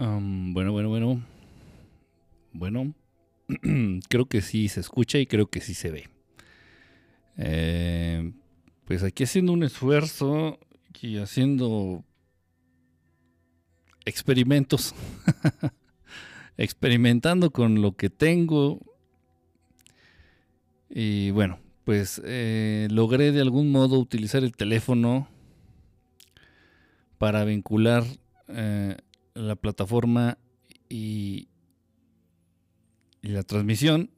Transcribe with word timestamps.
bueno, 0.00 0.72
bueno, 0.72 0.88
bueno. 0.88 1.22
Bueno, 2.52 2.94
creo 4.08 4.26
que 4.26 4.40
sí 4.40 4.68
se 4.68 4.80
escucha 4.80 5.18
y 5.18 5.26
creo 5.26 5.48
que 5.48 5.60
sí 5.60 5.74
se 5.74 5.90
ve. 5.90 6.08
Eh, 7.36 8.32
pues 8.86 9.02
aquí 9.02 9.24
haciendo 9.24 9.52
un 9.52 9.62
esfuerzo 9.62 10.58
y 11.00 11.18
haciendo 11.18 12.04
experimentos. 14.04 14.94
Experimentando 16.56 17.50
con 17.50 17.82
lo 17.82 17.92
que 17.92 18.10
tengo. 18.10 18.80
Y 20.88 21.30
bueno, 21.30 21.60
pues 21.84 22.20
eh, 22.24 22.88
logré 22.90 23.32
de 23.32 23.40
algún 23.40 23.70
modo 23.70 23.98
utilizar 23.98 24.44
el 24.44 24.56
teléfono 24.56 25.28
para 27.18 27.44
vincular 27.44 28.04
eh, 28.48 28.96
la 29.34 29.56
plataforma 29.56 30.38
y, 30.88 31.48
la 33.22 33.42
transmisión. 33.42 34.10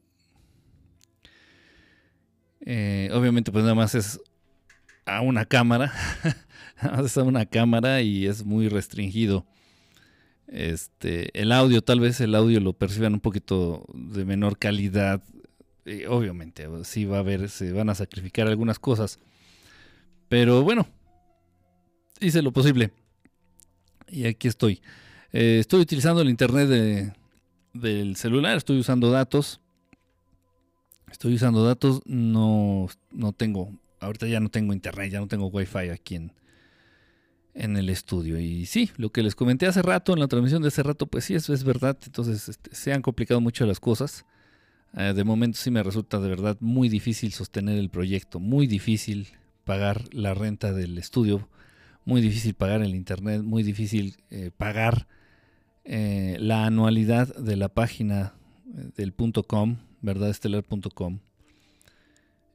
Eh, 2.65 3.09
obviamente 3.11 3.51
pues 3.51 3.63
nada 3.63 3.75
más 3.75 3.95
es 3.95 4.19
a 5.05 5.21
una 5.21 5.45
cámara. 5.45 5.91
nada 6.81 6.97
más 6.97 7.05
es 7.05 7.17
a 7.17 7.23
una 7.23 7.45
cámara 7.45 8.01
y 8.01 8.25
es 8.25 8.45
muy 8.45 8.69
restringido. 8.69 9.45
Este, 10.47 11.39
el 11.39 11.51
audio, 11.51 11.81
tal 11.81 11.99
vez 11.99 12.21
el 12.21 12.35
audio 12.35 12.59
lo 12.59 12.73
perciban 12.73 13.13
un 13.13 13.19
poquito 13.19 13.85
de 13.93 14.25
menor 14.25 14.57
calidad. 14.57 15.23
obviamente, 16.07 16.67
sí 16.83 17.05
va 17.05 17.17
a 17.17 17.19
haber, 17.21 17.49
se 17.49 17.71
van 17.71 17.89
a 17.89 17.95
sacrificar 17.95 18.47
algunas 18.47 18.79
cosas. 18.79 19.19
Pero 20.29 20.63
bueno, 20.63 20.87
hice 22.19 22.41
lo 22.41 22.51
posible. 22.51 22.91
Y 24.07 24.25
aquí 24.25 24.47
estoy. 24.47 24.81
Eh, 25.33 25.57
estoy 25.59 25.81
utilizando 25.81 26.21
el 26.21 26.29
internet 26.29 27.15
del 27.73 28.15
celular, 28.15 28.55
estoy 28.55 28.79
usando 28.79 29.09
datos. 29.09 29.59
Estoy 31.11 31.33
usando 31.33 31.65
datos, 31.65 32.01
no, 32.05 32.87
no 33.11 33.33
tengo, 33.33 33.71
ahorita 33.99 34.27
ya 34.27 34.39
no 34.39 34.49
tengo 34.49 34.73
internet, 34.73 35.11
ya 35.11 35.19
no 35.19 35.27
tengo 35.27 35.47
wifi 35.47 35.89
aquí 35.89 36.15
en, 36.15 36.33
en 37.53 37.77
el 37.77 37.89
estudio. 37.89 38.39
Y 38.39 38.65
sí, 38.65 38.91
lo 38.97 39.11
que 39.11 39.23
les 39.23 39.35
comenté 39.35 39.65
hace 39.65 39.81
rato, 39.81 40.13
en 40.13 40.19
la 40.19 40.27
transmisión 40.27 40.61
de 40.61 40.69
hace 40.69 40.83
rato, 40.83 41.07
pues 41.07 41.25
sí, 41.25 41.35
eso 41.35 41.53
es 41.53 41.63
verdad. 41.63 41.97
Entonces 42.05 42.49
este, 42.49 42.75
se 42.75 42.93
han 42.93 43.01
complicado 43.01 43.41
mucho 43.41 43.65
las 43.65 43.79
cosas. 43.79 44.25
Eh, 44.95 45.13
de 45.15 45.23
momento 45.23 45.57
sí 45.57 45.71
me 45.71 45.81
resulta 45.81 46.19
de 46.19 46.29
verdad 46.29 46.57
muy 46.59 46.89
difícil 46.89 47.31
sostener 47.31 47.79
el 47.79 47.89
proyecto, 47.89 48.39
muy 48.39 48.67
difícil 48.67 49.27
pagar 49.65 50.03
la 50.11 50.33
renta 50.35 50.73
del 50.73 50.97
estudio, 50.97 51.47
muy 52.05 52.21
difícil 52.21 52.53
pagar 52.53 52.81
el 52.81 52.93
internet, 52.95 53.41
muy 53.41 53.63
difícil 53.63 54.17
eh, 54.29 54.51
pagar 54.55 55.07
eh, 55.85 56.37
la 56.39 56.65
anualidad 56.65 57.35
de 57.35 57.55
la 57.55 57.69
página 57.69 58.33
del 58.65 59.13
.com, 59.47 59.77
verdadestelar.com. 60.01 61.19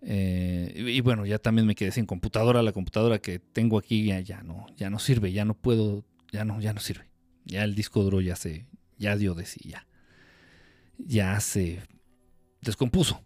Eh, 0.01 0.73
y, 0.77 1.01
bueno, 1.01 1.27
ya 1.27 1.39
también 1.39 1.67
me 1.67 1.75
quedé 1.75 1.91
sin 1.91 2.07
computadora. 2.07 2.63
La 2.63 2.73
computadora 2.73 3.19
que 3.19 3.39
tengo 3.39 3.79
aquí 3.79 4.07
ya, 4.07 4.21
ya, 4.21 4.43
no, 4.43 4.67
ya 4.77 4.91
no 4.91 4.99
sirve, 4.99 5.33
ya 5.33 5.45
no 5.45 5.55
puedo, 5.55 6.05
ya 6.31 6.45
no, 6.45 6.61
ya 6.61 6.73
no 6.73 6.81
sirve. 6.81 7.07
Ya 7.45 7.65
el 7.65 7.75
disco 7.75 8.03
duro 8.03 8.21
ya 8.21 8.37
se, 8.37 8.67
ya 8.99 9.17
dio 9.17 9.35
de 9.35 9.45
sí, 9.45 9.61
ya. 9.69 9.87
Ya 10.99 11.39
se 11.41 11.81
descompuso. 12.61 13.21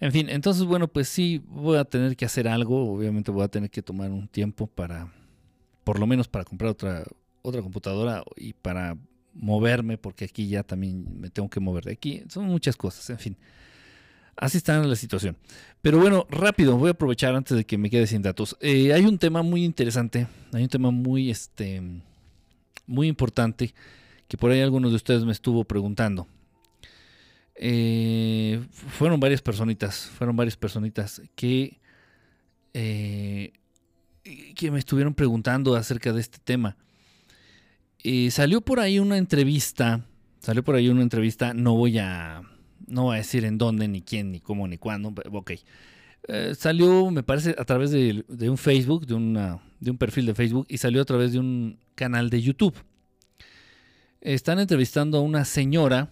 En 0.00 0.12
fin, 0.12 0.28
entonces 0.28 0.64
bueno, 0.64 0.88
pues 0.88 1.08
sí, 1.08 1.42
voy 1.46 1.78
a 1.78 1.84
tener 1.84 2.16
que 2.16 2.24
hacer 2.24 2.48
algo. 2.48 2.92
Obviamente 2.92 3.30
voy 3.30 3.44
a 3.44 3.48
tener 3.48 3.70
que 3.70 3.82
tomar 3.82 4.10
un 4.10 4.28
tiempo 4.28 4.66
para, 4.66 5.12
por 5.84 5.98
lo 5.98 6.06
menos 6.06 6.28
para 6.28 6.44
comprar 6.44 6.70
otra, 6.70 7.04
otra 7.42 7.62
computadora 7.62 8.22
y 8.36 8.52
para 8.52 8.96
moverme, 9.34 9.98
porque 9.98 10.24
aquí 10.26 10.48
ya 10.48 10.62
también 10.62 11.20
me 11.20 11.30
tengo 11.30 11.48
que 11.48 11.60
mover 11.60 11.84
de 11.84 11.92
aquí. 11.92 12.22
Son 12.28 12.44
muchas 12.44 12.76
cosas, 12.76 13.10
en 13.10 13.18
fin. 13.18 13.36
Así 14.36 14.58
está 14.58 14.82
la 14.82 14.96
situación. 14.96 15.36
Pero 15.80 15.98
bueno, 15.98 16.26
rápido, 16.28 16.76
voy 16.76 16.88
a 16.88 16.92
aprovechar 16.92 17.34
antes 17.34 17.56
de 17.56 17.64
que 17.64 17.78
me 17.78 17.90
quede 17.90 18.06
sin 18.06 18.22
datos. 18.22 18.56
Eh, 18.60 18.92
hay 18.92 19.04
un 19.04 19.18
tema 19.18 19.42
muy 19.42 19.64
interesante, 19.64 20.26
hay 20.52 20.62
un 20.64 20.68
tema 20.68 20.90
muy, 20.90 21.30
este, 21.30 21.82
muy 22.86 23.06
importante 23.06 23.74
que 24.26 24.36
por 24.36 24.50
ahí 24.50 24.60
algunos 24.60 24.90
de 24.90 24.96
ustedes 24.96 25.24
me 25.24 25.32
estuvo 25.32 25.64
preguntando. 25.64 26.26
Eh, 27.56 28.60
fueron 28.72 29.20
varias 29.20 29.40
personitas, 29.40 30.06
fueron 30.18 30.34
varias 30.34 30.56
personitas 30.56 31.22
que, 31.36 31.78
eh, 32.72 33.52
que 34.56 34.70
me 34.72 34.80
estuvieron 34.80 35.14
preguntando 35.14 35.76
acerca 35.76 36.12
de 36.12 36.20
este 36.20 36.38
tema. 36.42 36.76
Salió 38.30 38.60
por 38.60 38.80
ahí 38.80 38.98
una 38.98 39.18
entrevista, 39.18 40.06
salió 40.40 40.62
por 40.62 40.74
ahí 40.76 40.88
una 40.88 41.02
entrevista, 41.02 41.54
no 41.54 41.74
voy 41.74 41.98
a 41.98 42.42
no 42.86 43.04
voy 43.04 43.14
a 43.14 43.18
decir 43.18 43.44
en 43.44 43.58
dónde, 43.58 43.88
ni 43.88 44.02
quién, 44.02 44.32
ni 44.32 44.40
cómo, 44.40 44.68
ni 44.68 44.78
cuándo. 44.78 45.14
Ok. 45.32 45.52
Eh, 46.28 46.54
salió, 46.56 47.10
me 47.10 47.22
parece, 47.22 47.54
a 47.58 47.64
través 47.64 47.90
de, 47.90 48.24
un 48.48 48.56
Facebook, 48.58 49.06
de, 49.06 49.14
una, 49.14 49.60
de 49.80 49.90
un 49.90 49.98
perfil 49.98 50.26
de 50.26 50.34
Facebook, 50.34 50.66
y 50.68 50.78
salió 50.78 51.02
a 51.02 51.04
través 51.04 51.32
de 51.32 51.38
un 51.38 51.78
canal 51.94 52.30
de 52.30 52.40
YouTube. 52.40 52.74
Están 54.20 54.58
entrevistando 54.58 55.18
a 55.18 55.20
una 55.20 55.44
señora, 55.44 56.10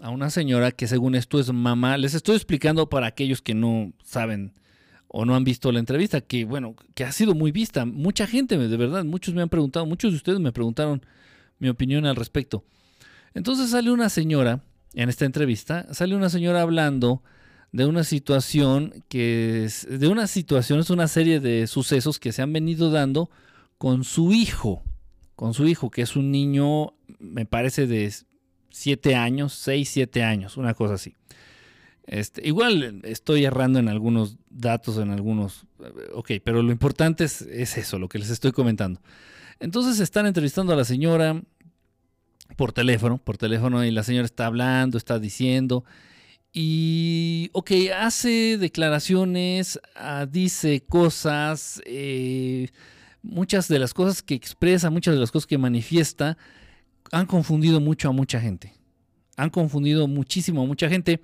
a 0.00 0.10
una 0.10 0.30
señora 0.30 0.72
que 0.72 0.88
según 0.88 1.14
esto 1.14 1.38
es 1.38 1.52
mamá. 1.52 1.96
Les 1.98 2.14
estoy 2.14 2.34
explicando 2.34 2.88
para 2.88 3.06
aquellos 3.06 3.42
que 3.42 3.54
no 3.54 3.92
saben 4.02 4.52
o 5.12 5.26
no 5.26 5.36
han 5.36 5.44
visto 5.44 5.70
la 5.70 5.78
entrevista, 5.78 6.22
que 6.22 6.46
bueno, 6.46 6.74
que 6.94 7.04
ha 7.04 7.12
sido 7.12 7.34
muy 7.34 7.52
vista. 7.52 7.84
Mucha 7.84 8.26
gente, 8.26 8.56
de 8.56 8.76
verdad, 8.78 9.04
muchos 9.04 9.34
me 9.34 9.42
han 9.42 9.50
preguntado, 9.50 9.84
muchos 9.84 10.10
de 10.10 10.16
ustedes 10.16 10.40
me 10.40 10.52
preguntaron 10.52 11.04
mi 11.58 11.68
opinión 11.68 12.06
al 12.06 12.16
respecto. 12.16 12.64
Entonces 13.34 13.70
sale 13.70 13.90
una 13.90 14.08
señora 14.08 14.64
en 14.94 15.10
esta 15.10 15.26
entrevista, 15.26 15.86
sale 15.92 16.16
una 16.16 16.30
señora 16.30 16.62
hablando 16.62 17.22
de 17.72 17.84
una 17.84 18.04
situación 18.04 19.04
que 19.08 19.64
es, 19.64 19.86
de 19.88 20.08
una 20.08 20.26
situación, 20.26 20.80
es 20.80 20.88
una 20.88 21.08
serie 21.08 21.40
de 21.40 21.66
sucesos 21.66 22.18
que 22.18 22.32
se 22.32 22.40
han 22.40 22.52
venido 22.52 22.90
dando 22.90 23.30
con 23.76 24.04
su 24.04 24.32
hijo, 24.32 24.82
con 25.36 25.52
su 25.52 25.66
hijo, 25.66 25.90
que 25.90 26.02
es 26.02 26.16
un 26.16 26.30
niño, 26.30 26.94
me 27.18 27.44
parece 27.44 27.86
de 27.86 28.10
7 28.70 29.14
años, 29.14 29.52
6, 29.52 29.90
7 29.90 30.22
años, 30.22 30.56
una 30.56 30.72
cosa 30.72 30.94
así. 30.94 31.14
Este, 32.06 32.46
igual 32.46 33.00
estoy 33.04 33.44
errando 33.44 33.78
en 33.78 33.88
algunos 33.88 34.36
datos, 34.50 34.98
en 34.98 35.10
algunos, 35.10 35.66
ok, 36.14 36.32
pero 36.44 36.62
lo 36.62 36.72
importante 36.72 37.24
es, 37.24 37.42
es 37.42 37.78
eso, 37.78 37.98
lo 37.98 38.08
que 38.08 38.18
les 38.18 38.30
estoy 38.30 38.52
comentando. 38.52 39.00
Entonces 39.60 40.00
están 40.00 40.26
entrevistando 40.26 40.72
a 40.72 40.76
la 40.76 40.84
señora, 40.84 41.40
por 42.56 42.72
teléfono, 42.72 43.18
por 43.18 43.38
teléfono, 43.38 43.84
y 43.84 43.90
la 43.90 44.02
señora 44.02 44.26
está 44.26 44.46
hablando, 44.46 44.98
está 44.98 45.18
diciendo. 45.18 45.84
Y, 46.52 47.48
ok, 47.52 47.70
hace 47.98 48.58
declaraciones, 48.58 49.80
ah, 49.96 50.26
dice 50.30 50.82
cosas, 50.86 51.80
eh, 51.86 52.68
muchas 53.22 53.68
de 53.68 53.78
las 53.78 53.94
cosas 53.94 54.22
que 54.22 54.34
expresa, 54.34 54.90
muchas 54.90 55.14
de 55.14 55.20
las 55.20 55.30
cosas 55.30 55.46
que 55.46 55.56
manifiesta, 55.56 56.36
han 57.10 57.26
confundido 57.26 57.80
mucho 57.80 58.08
a 58.08 58.12
mucha 58.12 58.40
gente. 58.40 58.74
Han 59.36 59.50
confundido 59.50 60.06
muchísimo 60.08 60.62
a 60.62 60.66
mucha 60.66 60.88
gente. 60.88 61.20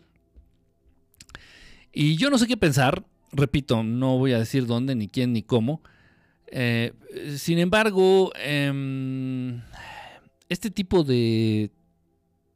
Y 1.93 2.17
yo 2.17 2.31
no 2.31 2.39
sé 2.39 2.47
qué 2.47 2.57
pensar, 2.57 3.05
repito, 3.33 3.83
no 3.83 4.19
voy 4.19 4.33
a 4.33 4.39
decir 4.39 4.67
dónde, 4.67 4.95
ni 4.95 5.09
quién, 5.09 5.33
ni 5.33 5.43
cómo. 5.43 5.83
Eh, 6.47 6.93
sin 7.37 7.59
embargo, 7.59 8.33
em, 8.37 9.61
este 10.49 10.71
tipo 10.71 11.05
de 11.05 11.71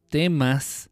temas 0.09 0.91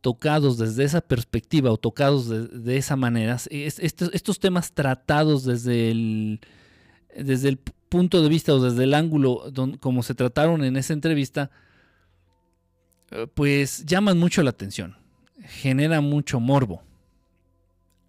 tocados 0.00 0.58
desde 0.58 0.84
esa 0.84 1.00
perspectiva 1.00 1.70
o 1.70 1.76
tocados 1.76 2.28
de, 2.28 2.76
esa 2.76 2.96
manera, 2.96 3.36
estos, 3.50 4.38
temas 4.38 4.72
tratados 4.72 5.44
desde 5.44 5.90
el, 5.90 6.40
desde 7.16 7.48
el 7.48 7.58
punto 7.88 8.22
de 8.22 8.28
vista 8.28 8.54
o 8.54 8.60
desde 8.60 8.84
el 8.84 8.94
ángulo 8.94 9.52
como 9.80 10.02
se 10.02 10.14
trataron 10.14 10.64
en 10.64 10.76
esa 10.76 10.92
entrevista, 10.92 11.50
eh, 13.10 13.26
pues 13.34 13.84
llaman 13.86 14.18
mucho 14.18 14.42
la 14.42 14.50
atención, 14.50 14.96
genera 15.42 16.00
mucho 16.00 16.40
morbo, 16.40 16.82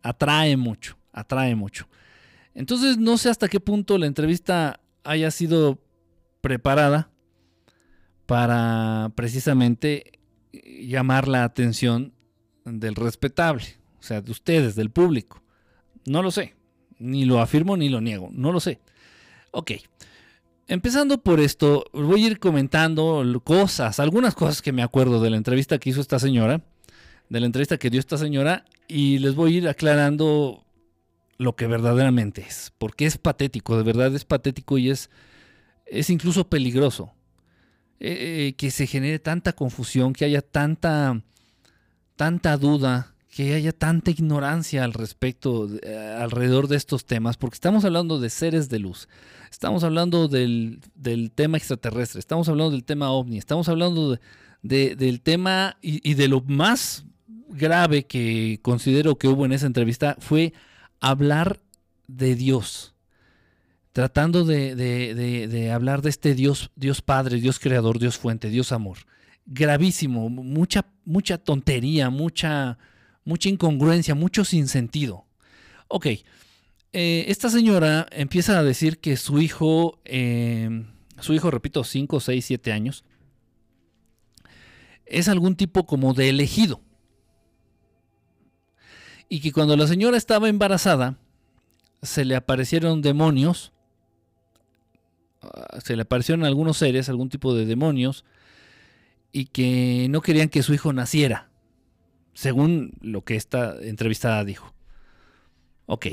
atrae 0.02 0.58
mucho, 0.58 0.98
atrae 1.12 1.56
mucho. 1.56 1.88
Entonces 2.54 2.98
no 2.98 3.18
sé 3.18 3.30
hasta 3.30 3.48
qué 3.48 3.60
punto 3.60 3.98
la 3.98 4.06
entrevista 4.06 4.80
haya 5.04 5.32
sido 5.32 5.80
preparada 6.42 7.10
para 8.26 9.12
precisamente 9.16 10.20
llamar 10.52 11.28
la 11.28 11.44
atención 11.44 12.14
del 12.66 12.96
respetable, 12.96 13.64
o 14.00 14.04
sea, 14.04 14.22
de 14.22 14.32
ustedes, 14.32 14.76
del 14.76 14.92
público. 14.92 15.42
No 16.06 16.22
lo 16.22 16.32
sé, 16.32 16.56
ni 16.98 17.26
lo 17.26 17.40
afirmo 17.40 17.78
ni 17.78 17.90
lo 17.90 18.02
niego, 18.02 18.30
no 18.32 18.52
lo 18.52 18.60
sé. 18.60 18.80
Ok, 19.52 19.72
empezando 20.68 21.22
por 21.22 21.40
esto, 21.40 21.86
voy 21.94 22.24
a 22.24 22.28
ir 22.28 22.40
comentando 22.40 23.24
cosas, 23.44 24.00
algunas 24.00 24.36
cosas 24.36 24.62
que 24.62 24.72
me 24.72 24.84
acuerdo 24.84 25.22
de 25.22 25.30
la 25.30 25.38
entrevista 25.38 25.80
que 25.80 25.90
hizo 25.90 26.02
esta 26.02 26.20
señora, 26.20 26.62
de 27.30 27.40
la 27.40 27.46
entrevista 27.46 27.78
que 27.78 27.90
dio 27.90 28.00
esta 28.00 28.18
señora, 28.18 28.66
y 28.90 29.20
les 29.20 29.36
voy 29.36 29.54
a 29.54 29.58
ir 29.60 29.68
aclarando 29.70 30.66
lo 31.38 31.56
que 31.56 31.68
verdaderamente 31.68 32.42
es, 32.42 32.74
porque 32.78 33.06
es 33.06 33.18
patético, 33.18 33.78
de 33.78 33.84
verdad 33.84 34.14
es 34.14 34.26
patético 34.26 34.78
y 34.78 34.90
es, 34.90 35.10
es 35.86 36.10
incluso 36.10 36.50
peligroso. 36.50 37.14
Eh, 38.02 38.54
que 38.58 38.72
se 38.72 38.88
genere 38.88 39.20
tanta 39.20 39.52
confusión, 39.52 40.14
que 40.14 40.24
haya 40.24 40.42
tanta, 40.42 41.22
tanta 42.16 42.56
duda, 42.56 43.14
que 43.30 43.54
haya 43.56 43.74
tanta 43.74 44.10
ignorancia 44.10 44.86
al 44.86 44.94
respecto, 44.94 45.68
eh, 45.84 46.16
alrededor 46.18 46.70
de 46.70 46.78
estos 46.78 47.06
temas, 47.06 47.36
porque 47.36 47.56
estamos 47.56 47.84
hablando 47.84 48.18
de 48.18 48.30
seres 48.30 48.70
de 48.70 48.80
luz, 48.80 49.10
estamos 49.52 49.84
hablando 49.84 50.30
del, 50.30 50.80
tema 51.36 51.58
extraterrestre, 51.58 52.20
estamos 52.20 52.48
hablando 52.48 52.72
del 52.72 52.86
tema 52.86 53.12
ovni, 53.12 53.38
estamos 53.38 53.68
hablando 53.68 54.18
del 54.62 55.22
tema 55.22 55.76
y, 55.82 56.14
de 56.14 56.28
lo 56.30 56.40
más 56.40 57.04
grave 57.50 58.06
que 58.06 58.60
considero 58.62 59.18
que 59.18 59.28
hubo 59.28 59.46
en 59.46 59.54
esa 59.54 59.68
entrevista 59.68 60.16
fue 60.20 60.54
hablar 61.00 61.60
de 62.08 62.36
Dios, 62.36 62.94
tratando 63.92 64.46
de, 64.46 64.76
de, 64.76 65.72
hablar 65.72 66.02
de 66.02 66.10
este 66.10 66.36
Dios, 66.36 66.72
Dios 66.76 67.02
Padre, 67.02 67.40
Dios 67.40 67.60
Creador, 67.60 68.00
Dios 68.00 68.18
Fuente, 68.18 68.50
Dios 68.50 68.72
Amor. 68.72 69.00
Gravísimo, 69.46 70.30
mucha, 70.30 70.86
mucha 71.06 71.38
tontería, 71.38 72.10
mucha 72.10 72.78
mucha 73.30 73.50
incongruencia, 73.50 74.16
mucho 74.16 74.44
sinsentido. 74.44 75.26
Ok, 75.88 76.08
eh, 76.08 77.26
esta 77.28 77.50
señora 77.50 78.08
empieza 78.12 78.58
a 78.58 78.64
decir 78.64 79.00
que 79.00 79.18
su 79.18 79.40
hijo, 79.40 80.00
em, 80.04 80.88
su 81.20 81.34
hijo, 81.34 81.52
repito, 81.52 81.84
5, 81.84 82.20
6, 82.20 82.46
7 82.46 82.72
años, 82.72 83.04
es 85.06 85.28
algún 85.28 85.56
tipo 85.56 85.86
como 85.86 86.14
de 86.14 86.30
elegido. 86.30 86.82
Y 89.30 89.42
que 89.42 89.54
cuando 89.54 89.78
la 89.78 89.88
señora 89.88 90.18
estaba 90.18 90.50
embarazada, 90.50 91.18
se 92.02 92.26
le 92.26 92.36
aparecieron 92.36 93.02
demonios, 93.02 93.72
ah, 95.42 95.80
se 95.84 95.96
le 95.96 96.02
aparecieron 96.02 96.44
algunos 96.44 96.78
seres, 96.78 97.10
algún 97.10 97.30
tipo 97.30 97.54
de 97.54 97.66
demonios, 97.66 98.26
y 99.32 99.46
que 99.46 100.08
no 100.10 100.22
querían 100.22 100.50
que 100.50 100.64
su 100.64 100.74
hijo 100.74 100.92
naciera 100.92 101.50
según 102.40 102.94
lo 103.02 103.26
que 103.26 103.36
esta 103.36 103.76
entrevistada 103.82 104.46
dijo. 104.46 104.74
Ok, 105.88 106.08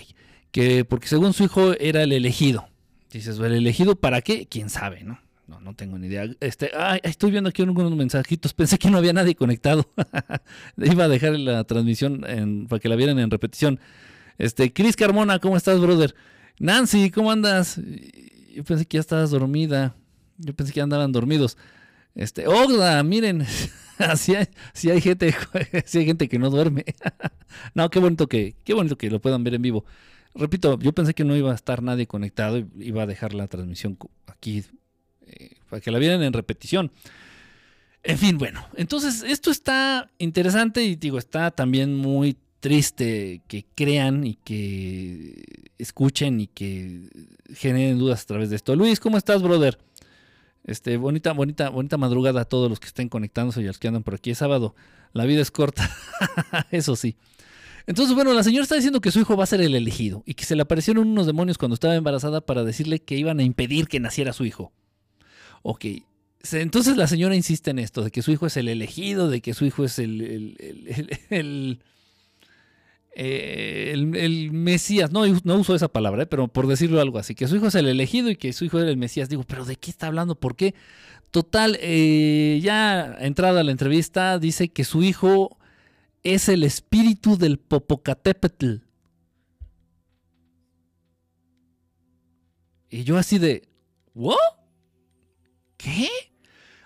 que 0.51 0.85
porque 0.85 1.07
según 1.07 1.33
su 1.33 1.45
hijo 1.45 1.75
era 1.79 2.03
el 2.03 2.11
elegido. 2.11 2.69
Dices, 3.13 3.39
¿el 3.39 3.53
elegido 3.53 3.95
para 3.95 4.23
qué? 4.23 4.47
¿Quién 4.47 4.69
sabe, 4.69 5.05
no? 5.05 5.21
No, 5.47 5.61
no 5.61 5.75
tengo 5.75 5.97
ni 5.99 6.09
idea. 6.09 6.29
Este, 6.41 6.71
estoy 7.05 7.31
viendo 7.31 7.51
aquí 7.51 7.63
algunos 7.63 7.95
mensajitos. 7.95 8.53
Pensé 8.53 8.79
que 8.79 8.91
no 8.91 8.99
había 8.99 9.13
nadie 9.13 9.37
conectado. 9.37 9.89
Iba 10.77 11.05
a 11.05 11.09
dejar 11.09 11.39
la 11.39 11.63
transmisión 11.65 12.67
para 12.69 12.81
que 12.81 12.89
la 12.89 12.97
vieran 12.97 13.19
en 13.19 13.31
repetición. 13.31 13.79
Este, 14.39 14.73
Cris 14.73 14.97
Carmona, 14.97 15.39
¿cómo 15.39 15.57
estás, 15.57 15.81
brother? 15.81 16.15
Nancy, 16.59 17.11
¿cómo 17.11 17.31
andas? 17.31 17.81
Yo 18.53 18.65
pensé 18.65 18.87
que 18.87 18.97
ya 18.97 19.01
estabas 19.01 19.31
dormida. 19.31 19.95
Yo 20.39 20.55
pensé 20.55 20.73
que 20.73 20.81
andaban 20.81 21.13
dormidos. 21.13 21.57
Este, 22.15 22.49
Ogda, 22.49 23.03
miren. 23.03 23.47
Si 24.19 24.35
hay, 24.35 24.47
hay 24.91 25.01
gente, 25.01 25.35
hay 25.73 26.05
gente 26.05 26.29
que 26.29 26.39
no 26.39 26.51
duerme. 26.51 26.85
no, 27.73 27.89
qué 27.89 27.99
bonito 27.99 28.27
que, 28.27 28.55
qué 28.63 28.75
bonito 28.75 28.99
que 28.99 29.09
lo 29.09 29.23
puedan 29.23 29.43
ver 29.43 29.55
en 29.55 29.63
vivo. 29.63 29.87
Repito, 30.35 30.79
yo 30.79 30.93
pensé 30.93 31.15
que 31.15 31.25
no 31.25 31.35
iba 31.35 31.51
a 31.51 31.55
estar 31.55 31.83
nadie 31.83 32.07
conectado 32.07 32.59
iba 32.79 33.05
a 33.05 33.07
dejar 33.07 33.33
la 33.33 33.49
transmisión 33.49 33.97
aquí 34.27 34.65
eh, 35.27 35.57
para 35.69 35.81
que 35.81 35.91
la 35.91 35.99
vieran 35.99 36.23
en 36.23 36.33
repetición. 36.33 36.91
En 38.03 38.19
fin, 38.19 38.39
bueno, 38.39 38.65
entonces 38.77 39.25
esto 39.25 39.51
está 39.51 40.11
interesante 40.19 40.85
y 40.85 40.95
digo, 40.95 41.19
está 41.19 41.51
también 41.51 41.97
muy 41.97 42.37
triste 42.61 43.43
que 43.49 43.67
crean 43.75 44.25
y 44.27 44.35
que 44.37 45.45
escuchen 45.79 46.41
y 46.41 46.47
que 46.47 47.09
generen 47.55 47.99
dudas 47.99 48.23
a 48.23 48.27
través 48.27 48.51
de 48.51 48.57
esto. 48.57 48.77
Luis, 48.77 49.01
¿cómo 49.01 49.19
estás, 49.19 49.43
brother? 49.43 49.79
Este, 50.65 50.97
bonita, 50.97 51.33
bonita, 51.33 51.69
bonita 51.69 51.97
madrugada 51.97 52.41
a 52.41 52.45
todos 52.45 52.69
los 52.69 52.81
que 52.81 52.87
estén 52.87 53.09
conectándose 53.09 53.61
y 53.61 53.65
a 53.65 53.69
los 53.69 53.79
que 53.79 53.89
andan 53.89 54.03
por 54.03 54.15
aquí. 54.15 54.31
Es 54.31 54.39
sábado, 54.39 54.75
la 55.13 55.25
vida 55.25 55.43
es 55.43 55.51
corta, 55.51 55.91
eso 56.71 56.97
sí. 56.97 57.17
Entonces, 57.87 58.17
bueno, 58.17 58.33
la 58.33 58.43
señora 58.43 58.65
está 58.65 58.75
diciendo 58.75 59.01
que 59.01 59.13
su 59.13 59.21
hijo 59.21 59.37
va 59.37 59.45
a 59.45 59.47
ser 59.47 59.61
el 59.61 59.75
elegido 59.75 60.25
y 60.27 60.35
que 60.35 60.45
se 60.45 60.57
le 60.57 60.63
aparecieron 60.63 61.07
unos 61.07 61.27
demonios 61.27 61.59
cuando 61.59 61.75
estaba 61.75 61.95
embarazada 61.95 62.41
para 62.41 62.65
decirle 62.65 63.01
que 63.01 63.17
iban 63.17 63.39
a 63.39 63.45
impedir 63.45 63.87
que 63.87 64.01
naciera 64.01 64.33
su 64.33 64.45
hijo. 64.45 64.73
Ok, 65.63 65.85
entonces 66.53 66.97
la 66.97 67.07
señora 67.07 67.35
insiste 67.35 67.71
en 67.71 67.79
esto, 67.79 68.03
de 68.03 68.11
que 68.11 68.23
su 68.23 68.31
hijo 68.33 68.47
es 68.47 68.57
el 68.57 68.69
elegido, 68.69 69.29
de 69.29 69.41
que 69.41 69.55
su 69.55 69.65
hijo 69.65 69.85
es 69.85 69.99
el, 69.99 70.57
el 71.31 71.81
eh, 73.19 73.93
el, 73.95 74.53
Mesías, 74.53 75.11
no, 75.11 75.23
no 75.27 75.57
uso 75.57 75.75
esa 75.75 75.89
palabra, 75.89 76.25
eh, 76.25 76.27
pero 76.27 76.49
por 76.49 76.67
decirlo 76.67 77.01
algo 77.01 77.19
así, 77.19 77.35
que 77.35 77.49
su 77.49 77.57
hijo 77.57 77.69
es 77.69 77.75
el 77.75 77.89
elegido 77.89 78.29
y 78.29 78.37
que 78.37 78.53
su 78.53 78.67
hijo 78.67 78.79
era 78.79 78.91
el 78.91 78.99
Mesías. 78.99 79.31
Digo, 79.31 79.43
pero 79.45 79.65
¿de 79.65 79.77
qué 79.77 79.91
está 79.91 80.09
hablando? 80.09 80.39
¿Por 80.39 80.55
qué? 80.55 80.75
Total, 81.31 81.79
eh, 81.81 82.61
ya 82.63 83.17
entrada 83.21 83.65
la 83.65 83.73
entrevista, 83.73 84.39
dice 84.39 84.69
que 84.69 84.85
su 84.85 85.03
hijo 85.03 85.57
es 86.25 86.51
el 86.51 86.63
espíritu 86.63 87.39
del 87.39 87.59
Popocatépetl. 87.59 88.75
Y 92.91 93.05
yo 93.05 93.17
así 93.17 93.39
de, 93.39 93.67
¿what? 94.15 94.37
¿Qué? 95.87 96.09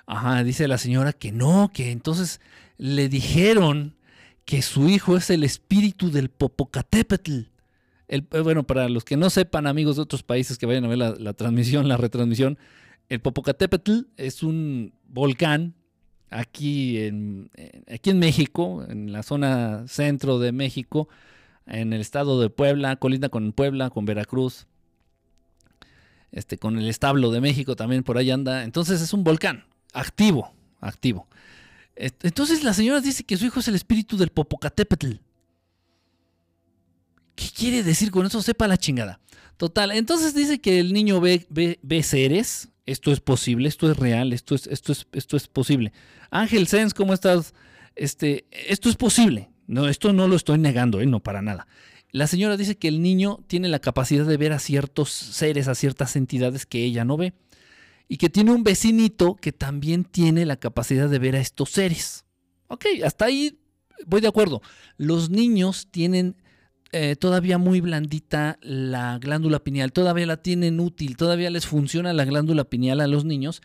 Ajá, 0.05 0.45
dice 0.45 0.69
la 0.69 0.77
señora 0.77 1.15
que 1.15 1.33
no, 1.33 1.71
que 1.73 1.91
entonces 1.91 2.39
le 2.77 3.09
dijeron 3.09 3.97
que 4.45 4.61
su 4.61 4.91
hijo 4.91 5.17
es 5.17 5.31
el 5.31 5.43
espíritu 5.43 6.11
del 6.11 6.29
Popocatépetl. 6.29 7.45
El, 8.09 8.27
eh, 8.31 8.41
bueno, 8.41 8.65
para 8.65 8.91
los 8.91 9.07
que 9.07 9.17
no 9.17 9.31
sepan, 9.31 9.67
amigos 9.67 9.97
de 9.97 10.03
otros 10.03 10.23
países 10.23 10.59
que 10.59 10.67
vayan 10.67 10.85
a 10.85 10.89
ver 10.89 10.99
la, 10.99 11.33
transmisión, 11.33 11.89
la 11.89 11.97
retransmisión, 11.97 12.59
el 13.09 13.21
Popocatépetl 13.21 14.01
es 14.19 14.43
un 14.43 14.93
volcán 15.09 15.73
aquí 16.29 16.99
en, 16.99 17.49
aquí 17.91 18.11
en 18.11 18.19
México, 18.19 18.85
en 18.87 19.13
la 19.13 19.23
zona 19.23 19.89
centro 19.89 20.39
de 20.39 20.53
México, 20.53 21.09
en 21.65 21.95
el 21.95 22.03
estado 22.03 22.39
de 22.39 22.51
Puebla, 22.51 22.97
colinda 22.97 23.31
con 23.31 23.53
Puebla, 23.53 23.89
con 23.89 24.05
Veracruz, 24.05 24.67
este, 26.33 26.59
con 26.59 26.79
el 26.79 26.89
establo 26.89 27.31
de 27.31 27.41
México 27.41 27.77
también 27.77 28.03
por 28.03 28.19
ahí 28.19 28.31
anda. 28.31 28.65
Entonces 28.65 29.01
es 29.01 29.13
un 29.13 29.25
volcán 29.25 29.65
activo, 29.93 30.55
activo. 30.81 31.29
Entonces 31.97 32.65
la 32.65 32.73
señora 32.73 33.01
dice 33.01 33.25
que 33.25 33.37
su 33.37 33.47
hijo 33.47 33.61
es 33.61 33.69
el 33.69 33.75
espíritu 33.75 34.17
del 34.17 34.31
Popocatépetl. 34.31 35.13
¿Qué 37.35 37.47
quiere 37.57 37.83
decir 37.83 38.11
con 38.11 38.27
eso? 38.27 38.43
Sepa 38.43 38.69
la 38.69 38.77
chingada. 38.77 39.21
Total, 39.57 39.91
entonces 39.93 40.35
dice 40.35 40.59
que 40.59 40.79
el 40.79 40.93
niño 40.93 41.21
ve, 41.21 41.47
ve, 41.51 42.03
seres. 42.03 42.69
Esto 42.87 43.13
es 43.13 43.21
posible, 43.21 43.69
esto 43.69 43.91
es 43.91 43.97
real, 43.97 44.33
esto 44.33 44.55
es, 44.55 44.67
esto 44.67 44.93
es, 44.93 45.07
esto 45.13 45.37
es 45.37 45.47
posible. 45.47 45.93
Ángel 46.31 46.67
Sens, 46.67 46.95
¿cómo 46.95 47.13
estás? 47.13 47.55
Este, 47.95 48.47
esto 48.51 48.89
es 48.89 48.97
posible. 48.97 49.51
No, 49.67 49.87
esto 49.87 50.13
no 50.13 50.27
lo 50.27 50.35
estoy 50.35 50.59
negando, 50.59 51.01
¿eh? 51.01 51.07
no 51.07 51.21
para 51.21 51.43
nada. 51.43 51.69
La 52.13 52.27
señora 52.27 52.57
dice 52.57 52.77
que 52.77 52.89
el 52.89 53.03
niño 53.03 53.39
tiene 53.47 53.69
la 53.69 53.79
capacidad 53.79 54.27
de 54.27 54.37
ver 54.37 54.53
a 54.53 54.59
ciertos 54.59 55.11
seres, 55.11 55.69
a 55.69 55.75
ciertas 55.75 56.17
entidades 56.17 56.67
que 56.67 56.85
ella 56.85 57.05
no 57.05 57.17
ve 57.17 57.35
y 58.09 58.17
que 58.17 58.29
tiene 58.29 58.53
un 58.53 58.65
vecinito 58.65 59.37
que 59.37 59.53
también 59.53 60.05
tiene 60.05 60.45
la 60.45 60.57
capacidad 60.57 61.09
de 61.09 61.19
ver 61.21 61.37
a 61.37 61.41
estos 61.41 61.71
seres. 61.71 62.25
Ok, 62.67 62.87
hasta 63.05 63.27
ahí 63.27 63.61
voy 64.07 64.21
de 64.21 64.29
acuerdo. 64.29 64.63
Los 64.97 65.31
niños 65.31 65.89
tienen 65.91 66.37
eh, 66.93 67.15
todavía 67.15 67.57
muy 67.57 67.81
blandita 67.81 68.59
la 68.63 69.19
glándula 69.19 69.61
pineal, 69.63 69.93
todavía 69.93 70.27
la 70.27 70.39
tienen 70.39 70.81
útil, 70.81 71.17
todavía 71.17 71.51
les 71.51 71.67
funciona 71.67 72.13
la 72.13 72.25
glándula 72.25 72.65
pineal 72.65 73.01
a 73.01 73.07
los 73.07 73.25
niños. 73.25 73.63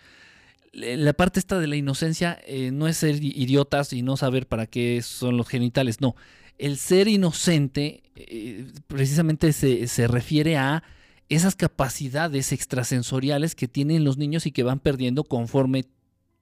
La 0.74 1.14
parte 1.14 1.40
esta 1.40 1.58
de 1.58 1.68
la 1.68 1.78
inocencia 1.78 2.38
eh, 2.46 2.70
no 2.72 2.88
es 2.88 2.98
ser 2.98 3.24
idiotas 3.24 3.94
y 3.94 4.04
no 4.04 4.16
saber 4.18 4.46
para 4.46 4.68
qué 4.68 5.02
son 5.02 5.38
los 5.38 5.48
genitales, 5.48 6.02
no. 6.02 6.16
El 6.58 6.78
ser 6.78 7.08
inocente 7.08 8.04
eh, 8.16 8.72
precisamente 8.88 9.54
se, 9.54 9.88
se 9.88 10.08
refiere 10.08 10.58
a 10.58 10.84
esas 11.30 11.56
capacidades 11.56 12.52
extrasensoriales 12.52 13.56
que 13.56 13.68
tienen 13.68 14.04
los 14.04 14.18
niños 14.18 14.46
y 14.46 14.52
que 14.52 14.64
van 14.64 14.80
perdiendo 14.80 15.24
conforme 15.24 15.86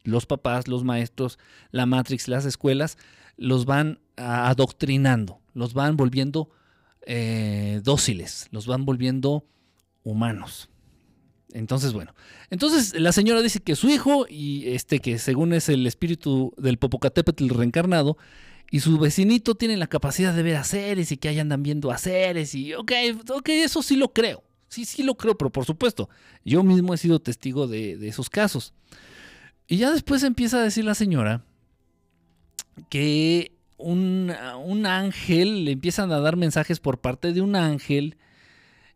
los 0.03 0.25
papás, 0.25 0.67
los 0.67 0.84
maestros, 0.84 1.39
la 1.72 1.86
Matrix, 1.86 2.27
las 2.27 2.46
escuelas, 2.46 2.98
los 3.38 3.65
van 3.65 4.00
adoctrinando, 4.17 5.39
los 5.53 5.74
van 5.74 5.98
volviendo 5.98 6.50
eh, 7.05 7.82
dóciles, 7.84 8.48
los 8.51 8.67
van 8.67 8.86
volviendo 8.86 9.46
humanos. 10.03 10.70
Entonces, 11.53 11.93
bueno, 11.93 12.13
entonces 12.50 13.00
la 13.00 13.12
señora 13.12 13.41
dice 13.41 13.60
que 13.60 13.75
su 13.75 13.89
hijo, 13.89 14.25
y 14.27 14.70
este 14.70 15.00
que 15.00 15.20
según 15.20 15.53
es 15.53 15.70
el 15.70 15.86
espíritu 15.86 16.53
del 16.58 16.77
Popocatépetl 16.77 17.50
reencarnado, 17.50 18.17
y 18.72 18.79
su 18.79 18.98
vecinito 18.98 19.55
tienen 19.55 19.79
la 19.79 19.88
capacidad 19.88 20.34
de 20.34 20.43
ver 20.43 20.63
seres 20.63 21.12
y 21.12 21.17
que 21.17 21.29
ahí 21.29 21.39
andan 21.39 21.63
viendo 21.63 21.96
seres, 21.98 22.55
y 22.55 22.74
ok, 22.74 22.91
ok, 23.29 23.50
eso 23.50 23.84
sí 23.84 23.96
lo 23.96 24.13
creo. 24.13 24.43
Sí, 24.67 24.86
sí 24.86 25.03
lo 25.03 25.15
creo, 25.15 25.38
pero 25.38 25.51
por 25.51 25.65
supuesto, 25.65 26.10
yo 26.43 26.63
mismo 26.63 26.93
he 26.93 26.98
sido 26.98 27.20
testigo 27.20 27.67
de, 27.67 28.08
esos 28.08 28.29
casos. 28.29 28.74
Y 29.67 29.77
ya 29.77 29.91
después 29.91 30.24
empieza 30.24 30.58
a 30.58 30.63
decir 30.63 30.84
la 30.84 30.96
señora 30.96 31.43
que 32.89 33.51
un, 33.77 34.32
ángel, 34.88 35.65
le 35.65 35.72
empiezan 35.74 36.12
a 36.12 36.20
dar 36.20 36.38
mensajes 36.38 36.79
por 36.79 37.00
parte 37.00 37.34
de 37.34 37.41
un 37.41 37.55
ángel 37.55 38.17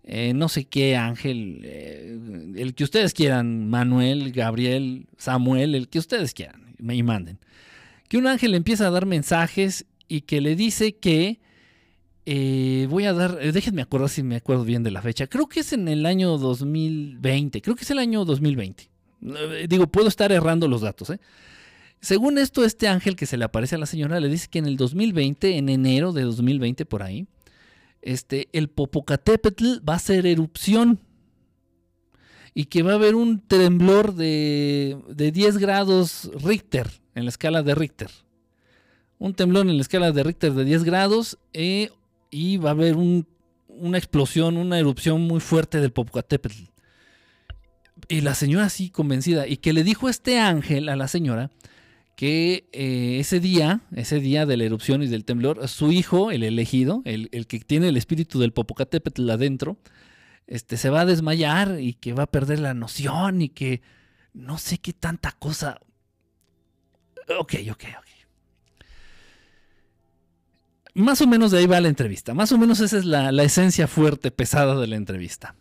eh, 0.09 0.33
no 0.33 0.47
sé 0.47 0.63
qué 0.63 0.95
ángel, 0.95 1.59
eh, 1.65 2.17
el 2.55 2.73
que 2.75 2.85
ustedes 2.85 3.13
quieran, 3.13 3.69
Manuel, 3.69 4.31
Gabriel, 4.31 5.05
Samuel, 5.17 5.75
el 5.75 5.89
que 5.89 5.99
ustedes 5.99 6.33
quieran 6.33 6.73
y 6.79 7.03
manden. 7.03 7.39
Que 8.07 8.17
un 8.17 8.27
ángel 8.27 8.55
empieza 8.55 8.87
a 8.87 8.91
dar 8.91 9.05
mensajes 9.05 9.85
y 10.07 10.21
que 10.21 10.41
le 10.41 10.55
dice 10.55 10.95
que 10.95 11.39
eh, 12.25 12.87
voy 12.89 13.05
a 13.05 13.13
dar, 13.13 13.37
déjenme 13.37 13.81
acordar 13.81 14.09
si 14.09 14.23
me 14.23 14.35
acuerdo 14.35 14.63
bien 14.65 14.83
de 14.83 14.91
la 14.91 15.01
fecha, 15.01 15.27
creo 15.27 15.47
que 15.47 15.61
es 15.61 15.71
en 15.73 15.87
el 15.87 16.05
año 16.05 16.37
2020, 16.37 17.61
creo 17.61 17.75
que 17.75 17.83
es 17.83 17.91
el 17.91 17.99
año 17.99 18.25
2020. 18.25 18.89
Digo, 19.67 19.87
puedo 19.87 20.07
estar 20.07 20.31
errando 20.31 20.67
los 20.67 20.81
datos. 20.81 21.11
Según 22.01 22.37
esto, 22.37 22.63
este 22.63 22.87
ángel 22.87 23.15
que 23.15 23.25
se 23.25 23.37
le 23.37 23.45
aparece 23.45 23.75
a 23.75 23.77
la 23.77 23.85
señora 23.85 24.19
le 24.19 24.29
dice 24.29 24.47
que 24.49 24.59
en 24.59 24.65
el 24.65 24.77
2020, 24.77 25.57
en 25.57 25.69
enero 25.69 26.11
de 26.13 26.23
2020 26.23 26.85
por 26.85 27.01
ahí, 27.01 27.27
este, 28.01 28.49
el 28.53 28.69
Popocatépetl 28.69 29.87
va 29.87 29.93
a 29.93 29.97
hacer 29.97 30.25
erupción 30.25 30.99
y 32.53 32.65
que 32.65 32.83
va 32.83 32.93
a 32.93 32.95
haber 32.95 33.15
un 33.15 33.39
temblor 33.39 34.15
de, 34.15 34.97
10 35.15 35.57
grados 35.57 36.31
Richter 36.43 36.87
en 37.15 37.25
la 37.25 37.29
escala 37.29 37.63
de 37.63 37.75
Richter. 37.75 38.09
Un 39.19 39.33
temblor 39.33 39.67
en 39.67 39.75
la 39.75 39.81
escala 39.81 40.11
de 40.11 40.23
Richter 40.23 40.53
de 40.53 40.65
10 40.65 40.83
grados 40.83 41.37
eh, 41.53 41.89
y 42.29 42.57
va 42.57 42.69
a 42.69 42.73
haber 42.73 42.95
una 42.95 43.97
explosión, 43.97 44.57
una 44.57 44.79
erupción 44.79 45.21
muy 45.21 45.39
fuerte 45.39 45.79
del 45.79 45.91
Popocatépetl. 45.91 46.63
Y 48.09 48.21
la 48.21 48.35
señora 48.35 48.65
así 48.65 48.89
convencida. 48.89 49.47
Y 49.47 49.57
que 49.57 49.73
le 49.73 49.83
dijo 49.83 50.07
este 50.07 50.39
ángel 50.39 50.89
a 50.89 50.95
la 50.95 51.07
señora 51.07 51.51
que 52.17 52.67
eh, 52.73 53.17
ese 53.19 53.39
día, 53.39 53.81
ese 53.95 54.19
día 54.19 54.47
de 54.47 54.57
la 54.57 54.63
erupción 54.63 55.03
y 55.03 55.07
del 55.07 55.23
temblor, 55.23 55.67
su 55.67 55.91
hijo, 55.91 56.31
el 56.31 56.41
elegido, 56.41 57.03
el, 57.05 57.29
que 57.45 57.59
tiene 57.59 57.89
el 57.89 57.95
espíritu 57.95 58.39
del 58.39 58.53
Popocatépetl 58.53 59.29
adentro, 59.29 59.77
este, 60.47 60.77
se 60.77 60.89
va 60.89 61.01
a 61.01 61.05
desmayar 61.05 61.79
y 61.79 61.93
que 61.93 62.13
va 62.13 62.23
a 62.23 62.31
perder 62.31 62.59
la 62.59 62.73
noción 62.73 63.41
y 63.41 63.49
que 63.49 63.81
no 64.33 64.57
sé 64.57 64.77
qué 64.77 64.93
tanta 64.93 65.33
cosa. 65.33 65.79
Ok, 67.37 67.55
ok, 67.69 67.83
ok. 67.99 68.07
Más 70.93 71.21
o 71.21 71.27
menos 71.27 71.51
de 71.51 71.59
ahí 71.59 71.67
va 71.67 71.79
la 71.79 71.89
entrevista. 71.89 72.33
Más 72.33 72.51
o 72.51 72.57
menos 72.57 72.79
esa 72.79 72.97
es 72.97 73.05
la, 73.05 73.29
esencia 73.43 73.87
fuerte, 73.87 74.31
pesada 74.31 74.79
de 74.79 74.87
la 74.87 74.95
entrevista. 74.95 75.55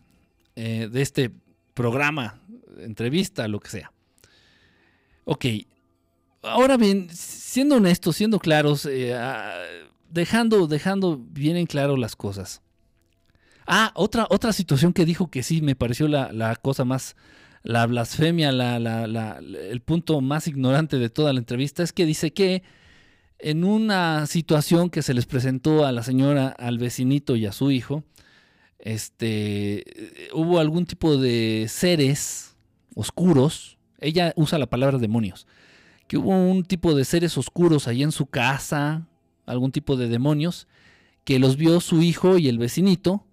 Eh, 0.54 0.88
de 0.90 1.02
este 1.02 1.30
programa, 1.74 2.40
entrevista, 2.78 3.46
lo 3.48 3.60
que 3.60 3.68
sea. 3.68 3.92
Ok, 5.24 5.44
ahora 6.42 6.76
bien, 6.76 7.08
siendo 7.10 7.76
honestos, 7.76 8.16
siendo 8.16 8.38
claros, 8.38 8.86
eh, 8.86 9.14
ah, 9.14 9.60
dejando, 10.08 10.66
dejando 10.68 11.18
bien 11.18 11.56
en 11.56 11.66
claro 11.66 11.96
las 11.96 12.16
cosas. 12.16 12.62
Ah, 13.66 13.92
otra, 13.94 14.26
otra 14.30 14.52
situación 14.52 14.92
que 14.92 15.04
dijo 15.04 15.30
que 15.30 15.42
sí 15.42 15.60
me 15.60 15.74
pareció 15.74 16.08
la, 16.08 16.56
cosa 16.56 16.84
más, 16.84 17.16
la 17.62 17.86
blasfemia, 17.86 18.50
el 18.50 19.80
punto 19.84 20.20
más 20.20 20.46
ignorante 20.46 20.98
de 20.98 21.10
toda 21.10 21.32
la 21.32 21.40
entrevista 21.40 21.82
es 21.82 21.92
que 21.92 22.06
dice 22.06 22.32
que 22.32 22.62
en 23.38 23.64
una 23.64 24.26
situación 24.26 24.88
que 24.88 25.02
se 25.02 25.14
les 25.14 25.26
presentó 25.26 25.84
a 25.84 25.92
la 25.92 26.02
señora, 26.02 26.48
al 26.48 26.78
vecinito 26.78 27.36
y 27.36 27.46
a 27.46 27.52
su 27.52 27.70
hijo, 27.70 28.04
este, 28.78 29.84
hubo 30.32 30.60
algún 30.60 30.86
tipo 30.86 31.16
de 31.16 31.66
seres 31.68 32.56
oscuros, 32.94 33.78
ella 34.00 34.32
usa 34.36 34.58
la 34.58 34.66
palabra 34.66 34.98
demonios, 34.98 35.46
que 36.06 36.18
hubo 36.18 36.30
un 36.30 36.64
tipo 36.64 36.94
de 36.94 37.04
seres 37.04 37.36
oscuros 37.36 37.88
ahí 37.88 38.02
en 38.02 38.12
su 38.12 38.26
casa, 38.26 39.08
algún 39.44 39.72
tipo 39.72 39.96
de 39.96 40.08
demonios, 40.08 40.68
que 41.24 41.38
los 41.38 41.56
vio 41.56 41.80
su 41.80 42.02
hijo 42.02 42.38
y 42.38 42.48
el 42.48 42.58
vecinito, 42.58 43.25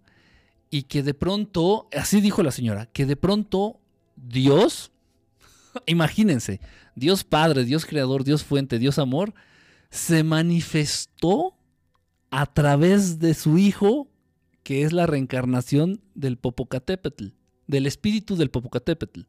y 0.73 0.81
que 0.81 1.03
de 1.03 1.13
pronto, 1.13 1.87
así 1.95 2.19
dijo 2.19 2.41
la 2.41 2.49
señora, 2.49 2.87
que 2.87 3.05
de 3.05 3.15
pronto 3.15 3.79
Dios, 4.15 4.91
imagínense, 5.85 6.61
Dios 6.95 7.23
Padre, 7.23 7.63
Dios 7.63 7.85
Creador, 7.85 8.23
Dios 8.23 8.43
Fuente, 8.43 8.79
Dios 8.79 8.97
Amor, 8.97 9.35
se 9.91 10.23
manifestó 10.23 11.55
a 12.31 12.47
través 12.47 13.19
de 13.19 13.35
su 13.35 13.59
hijo, 13.59 14.07
que 14.63 14.81
es 14.81 14.93
la 14.93 15.05
reencarnación 15.05 16.01
del 16.15 16.37
Popocatépetl, 16.37 17.27
del 17.67 17.85
espíritu 17.85 18.35
del 18.35 18.49
Popocatépetl. 18.49 19.21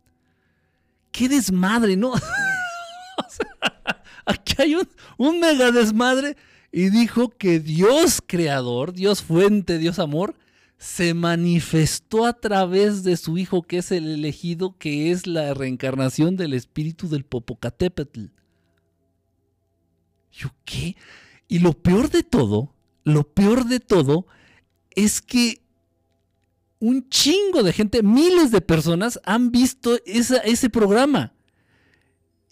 ¡Qué 1.11 1.29
desmadre, 1.29 1.99
no! 1.99 2.15
aquí 4.25 4.55
hay 4.63 4.77
un, 5.19 5.41
mega 5.41 5.73
desmadre 5.73 6.39
y 6.73 6.89
dijo 6.89 7.29
que 7.29 7.61
Dios 7.61 8.23
creador, 8.27 8.95
Dios 8.95 9.23
fuente, 9.23 9.77
Dios 9.77 9.99
amor, 9.99 10.37
se 10.85 11.15
manifestó 11.15 12.27
a 12.27 12.35
través 12.35 13.05
de 13.05 13.17
su 13.17 13.39
hijo 13.39 13.63
que 13.63 13.79
es 13.79 13.91
el 13.91 14.07
elegido, 14.07 14.77
que 14.77 15.11
es 15.11 15.27
la 15.27 15.55
reencarnación 15.55 16.37
del 16.37 16.53
espíritu 16.53 17.09
del 17.09 17.25
Popocatépetl. 17.25 18.27
¿Yo 20.31 20.51
qué? 20.67 20.95
Y 21.49 21.61
lo 21.61 21.73
peor 21.73 22.11
de 22.11 22.23
todo, 22.23 22.75
lo 23.03 23.25
peor 23.25 23.65
de 23.65 23.81
todo 23.81 24.27
es 24.91 25.23
que 25.23 25.63
un 26.81 27.09
chingo 27.09 27.63
de 27.63 27.73
gente, 27.73 28.03
miles 28.03 28.51
de 28.51 28.61
personas 28.61 29.19
han 29.25 29.51
visto 29.51 29.99
ese 30.05 30.69
programa. 30.69 31.33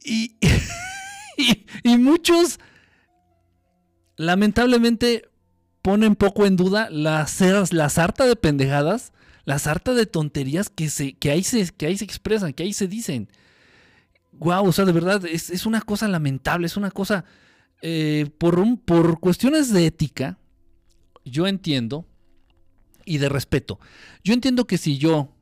Y, 0.05 1.65
y, 1.83 1.97
muchos, 1.97 2.61
lamentablemente, 4.17 5.32
ponen 5.83 6.15
poco 6.15 6.47
en 6.47 6.57
duda 6.57 6.89
la, 6.91 7.27
la 7.73 7.89
sarta 7.89 8.27
de 8.27 8.37
pendejadas, 8.37 9.13
la 9.45 9.59
sarta 9.59 9.95
de 9.95 10.07
tonterías 10.07 10.71
que, 10.71 10.89
se, 10.89 11.15
que, 11.15 11.31
ahí 11.31 11.43
se, 11.43 11.69
que 11.73 11.87
ahí 11.87 11.99
se 11.99 12.05
expresan, 12.05 12.53
que 12.53 12.63
ahí 12.63 12.73
se 12.73 12.87
dicen. 12.87 13.29
Wow, 14.33 14.67
o 14.67 14.73
sea, 14.73 14.85
de 14.85 14.93
verdad, 14.93 15.25
es, 15.27 15.67
una 15.67 15.83
cosa 15.83 16.09
lamentable, 16.09 16.67
es 16.67 16.77
una 16.77 16.91
cosa. 16.91 17.25
Eh, 17.83 18.31
por, 18.39 18.61
un, 18.61 18.79
por 18.79 19.19
cuestiones 19.19 19.73
de 19.73 19.87
ética, 19.87 20.39
yo 21.25 21.49
entiendo, 21.49 22.07
y 23.05 23.19
de 23.19 23.29
respeto, 23.29 23.81
yo 24.23 24.33
entiendo 24.33 24.69
que 24.69 24.79
si 24.79 24.99
yo, 24.99 25.35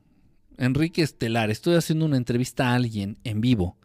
Enrique 0.57 1.03
Estelar, 1.03 1.51
estoy 1.51 1.75
haciendo 1.75 2.05
una 2.05 2.17
entrevista 2.17 2.69
a 2.69 2.73
alguien 2.73 3.19
en 3.23 3.41
vivo, 3.41 3.77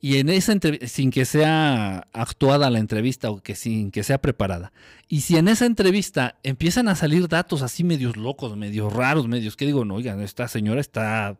y 0.00 0.18
en 0.18 0.28
esa 0.28 0.52
entrevista, 0.52 0.86
sin 0.86 1.10
que 1.10 1.24
sea 1.24 2.08
actuada 2.12 2.68
la 2.70 2.78
entrevista 2.78 3.30
o 3.30 3.42
que 3.42 3.54
sin 3.54 3.90
que 3.90 4.02
sea 4.02 4.20
preparada, 4.20 4.72
y 5.08 5.22
si 5.22 5.36
en 5.36 5.48
esa 5.48 5.66
entrevista 5.66 6.36
empiezan 6.42 6.88
a 6.88 6.94
salir 6.94 7.28
datos 7.28 7.62
así 7.62 7.84
medios 7.84 8.16
locos, 8.16 8.56
medios 8.56 8.92
raros, 8.92 9.28
medios 9.28 9.56
que 9.56 9.66
digo, 9.66 9.84
no, 9.84 9.94
oigan, 9.94 10.20
esta 10.20 10.48
señora 10.48 10.80
está 10.80 11.38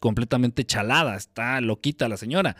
completamente 0.00 0.64
chalada, 0.64 1.16
está 1.16 1.60
loquita 1.60 2.08
la 2.08 2.16
señora. 2.16 2.56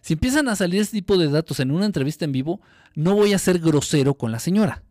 Si 0.00 0.14
empiezan 0.14 0.48
a 0.48 0.56
salir 0.56 0.80
ese 0.80 0.92
tipo 0.92 1.16
de 1.16 1.28
datos 1.28 1.60
en 1.60 1.70
una 1.70 1.86
entrevista 1.86 2.24
en 2.24 2.32
vivo, 2.32 2.60
no 2.94 3.14
voy 3.14 3.34
a 3.34 3.38
ser 3.38 3.58
grosero 3.58 4.14
con 4.14 4.32
la 4.32 4.38
señora. 4.38 4.82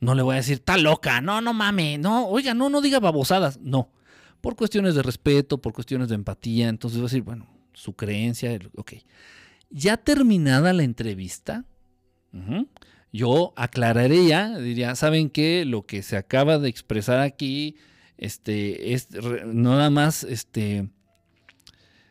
No 0.00 0.14
le 0.14 0.22
voy 0.22 0.34
a 0.34 0.36
decir, 0.36 0.54
está 0.54 0.76
loca, 0.76 1.20
no, 1.20 1.40
no 1.40 1.52
mames, 1.52 1.98
no, 1.98 2.26
oiga, 2.26 2.54
no, 2.54 2.68
no 2.68 2.80
diga 2.80 3.00
babosadas, 3.00 3.60
no. 3.60 3.90
Por 4.40 4.56
cuestiones 4.56 4.94
de 4.94 5.02
respeto, 5.02 5.58
por 5.58 5.72
cuestiones 5.72 6.08
de 6.08 6.16
empatía, 6.16 6.68
entonces 6.68 6.98
voy 6.98 7.06
a 7.06 7.10
decir, 7.10 7.22
bueno, 7.22 7.46
su 7.74 7.94
creencia. 7.94 8.58
Ok. 8.76 8.94
Ya 9.70 9.96
terminada 9.96 10.72
la 10.72 10.84
entrevista, 10.84 11.64
yo 13.12 13.52
aclararé 13.56 14.26
ya, 14.26 14.58
diría, 14.58 14.94
¿saben 14.94 15.30
qué? 15.30 15.64
Lo 15.64 15.86
que 15.86 16.02
se 16.02 16.16
acaba 16.16 16.58
de 16.58 16.68
expresar 16.68 17.20
aquí, 17.20 17.76
este, 18.16 18.92
es 18.94 19.08
nada 19.46 19.90
más, 19.90 20.24
este, 20.24 20.88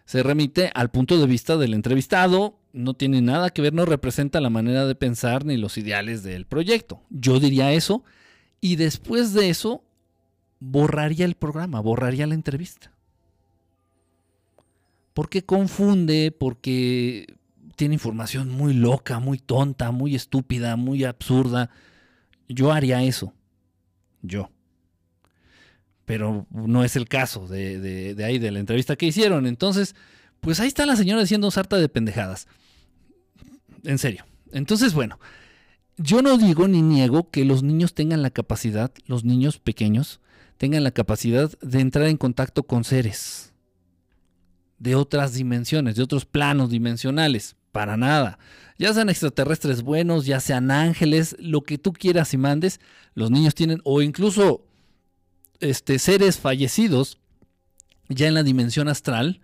se 0.05 0.23
remite 0.23 0.71
al 0.75 0.91
punto 0.91 1.19
de 1.19 1.27
vista 1.27 1.57
del 1.57 1.73
entrevistado, 1.73 2.59
no 2.73 2.93
tiene 2.93 3.21
nada 3.21 3.49
que 3.49 3.61
ver, 3.61 3.73
no 3.73 3.85
representa 3.85 4.41
la 4.41 4.49
manera 4.49 4.85
de 4.85 4.95
pensar 4.95 5.45
ni 5.45 5.57
los 5.57 5.77
ideales 5.77 6.23
del 6.23 6.45
proyecto. 6.45 7.03
Yo 7.09 7.39
diría 7.39 7.71
eso, 7.73 8.03
y 8.59 8.77
después 8.77 9.33
de 9.33 9.49
eso, 9.49 9.83
borraría 10.59 11.25
el 11.25 11.35
programa, 11.35 11.81
borraría 11.81 12.27
la 12.27 12.35
entrevista 12.35 12.92
porque 15.13 15.43
confunde, 15.43 16.35
porque 16.37 17.27
tiene 17.75 17.95
información 17.95 18.49
muy 18.49 18.73
loca, 18.73 19.19
muy 19.19 19.37
tonta, 19.37 19.91
muy 19.91 20.15
estúpida, 20.15 20.75
muy 20.75 21.03
absurda. 21.03 21.69
Yo 22.47 22.71
haría 22.71 23.03
eso. 23.03 23.33
Yo. 24.21 24.49
Pero 26.05 26.47
no 26.51 26.83
es 26.83 26.95
el 26.95 27.07
caso 27.07 27.47
de, 27.47 28.15
ahí, 28.25 28.39
de 28.39 28.51
la 28.51 28.59
entrevista 28.59 28.95
que 28.95 29.05
hicieron. 29.05 29.45
Entonces, 29.45 29.95
pues 30.39 30.59
ahí 30.59 30.67
está 30.67 30.85
la 30.85 30.95
señora 30.95 31.21
diciendo 31.21 31.49
sarta 31.51 31.77
de 31.77 31.89
pendejadas. 31.89 32.47
En 33.83 33.97
serio. 33.97 34.25
Entonces, 34.51 34.93
bueno, 34.93 35.19
yo 35.97 36.21
no 36.21 36.37
digo 36.37 36.67
ni 36.67 36.81
niego 36.81 37.29
que 37.29 37.45
los 37.45 37.63
niños 37.63 37.93
tengan 37.93 38.21
la 38.21 38.29
capacidad, 38.29 38.91
los 39.05 39.23
niños 39.23 39.59
pequeños, 39.59 40.21
tengan 40.57 40.83
la 40.83 40.91
capacidad 40.91 41.51
de 41.59 41.79
entrar 41.79 42.07
en 42.07 42.17
contacto 42.17 42.63
con 42.63 42.83
seres 42.83 43.52
de 44.83 44.95
otras 44.95 45.33
dimensiones, 45.33 45.95
de 45.95 46.03
otros 46.03 46.25
planos 46.25 46.69
dimensionales. 46.69 47.55
Para 47.71 47.95
nada. 47.95 48.37
Ya 48.77 48.93
sean 48.93 49.09
extraterrestres 49.09 49.81
buenos, 49.81 50.25
ya 50.25 50.39
sean 50.41 50.71
ángeles, 50.71 51.37
lo 51.39 51.61
que 51.61 51.77
tú 51.77 51.93
quieras 51.93 52.33
y 52.33 52.37
mandes, 52.37 52.81
los 53.15 53.31
niños 53.31 53.55
tienen, 53.55 53.79
o 53.85 54.01
incluso 54.01 54.65
este, 55.61 55.97
seres 55.99 56.37
fallecidos, 56.37 57.17
ya 58.09 58.27
en 58.27 58.33
la 58.33 58.43
dimensión 58.43 58.89
astral, 58.89 59.39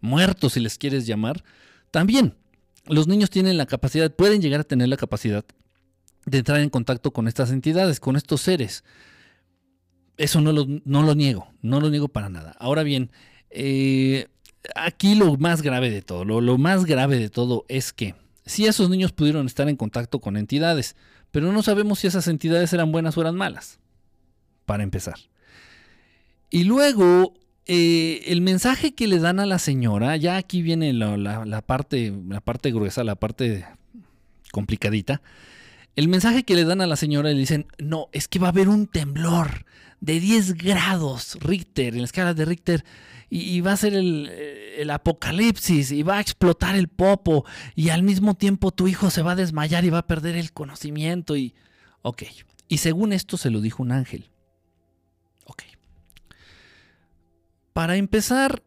muertos 0.00 0.52
si 0.52 0.60
les 0.60 0.78
quieres 0.78 1.06
llamar, 1.06 1.44
también 1.90 2.36
los 2.86 3.08
niños 3.08 3.30
tienen 3.30 3.58
la 3.58 3.66
capacidad, 3.66 4.14
pueden 4.14 4.40
llegar 4.40 4.60
a 4.60 4.64
tener 4.64 4.88
la 4.88 4.96
capacidad 4.96 5.44
de 6.24 6.38
entrar 6.38 6.60
en 6.60 6.70
contacto 6.70 7.12
con 7.12 7.26
estas 7.26 7.50
entidades, 7.50 7.98
con 8.00 8.16
estos 8.16 8.42
seres. 8.42 8.84
Eso 10.16 10.40
no 10.40 10.52
lo, 10.52 10.66
no 10.84 11.02
lo 11.02 11.14
niego, 11.14 11.48
no 11.60 11.80
lo 11.80 11.90
niego 11.90 12.08
para 12.08 12.28
nada. 12.28 12.54
Ahora 12.60 12.84
bien, 12.84 13.10
eh, 13.50 14.28
aquí 14.74 15.14
lo 15.14 15.36
más 15.36 15.62
grave 15.62 15.90
de 15.90 16.02
todo, 16.02 16.24
lo, 16.24 16.58
más 16.58 16.84
grave 16.84 17.18
de 17.18 17.28
todo 17.28 17.64
es 17.68 17.92
que 17.92 18.14
si 18.46 18.66
esos 18.66 18.90
niños 18.90 19.12
pudieron 19.12 19.46
estar 19.46 19.68
en 19.68 19.76
contacto 19.76 20.20
con 20.20 20.36
entidades, 20.36 20.96
pero 21.30 21.52
no 21.52 21.62
sabemos 21.62 21.98
si 21.98 22.06
esas 22.06 22.28
entidades 22.28 22.72
eran 22.72 22.92
buenas 22.92 23.16
o 23.16 23.20
eran 23.20 23.36
malas, 23.36 23.78
para 24.66 24.82
empezar. 24.82 25.16
Y 26.50 26.64
luego, 26.64 27.34
eh, 27.66 28.22
el 28.26 28.40
mensaje 28.40 28.94
que 28.94 29.08
le 29.08 29.18
dan 29.18 29.40
a 29.40 29.46
la 29.46 29.58
señora, 29.58 30.16
ya 30.16 30.36
aquí 30.36 30.62
viene 30.62 30.92
la, 30.92 31.62
parte, 31.62 32.12
la 32.28 32.40
parte 32.40 32.70
gruesa, 32.70 33.02
la 33.02 33.16
parte 33.16 33.64
complicadita. 34.52 35.22
El 35.96 36.08
mensaje 36.08 36.44
que 36.44 36.54
le 36.54 36.64
dan 36.64 36.80
a 36.80 36.86
la 36.86 36.96
señora 36.96 37.30
le 37.30 37.38
dicen, 37.38 37.66
no, 37.78 38.08
es 38.12 38.28
que 38.28 38.38
va 38.38 38.48
a 38.48 38.50
haber 38.50 38.68
un 38.68 38.86
temblor 38.86 39.64
de 40.00 40.20
10 40.20 40.54
grados 40.54 41.38
Richter, 41.40 41.94
en 41.94 42.00
la 42.00 42.04
escala 42.04 42.34
de 42.34 42.44
Richter, 42.44 42.84
y, 43.36 43.60
va 43.62 43.72
a 43.72 43.76
ser 43.76 43.94
el, 43.94 44.90
apocalipsis, 44.90 45.90
y 45.90 46.04
va 46.04 46.18
a 46.18 46.20
explotar 46.20 46.76
el 46.76 46.86
popo, 46.86 47.44
y 47.74 47.88
al 47.88 48.04
mismo 48.04 48.34
tiempo 48.34 48.70
tu 48.70 48.86
hijo 48.86 49.10
se 49.10 49.22
va 49.22 49.32
a 49.32 49.36
desmayar 49.36 49.84
y 49.84 49.90
va 49.90 49.98
a 49.98 50.06
perder 50.06 50.36
el 50.36 50.52
conocimiento, 50.52 51.36
y... 51.36 51.52
Ok, 52.02 52.22
y 52.68 52.78
según 52.78 53.12
esto 53.12 53.36
se 53.36 53.50
lo 53.50 53.60
dijo 53.60 53.82
un 53.82 53.90
ángel. 53.90 54.30
Ok. 55.46 55.62
Para 57.72 57.96
empezar, 57.96 58.62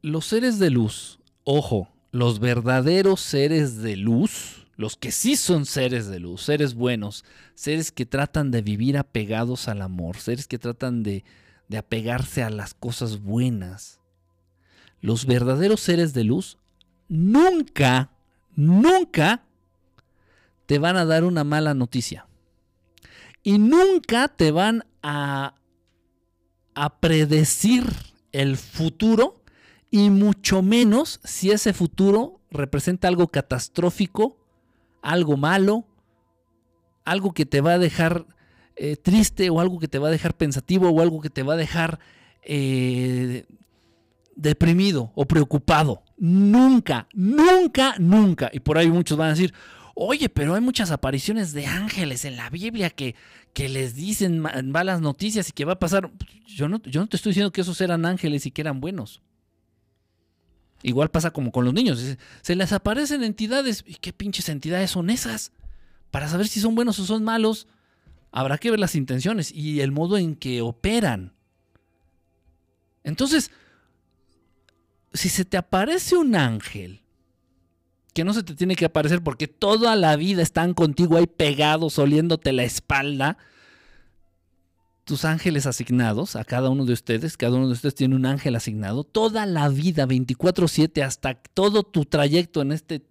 los 0.00 0.24
seres 0.24 0.58
de 0.58 0.70
luz, 0.70 1.18
ojo, 1.44 1.90
los 2.12 2.38
verdaderos 2.38 3.20
seres 3.20 3.82
de 3.82 3.96
luz, 3.96 4.66
los 4.76 4.96
que 4.96 5.12
sí 5.12 5.36
son 5.36 5.66
seres 5.66 6.06
de 6.06 6.20
luz, 6.20 6.42
seres 6.42 6.74
buenos, 6.74 7.26
seres 7.54 7.92
que 7.92 8.06
tratan 8.06 8.50
de 8.50 8.62
vivir 8.62 8.96
apegados 8.96 9.68
al 9.68 9.82
amor, 9.82 10.16
seres 10.16 10.46
que 10.46 10.58
tratan 10.58 11.02
de, 11.02 11.24
de 11.68 11.78
apegarse 11.78 12.42
a 12.42 12.50
las 12.50 12.74
cosas 12.74 13.22
buenas. 13.22 14.00
Los 15.00 15.26
verdaderos 15.26 15.80
seres 15.80 16.14
de 16.14 16.24
luz 16.24 16.58
nunca, 17.08 18.10
nunca 18.54 19.44
te 20.66 20.78
van 20.78 20.96
a 20.96 21.04
dar 21.04 21.24
una 21.24 21.44
mala 21.44 21.74
noticia. 21.74 22.26
Y 23.42 23.58
nunca 23.58 24.28
te 24.28 24.50
van 24.50 24.84
a, 25.02 25.54
a 26.74 26.98
predecir 27.00 27.84
el 28.32 28.56
futuro 28.56 29.42
y 29.90 30.10
mucho 30.10 30.62
menos 30.62 31.20
si 31.22 31.52
ese 31.52 31.72
futuro 31.72 32.40
representa 32.50 33.06
algo 33.08 33.28
catastrófico 33.28 34.36
algo 35.06 35.36
malo, 35.36 35.84
algo 37.04 37.32
que 37.32 37.46
te 37.46 37.60
va 37.60 37.74
a 37.74 37.78
dejar 37.78 38.26
eh, 38.76 38.96
triste 38.96 39.48
o 39.50 39.60
algo 39.60 39.78
que 39.78 39.88
te 39.88 39.98
va 39.98 40.08
a 40.08 40.10
dejar 40.10 40.36
pensativo 40.36 40.90
o 40.90 41.00
algo 41.00 41.20
que 41.20 41.30
te 41.30 41.42
va 41.42 41.54
a 41.54 41.56
dejar 41.56 41.98
eh, 42.42 43.44
deprimido 44.34 45.12
o 45.14 45.26
preocupado. 45.26 46.02
Nunca, 46.18 47.08
nunca, 47.12 47.94
nunca. 47.98 48.50
Y 48.52 48.60
por 48.60 48.78
ahí 48.78 48.88
muchos 48.88 49.16
van 49.16 49.28
a 49.28 49.30
decir, 49.30 49.54
oye, 49.94 50.28
pero 50.28 50.54
hay 50.54 50.60
muchas 50.60 50.90
apariciones 50.90 51.52
de 51.52 51.66
ángeles 51.66 52.24
en 52.24 52.36
la 52.36 52.50
Biblia 52.50 52.90
que, 52.90 53.14
que 53.54 53.68
les 53.68 53.94
dicen 53.94 54.40
malas 54.40 55.00
noticias 55.00 55.48
y 55.48 55.52
que 55.52 55.64
va 55.64 55.72
a 55.72 55.78
pasar. 55.78 56.10
Yo 56.46 56.68
no, 56.68 56.82
yo 56.82 57.00
no 57.00 57.06
te 57.06 57.16
estoy 57.16 57.30
diciendo 57.30 57.50
que 57.52 57.62
esos 57.62 57.80
eran 57.80 58.04
ángeles 58.04 58.46
y 58.46 58.50
que 58.50 58.60
eran 58.60 58.80
buenos. 58.80 59.22
Igual 60.82 61.10
pasa 61.10 61.30
como 61.30 61.50
con 61.50 61.64
los 61.64 61.72
niños. 61.72 62.16
Se 62.42 62.54
les 62.54 62.72
aparecen 62.72 63.24
entidades. 63.24 63.82
¿Y 63.86 63.94
qué 63.94 64.12
pinches 64.12 64.50
entidades 64.50 64.90
son 64.90 65.08
esas? 65.08 65.52
Para 66.10 66.28
saber 66.28 66.46
si 66.46 66.60
son 66.60 66.74
buenos 66.74 66.98
o 66.98 67.06
son 67.06 67.24
malos, 67.24 67.66
habrá 68.36 68.58
que 68.58 68.70
ver 68.70 68.78
las 68.78 68.94
intenciones 68.94 69.50
y 69.50 69.80
el 69.80 69.92
modo 69.92 70.18
en 70.18 70.36
que 70.36 70.60
operan. 70.60 71.32
Entonces, 73.02 73.50
si 75.14 75.30
se 75.30 75.46
te 75.46 75.56
aparece 75.56 76.18
un 76.18 76.36
ángel, 76.36 77.00
que 78.12 78.24
no 78.24 78.34
se 78.34 78.42
te 78.42 78.54
tiene 78.54 78.76
que 78.76 78.84
aparecer 78.84 79.22
porque 79.22 79.48
toda 79.48 79.96
la 79.96 80.16
vida 80.16 80.42
están 80.42 80.74
contigo 80.74 81.16
ahí 81.16 81.26
pegados, 81.26 81.98
oliéndote 81.98 82.52
la 82.52 82.64
espalda, 82.64 83.38
tus 85.04 85.24
ángeles 85.24 85.64
asignados 85.64 86.36
a 86.36 86.44
cada 86.44 86.68
uno 86.68 86.84
de 86.84 86.92
ustedes, 86.92 87.38
cada 87.38 87.56
uno 87.56 87.68
de 87.68 87.72
ustedes 87.72 87.94
tiene 87.94 88.16
un 88.16 88.26
ángel 88.26 88.54
asignado, 88.54 89.04
toda 89.04 89.46
la 89.46 89.70
vida, 89.70 90.04
24/7, 90.04 91.02
hasta 91.02 91.36
todo 91.36 91.84
tu 91.84 92.04
trayecto 92.04 92.60
en 92.60 92.72
este 92.72 93.06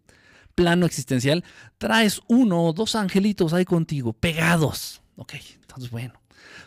plano 0.53 0.85
existencial, 0.85 1.43
traes 1.79 2.21
uno 2.27 2.63
o 2.63 2.73
dos 2.73 2.93
angelitos 2.93 3.53
ahí 3.53 3.65
contigo, 3.65 4.13
pegados. 4.13 5.01
Ok, 5.17 5.33
entonces 5.61 5.89
bueno, 5.91 6.13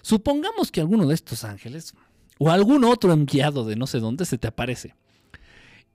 supongamos 0.02 0.70
que 0.70 0.80
alguno 0.80 1.06
de 1.06 1.14
estos 1.14 1.44
ángeles 1.44 1.94
o 2.38 2.50
algún 2.50 2.84
otro 2.84 3.12
enviado 3.12 3.64
de 3.64 3.76
no 3.76 3.86
sé 3.86 4.00
dónde 4.00 4.24
se 4.24 4.38
te 4.38 4.48
aparece 4.48 4.94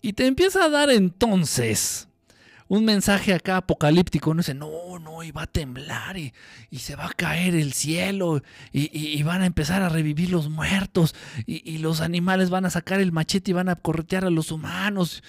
y 0.01 0.13
te 0.13 0.27
empieza 0.27 0.65
a 0.65 0.69
dar 0.69 0.89
entonces 0.89 2.07
un 2.67 2.85
mensaje 2.85 3.33
acá 3.33 3.57
apocalíptico, 3.57 4.33
no 4.33 4.39
dice, 4.39 4.53
no, 4.53 4.97
no, 4.99 5.23
y 5.23 5.31
va 5.31 5.43
a 5.43 5.47
temblar 5.47 6.17
y, 6.17 6.33
se 6.77 6.95
va 6.95 7.05
a 7.05 7.13
caer 7.13 7.55
el 7.55 7.73
cielo 7.73 8.41
y, 8.71 9.21
van 9.23 9.41
a 9.41 9.45
empezar 9.45 9.81
a 9.81 9.89
revivir 9.89 10.29
los 10.29 10.49
muertos 10.49 11.13
y, 11.45 11.77
los 11.77 12.01
animales 12.01 12.49
van 12.49 12.65
a 12.65 12.69
sacar 12.69 12.99
el 12.99 13.11
machete 13.11 13.51
y 13.51 13.53
van 13.53 13.69
a 13.69 13.75
corretear 13.75 14.25
a 14.25 14.29
los 14.29 14.51
humanos. 14.51 15.23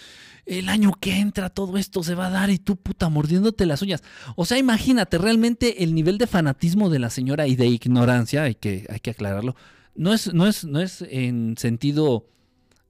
El 0.46 0.68
año 0.68 0.92
que 1.00 1.18
entra 1.18 1.48
todo 1.48 1.78
esto 1.78 2.02
se 2.02 2.14
va 2.14 2.26
a 2.26 2.30
dar 2.30 2.50
y 2.50 2.58
tú 2.58 2.76
puta 2.76 3.08
mordiéndote 3.08 3.66
las 3.66 3.82
uñas. 3.82 4.02
O 4.36 4.44
sea, 4.44 4.58
imagínate 4.58 5.18
realmente 5.18 5.82
el 5.84 5.94
nivel 5.94 6.18
de 6.18 6.26
fanatismo 6.26 6.90
de 6.90 6.98
la 6.98 7.10
señora 7.10 7.46
y 7.46 7.56
de 7.56 7.66
ignorancia, 7.66 8.42
hay 8.42 8.54
que, 8.54 8.86
hay 8.90 9.00
que 9.00 9.10
aclararlo, 9.10 9.56
no 9.94 10.12
es, 10.12 10.34
no, 10.34 10.46
es, 10.46 10.64
no 10.64 10.80
es 10.80 11.02
en 11.02 11.56
sentido 11.56 12.26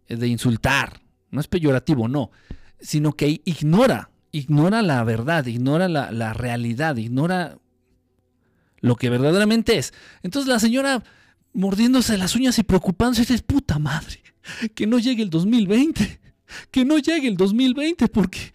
de 0.08 0.26
insultar, 0.26 1.02
no 1.30 1.40
es 1.40 1.48
peyorativo, 1.48 2.08
no, 2.08 2.30
sino 2.80 3.12
que 3.12 3.40
ignora 3.44 4.10
ignora 4.34 4.82
la 4.82 5.02
verdad, 5.04 5.46
ignora 5.46 5.88
la, 5.88 6.32
realidad, 6.32 6.96
ignora 6.96 7.58
lo 8.80 8.96
que 8.96 9.08
verdaderamente 9.08 9.78
es. 9.78 9.94
Entonces 10.22 10.48
la 10.48 10.58
señora 10.58 11.04
mordiéndose 11.52 12.18
las 12.18 12.34
uñas 12.34 12.58
y 12.58 12.64
preocupándose, 12.64 13.32
es 13.32 13.42
puta 13.42 13.78
madre, 13.78 14.20
que 14.74 14.86
no 14.88 14.98
llegue 14.98 15.22
el 15.22 15.30
2020, 15.30 16.20
que 16.70 16.84
no 16.84 16.98
llegue 16.98 17.28
el 17.28 17.36
2020 17.36 18.08
porque 18.08 18.52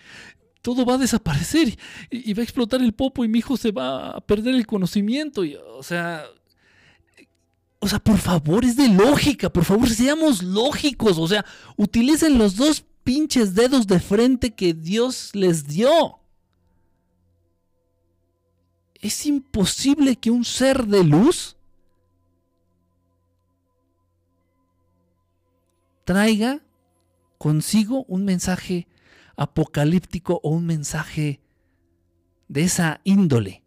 todo 0.61 0.85
va 0.85 0.95
a 0.95 0.99
desaparecer 0.99 1.77
y, 2.09 2.33
va 2.33 2.41
a 2.41 2.43
explotar 2.43 2.81
el 2.81 2.93
popo 2.93 3.23
y 3.23 3.27
mi 3.27 3.39
hijo 3.39 3.57
se 3.57 3.71
va 3.71 4.11
a 4.11 4.21
perder 4.21 4.55
el 4.55 4.67
conocimiento. 4.67 5.43
Y, 5.43 5.55
o 5.55 5.83
sea, 5.83 6.25
o 7.79 7.87
sea, 7.87 7.99
por 7.99 8.17
favor, 8.17 8.65
es 8.65 8.75
de 8.75 8.89
lógica, 8.89 9.49
por 9.49 9.63
favor, 9.63 9.89
seamos 9.89 10.43
lógicos, 10.43 11.17
o 11.17 11.27
sea, 11.27 11.45
utilicen 11.77 12.37
los 12.37 12.55
dos 12.55 12.83
pinches 13.03 13.55
dedos 13.55 13.87
de 13.87 13.99
frente 13.99 14.53
que 14.53 14.73
Dios 14.73 15.33
les 15.33 15.65
dio. 15.67 16.19
Es 18.95 19.25
imposible 19.25 20.17
que 20.17 20.29
un 20.29 20.43
ser 20.43 20.85
de 20.85 21.05
luz 21.05 21.55
traiga 26.03 26.61
consigo 27.39 28.03
un 28.07 28.25
mensaje 28.25 28.87
apocalíptico 29.35 30.39
o 30.43 30.49
un 30.49 30.67
mensaje 30.67 31.39
de 32.49 32.61
esa 32.61 33.01
índole. 33.05 33.63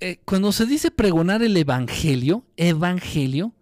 Eh, 0.00 0.20
cuando 0.24 0.52
se 0.52 0.66
dice 0.66 0.92
pregonar 0.92 1.42
el 1.42 1.56
evangelio, 1.56 2.44
evangelio, 2.56 3.54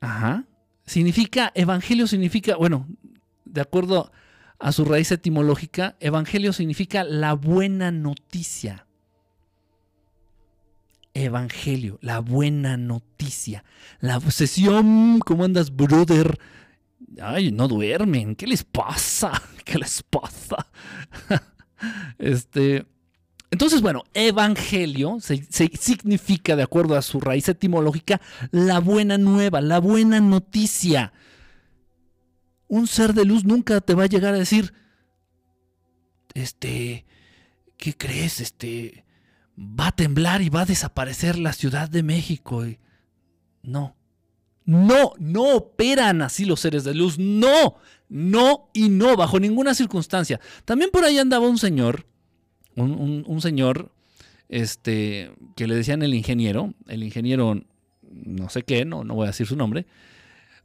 ajá, 0.00 0.46
significa, 0.86 1.52
evangelio 1.54 2.06
significa, 2.06 2.56
bueno, 2.56 2.86
de 3.44 3.60
acuerdo 3.60 4.12
a 4.58 4.72
su 4.72 4.84
raíz 4.84 5.10
etimológica, 5.12 5.96
evangelio 6.00 6.52
significa 6.52 7.04
la 7.04 7.34
buena 7.34 7.90
noticia. 7.90 8.85
Evangelio, 11.24 11.98
la 12.02 12.20
buena 12.20 12.76
noticia. 12.76 13.64
La 14.00 14.18
obsesión, 14.18 15.18
¿cómo 15.20 15.44
andas, 15.44 15.74
brother? 15.74 16.38
Ay, 17.22 17.52
no 17.52 17.68
duermen, 17.68 18.36
¿qué 18.36 18.46
les 18.46 18.64
pasa? 18.64 19.32
¿Qué 19.64 19.78
les 19.78 20.02
pasa? 20.02 20.66
este, 22.18 22.84
entonces, 23.50 23.80
bueno, 23.80 24.04
evangelio 24.12 25.16
significa, 25.20 26.54
de 26.54 26.62
acuerdo 26.62 26.94
a 26.96 27.02
su 27.02 27.18
raíz 27.18 27.48
etimológica, 27.48 28.20
la 28.50 28.80
buena 28.80 29.16
nueva, 29.16 29.62
la 29.62 29.80
buena 29.80 30.20
noticia. 30.20 31.14
Un 32.68 32.86
ser 32.86 33.14
de 33.14 33.24
luz 33.24 33.46
nunca 33.46 33.80
te 33.80 33.94
va 33.94 34.02
a 34.02 34.08
llegar 34.08 34.34
a 34.34 34.38
decir, 34.38 34.74
este, 36.34 37.06
¿qué 37.78 37.96
crees? 37.96 38.40
Este, 38.40 39.05
va 39.58 39.88
a 39.88 39.96
temblar 39.96 40.42
y 40.42 40.48
va 40.48 40.62
a 40.62 40.66
desaparecer 40.66 41.38
la 41.38 41.52
Ciudad 41.52 41.88
de 41.88 42.02
México. 42.02 42.64
no, 43.62 43.96
no, 44.64 45.12
no 45.18 45.54
operan 45.54 46.22
así 46.22 46.44
los 46.44 46.60
seres 46.60 46.84
de 46.84 46.94
luz. 46.94 47.18
No, 47.18 47.76
no 48.08 48.68
y 48.72 48.88
no, 48.88 49.16
bajo 49.16 49.38
ninguna 49.38 49.74
circunstancia. 49.74 50.40
También 50.64 50.90
por 50.90 51.04
ahí 51.04 51.18
andaba 51.18 51.48
un 51.48 51.58
señor, 51.58 52.06
un, 52.74 53.40
señor, 53.40 53.92
este, 54.48 55.32
que 55.54 55.66
le 55.66 55.76
decían 55.76 56.02
el 56.02 56.14
ingeniero, 56.14 56.74
el 56.88 57.04
ingeniero 57.04 57.62
no 58.10 58.48
sé 58.48 58.62
qué, 58.62 58.84
no, 58.84 59.04
no 59.04 59.14
voy 59.14 59.24
a 59.24 59.28
decir 59.28 59.46
su 59.46 59.56
nombre, 59.56 59.86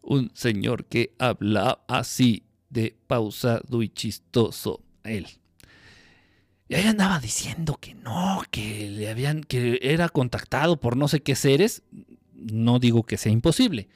un 0.02 0.32
señor 0.34 0.86
que 0.86 1.14
habla 1.20 1.84
así 1.88 2.44
de 2.70 2.96
pausado 3.08 3.84
y 3.84 3.90
chistoso, 3.90 4.82
él. 5.04 5.28
Y 6.72 6.76
ahí 6.76 6.88
andaba 6.88 7.20
diciendo 7.20 7.78
que 7.82 7.96
no, 7.96 8.42
que 8.50 8.90
le 8.90 9.10
habían, 9.10 9.44
que 9.44 9.78
era 9.82 10.08
contactado 10.08 10.80
por 10.80 10.96
no 10.96 11.10
sé 11.10 11.20
qué 11.20 11.36
seres. 11.36 11.84
No 12.34 12.80
digo 12.80 13.04
que 13.04 13.18
sea 13.18 13.30
imposible. 13.30 13.90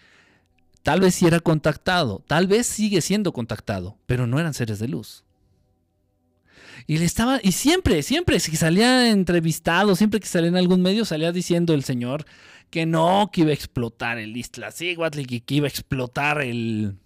Tal 0.83 0.99
vez 0.99 1.15
sí 1.15 1.25
era 1.25 1.39
contactado, 1.39 2.21
tal 2.27 2.47
vez 2.47 2.67
sigue 2.67 2.99
siendo 2.99 3.31
contactado, 3.31 3.97
pero 4.05 4.27
no 4.27 4.41
eran 4.41 4.53
seres 4.53 4.77
de 4.79 4.89
luz. 4.89 5.23
Y 6.85 6.97
le 6.97 7.05
estaba, 7.05 7.39
y 7.41 7.53
siempre, 7.53 8.03
siempre, 8.03 8.41
si 8.41 8.57
salía 8.57 9.09
entrevistado, 9.09 9.95
siempre 9.95 10.19
que 10.19 10.27
salía 10.27 10.49
en 10.49 10.57
algún 10.57 10.81
medio, 10.81 11.05
salía 11.05 11.31
diciendo 11.31 11.73
el 11.73 11.85
señor 11.85 12.25
que 12.71 12.85
no, 12.85 13.29
que 13.31 13.41
iba 13.41 13.51
a 13.51 13.53
explotar 13.53 14.17
el 14.17 14.35
Iztaccíhuatl 14.35 15.21
y 15.21 15.39
que 15.39 15.55
iba 15.55 15.67
a 15.67 15.69
explotar 15.69 16.41
el, 16.41 16.97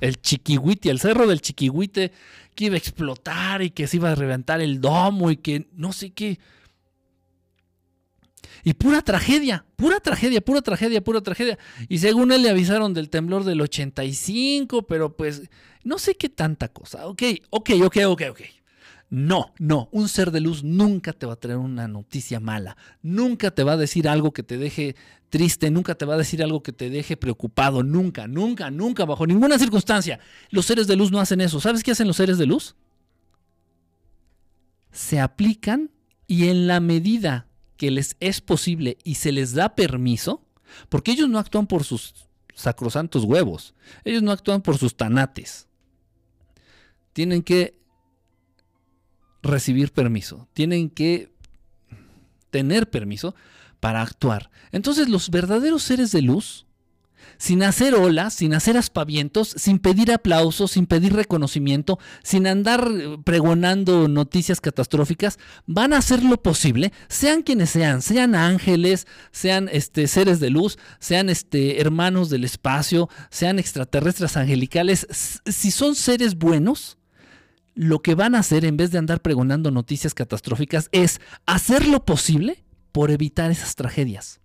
el 0.00 0.18
el 0.84 1.00
cerro 1.00 1.26
del 1.26 1.42
Chiquihuite, 1.42 2.12
que 2.60 2.66
iba 2.66 2.74
a 2.74 2.78
explotar 2.78 3.62
y 3.62 3.70
que 3.70 3.86
se 3.86 3.96
iba 3.96 4.12
a 4.12 4.14
reventar 4.14 4.60
el 4.60 4.82
domo 4.82 5.30
y 5.30 5.38
que 5.38 5.66
no 5.72 5.94
sé 5.94 6.10
qué. 6.10 6.38
Y 8.62 8.74
pura 8.74 9.00
tragedia, 9.00 9.64
pura 9.76 9.98
tragedia, 10.00 10.42
pura 10.42 10.60
tragedia, 10.60 11.00
pura 11.02 11.22
tragedia. 11.22 11.58
Y 11.88 11.98
según 12.00 12.32
él 12.32 12.42
le 12.42 12.50
avisaron 12.50 12.92
del 12.92 13.08
temblor 13.08 13.44
del 13.44 13.62
85, 13.62 14.82
pero 14.82 15.16
pues 15.16 15.48
no 15.84 15.98
sé 15.98 16.16
qué 16.16 16.28
tanta 16.28 16.68
cosa. 16.68 17.06
Ok, 17.06 17.22
ok, 17.48 17.70
ok, 17.82 17.96
ok, 18.08 18.22
ok. 18.30 18.40
No, 19.10 19.52
no, 19.58 19.88
un 19.90 20.08
ser 20.08 20.30
de 20.30 20.40
luz 20.40 20.62
nunca 20.62 21.12
te 21.12 21.26
va 21.26 21.32
a 21.32 21.40
traer 21.40 21.58
una 21.58 21.88
noticia 21.88 22.38
mala, 22.38 22.76
nunca 23.02 23.50
te 23.50 23.64
va 23.64 23.72
a 23.72 23.76
decir 23.76 24.08
algo 24.08 24.32
que 24.32 24.44
te 24.44 24.56
deje 24.56 24.94
triste, 25.30 25.68
nunca 25.72 25.96
te 25.96 26.04
va 26.04 26.14
a 26.14 26.18
decir 26.18 26.44
algo 26.44 26.62
que 26.62 26.72
te 26.72 26.90
deje 26.90 27.16
preocupado, 27.16 27.82
nunca, 27.82 28.28
nunca, 28.28 28.70
nunca, 28.70 29.04
bajo 29.04 29.26
ninguna 29.26 29.58
circunstancia. 29.58 30.20
Los 30.50 30.66
seres 30.66 30.86
de 30.86 30.94
luz 30.94 31.10
no 31.10 31.18
hacen 31.18 31.40
eso. 31.40 31.60
¿Sabes 31.60 31.82
qué 31.82 31.90
hacen 31.90 32.06
los 32.06 32.16
seres 32.16 32.38
de 32.38 32.46
luz? 32.46 32.76
Se 34.92 35.18
aplican 35.18 35.90
y 36.28 36.48
en 36.48 36.68
la 36.68 36.78
medida 36.78 37.48
que 37.76 37.90
les 37.90 38.16
es 38.20 38.40
posible 38.40 38.96
y 39.02 39.16
se 39.16 39.32
les 39.32 39.54
da 39.54 39.74
permiso, 39.74 40.46
porque 40.88 41.10
ellos 41.10 41.28
no 41.28 41.40
actúan 41.40 41.66
por 41.66 41.82
sus 41.82 42.14
sacrosantos 42.54 43.24
huevos, 43.24 43.74
ellos 44.04 44.22
no 44.22 44.30
actúan 44.30 44.62
por 44.62 44.78
sus 44.78 44.96
tanates. 44.96 45.66
Tienen 47.12 47.42
que 47.42 47.79
recibir 49.42 49.92
permiso, 49.92 50.48
tienen 50.52 50.90
que 50.90 51.32
tener 52.50 52.90
permiso 52.90 53.34
para 53.80 54.02
actuar. 54.02 54.50
Entonces 54.72 55.08
los 55.08 55.30
verdaderos 55.30 55.82
seres 55.82 56.12
de 56.12 56.22
luz, 56.22 56.66
sin 57.38 57.62
hacer 57.62 57.94
olas, 57.94 58.34
sin 58.34 58.54
hacer 58.54 58.76
aspavientos, 58.76 59.54
sin 59.56 59.78
pedir 59.78 60.12
aplausos, 60.12 60.72
sin 60.72 60.86
pedir 60.86 61.14
reconocimiento, 61.14 61.98
sin 62.22 62.46
andar 62.46 62.86
pregonando 63.24 64.08
noticias 64.08 64.60
catastróficas, 64.60 65.38
van 65.66 65.92
a 65.92 65.98
hacer 65.98 66.22
lo 66.22 66.42
posible, 66.42 66.92
sean 67.08 67.42
quienes 67.42 67.70
sean, 67.70 68.02
sean 68.02 68.34
ángeles, 68.34 69.06
sean 69.32 69.70
este, 69.72 70.06
seres 70.06 70.40
de 70.40 70.50
luz, 70.50 70.78
sean 70.98 71.30
este, 71.30 71.80
hermanos 71.80 72.28
del 72.30 72.44
espacio, 72.44 73.08
sean 73.30 73.58
extraterrestres 73.58 74.36
angelicales, 74.36 75.06
si 75.46 75.70
son 75.70 75.94
seres 75.94 76.36
buenos, 76.36 76.98
lo 77.80 78.02
que 78.02 78.14
van 78.14 78.34
a 78.34 78.40
hacer 78.40 78.66
en 78.66 78.76
vez 78.76 78.90
de 78.90 78.98
andar 78.98 79.22
pregonando 79.22 79.70
noticias 79.70 80.12
catastróficas 80.12 80.90
es 80.92 81.18
hacer 81.46 81.88
lo 81.88 82.04
posible 82.04 82.62
por 82.92 83.10
evitar 83.10 83.50
esas 83.50 83.74
tragedias. 83.74 84.42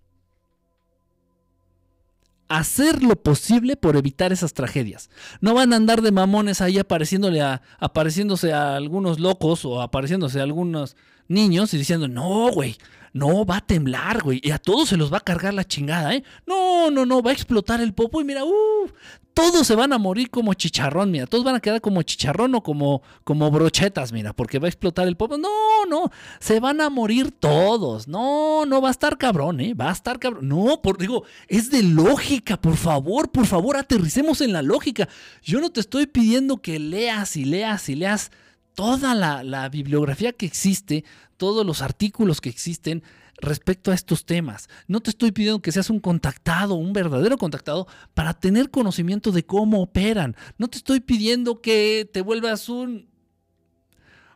Hacer 2.48 3.02
lo 3.02 3.14
posible 3.22 3.76
por 3.76 3.98
evitar 3.98 4.32
esas 4.32 4.54
tragedias. 4.54 5.10
No 5.42 5.52
van 5.52 5.74
a 5.74 5.76
andar 5.76 6.00
de 6.00 6.12
mamones 6.12 6.62
ahí 6.62 6.78
apareciéndole 6.78 7.42
a, 7.42 7.60
apareciéndose 7.78 8.54
a 8.54 8.74
algunos 8.74 9.20
locos 9.20 9.66
o 9.66 9.82
apareciéndose 9.82 10.40
a 10.40 10.44
algunos 10.44 10.96
niños 11.28 11.74
y 11.74 11.76
diciendo, 11.76 12.08
no, 12.08 12.50
güey, 12.50 12.78
no, 13.16 13.46
va 13.46 13.56
a 13.56 13.66
temblar, 13.66 14.22
güey. 14.22 14.40
Y 14.42 14.50
a 14.50 14.58
todos 14.58 14.90
se 14.90 14.96
los 14.98 15.10
va 15.10 15.16
a 15.18 15.20
cargar 15.20 15.54
la 15.54 15.64
chingada, 15.64 16.14
¿eh? 16.14 16.22
No, 16.46 16.90
no, 16.90 17.06
no, 17.06 17.22
va 17.22 17.30
a 17.30 17.34
explotar 17.34 17.80
el 17.80 17.94
popo 17.94 18.20
y 18.20 18.24
mira, 18.24 18.44
uh, 18.44 18.90
todos 19.32 19.66
se 19.66 19.74
van 19.74 19.94
a 19.94 19.98
morir 19.98 20.28
como 20.28 20.52
chicharrón, 20.52 21.10
mira. 21.10 21.26
Todos 21.26 21.42
van 21.42 21.54
a 21.54 21.60
quedar 21.60 21.80
como 21.80 22.02
chicharrón 22.02 22.54
o 22.54 22.62
como, 22.62 23.00
como 23.24 23.50
brochetas, 23.50 24.12
mira, 24.12 24.34
porque 24.34 24.58
va 24.58 24.66
a 24.66 24.68
explotar 24.68 25.08
el 25.08 25.16
popo. 25.16 25.38
No, 25.38 25.48
no, 25.88 26.10
se 26.40 26.60
van 26.60 26.82
a 26.82 26.90
morir 26.90 27.30
todos. 27.32 28.06
No, 28.06 28.66
no, 28.66 28.82
va 28.82 28.88
a 28.88 28.92
estar 28.92 29.16
cabrón, 29.16 29.60
¿eh? 29.60 29.72
Va 29.72 29.88
a 29.88 29.92
estar 29.92 30.18
cabrón. 30.18 30.48
No, 30.48 30.82
por, 30.82 30.98
digo, 30.98 31.24
es 31.48 31.70
de 31.70 31.82
lógica, 31.82 32.60
por 32.60 32.76
favor, 32.76 33.30
por 33.30 33.46
favor, 33.46 33.78
aterricemos 33.78 34.42
en 34.42 34.52
la 34.52 34.60
lógica. 34.60 35.08
Yo 35.42 35.60
no 35.60 35.70
te 35.70 35.80
estoy 35.80 36.06
pidiendo 36.06 36.58
que 36.58 36.78
leas 36.78 37.36
y 37.36 37.46
leas 37.46 37.88
y 37.88 37.94
leas 37.94 38.30
toda 38.76 39.14
la, 39.14 39.68
bibliografía 39.70 40.32
que 40.32 40.46
existe, 40.46 41.04
todos 41.38 41.66
los 41.66 41.82
artículos 41.82 42.40
que 42.40 42.50
existen 42.50 43.02
respecto 43.38 43.90
a 43.90 43.94
estos 43.94 44.26
temas. 44.26 44.68
No 44.86 45.00
te 45.00 45.10
estoy 45.10 45.32
pidiendo 45.32 45.60
que 45.60 45.72
seas 45.72 45.90
un 45.90 45.98
contactado, 45.98 46.74
un 46.74 46.92
verdadero 46.92 47.38
contactado, 47.38 47.88
para 48.14 48.34
tener 48.34 48.70
conocimiento 48.70 49.32
de 49.32 49.44
cómo 49.44 49.80
operan. 49.80 50.36
No 50.58 50.68
te 50.68 50.76
estoy 50.76 51.00
pidiendo 51.00 51.60
que 51.60 52.08
te 52.12 52.20
vuelvas 52.20 52.68
un 52.68 53.08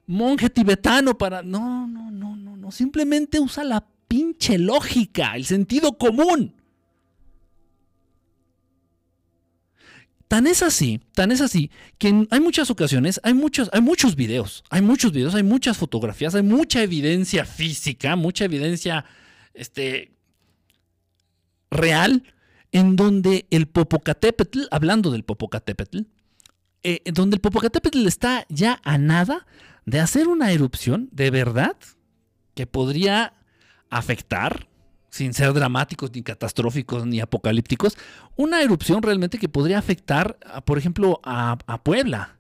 monje 0.07 0.48
tibetano 0.48 1.16
para... 1.16 1.42
No, 1.42 1.87
no, 1.87 2.11
no, 2.11 2.35
no, 2.35 2.57
no. 2.57 2.72
Simplemente 2.72 3.40
usa 3.40 3.62
la 3.62 3.87
pinche 4.09 4.59
lógica, 4.59 5.37
el 5.37 5.44
sentido 5.44 5.98
común. 5.98 6.60
Tan 10.30 10.46
es 10.46 10.62
así, 10.62 11.00
tan 11.12 11.32
es 11.32 11.40
así, 11.40 11.72
que 11.98 12.06
en, 12.06 12.28
hay 12.30 12.38
muchas 12.38 12.70
ocasiones, 12.70 13.20
hay 13.24 13.34
muchos, 13.34 13.68
hay 13.72 13.80
muchos 13.80 14.14
videos, 14.14 14.62
hay 14.70 14.80
muchos 14.80 15.10
videos, 15.10 15.34
hay 15.34 15.42
muchas 15.42 15.76
fotografías, 15.76 16.36
hay 16.36 16.44
mucha 16.44 16.84
evidencia 16.84 17.44
física, 17.44 18.14
mucha 18.14 18.44
evidencia 18.44 19.04
este, 19.54 20.12
real, 21.68 22.22
en 22.70 22.94
donde 22.94 23.48
el 23.50 23.66
Popocatépetl, 23.66 24.66
hablando 24.70 25.10
del 25.10 25.24
Popocatépetl, 25.24 26.02
eh, 26.84 27.00
donde 27.12 27.34
el 27.34 27.40
Popocatépetl 27.40 28.06
está 28.06 28.46
ya 28.48 28.80
a 28.84 28.98
nada 28.98 29.48
de 29.84 29.98
hacer 29.98 30.28
una 30.28 30.52
erupción 30.52 31.08
de 31.10 31.32
verdad 31.32 31.74
que 32.54 32.68
podría 32.68 33.34
afectar 33.90 34.68
sin 35.11 35.35
ser 35.35 35.53
dramáticos, 35.53 36.12
ni 36.14 36.23
catastróficos, 36.23 37.05
ni 37.05 37.20
apocalípticos, 37.20 37.99
una 38.37 38.62
erupción 38.62 39.03
realmente 39.03 39.38
que 39.38 39.49
podría 39.49 39.79
afectar, 39.79 40.38
por 40.64 40.79
ejemplo, 40.79 41.20
a, 41.25 41.59
Puebla 41.83 42.37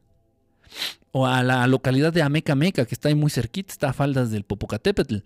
o 1.10 1.26
a 1.26 1.42
la 1.42 1.66
localidad 1.66 2.12
de 2.12 2.22
Amecameca, 2.22 2.86
que 2.86 2.94
está 2.94 3.08
ahí 3.08 3.16
muy 3.16 3.30
cerquita, 3.30 3.72
está 3.72 3.90
a 3.90 3.92
faldas 3.92 4.30
del 4.30 4.44
Popocatépetl. 4.44 5.16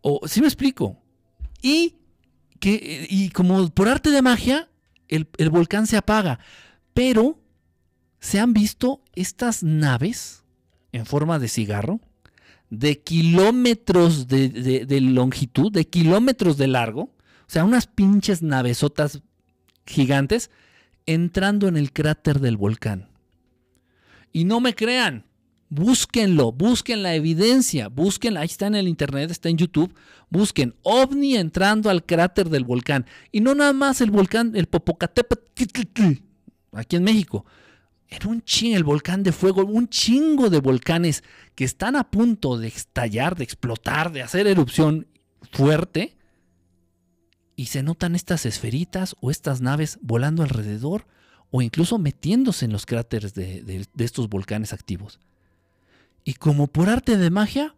O, 0.00 0.20
¿Sí 0.28 0.40
me 0.40 0.46
explico? 0.46 0.96
Y, 1.60 1.96
que, 2.60 3.06
y 3.10 3.30
como 3.30 3.68
por 3.70 3.88
arte 3.88 4.10
de 4.10 4.22
magia, 4.22 4.68
el, 5.08 5.28
el 5.38 5.50
volcán 5.50 5.88
se 5.88 5.96
apaga. 5.96 6.38
Pero 6.94 7.40
se 8.20 8.38
han 8.38 8.52
visto 8.52 9.02
estas 9.14 9.64
naves 9.64 10.44
en 10.92 11.06
forma 11.06 11.40
de 11.40 11.48
cigarro 11.48 12.00
de 12.70 13.00
kilómetros 13.00 14.28
de, 14.28 15.00
longitud, 15.00 15.72
de 15.72 15.86
kilómetros 15.86 16.56
de 16.56 16.66
largo, 16.66 17.02
o 17.02 17.50
sea, 17.50 17.64
unas 17.64 17.86
pinches 17.86 18.42
navesotas 18.42 19.22
gigantes 19.86 20.50
entrando 21.06 21.68
en 21.68 21.76
el 21.76 21.92
cráter 21.92 22.40
del 22.40 22.56
volcán. 22.56 23.08
Y 24.32 24.44
no 24.44 24.60
me 24.60 24.74
crean, 24.74 25.24
búsquenlo, 25.70 26.52
busquen 26.52 27.02
la 27.02 27.14
evidencia, 27.14 27.88
busquen, 27.88 28.36
ahí 28.36 28.46
está 28.46 28.66
en 28.66 28.74
el 28.74 28.88
internet, 28.88 29.30
está 29.30 29.48
en 29.48 29.56
YouTube, 29.56 29.94
busquen 30.28 30.74
ovni 30.82 31.36
entrando 31.36 31.88
al 31.88 32.04
cráter 32.04 32.50
del 32.50 32.64
volcán. 32.64 33.06
Y 33.32 33.40
no 33.40 33.54
nada 33.54 33.72
más 33.72 34.02
el 34.02 34.10
volcán, 34.10 34.54
el 34.54 34.66
Popocatépetl, 34.66 36.20
aquí 36.72 36.96
en 36.96 37.04
México, 37.04 37.46
era 38.08 38.28
un 38.28 38.42
chingo, 38.42 38.76
el 38.76 38.84
volcán 38.84 39.22
de 39.22 39.32
fuego, 39.32 39.64
un 39.64 39.88
chingo 39.88 40.48
de 40.48 40.60
volcanes 40.60 41.22
que 41.54 41.64
están 41.64 41.94
a 41.94 42.10
punto 42.10 42.56
de 42.56 42.68
estallar, 42.68 43.36
de 43.36 43.44
explotar, 43.44 44.12
de 44.12 44.22
hacer 44.22 44.46
erupción 44.46 45.06
fuerte. 45.52 46.16
Y 47.54 47.66
se 47.66 47.82
notan 47.82 48.14
estas 48.14 48.46
esferitas 48.46 49.16
o 49.20 49.30
estas 49.30 49.60
naves 49.60 49.98
volando 50.00 50.42
alrededor 50.42 51.06
o 51.50 51.60
incluso 51.60 51.98
metiéndose 51.98 52.64
en 52.64 52.72
los 52.72 52.86
cráteres 52.86 53.34
de, 53.34 53.86
estos 53.98 54.28
volcanes 54.28 54.72
activos. 54.72 55.20
Y 56.24 56.34
como 56.34 56.66
por 56.66 56.88
arte 56.88 57.16
de 57.16 57.30
magia, 57.30 57.74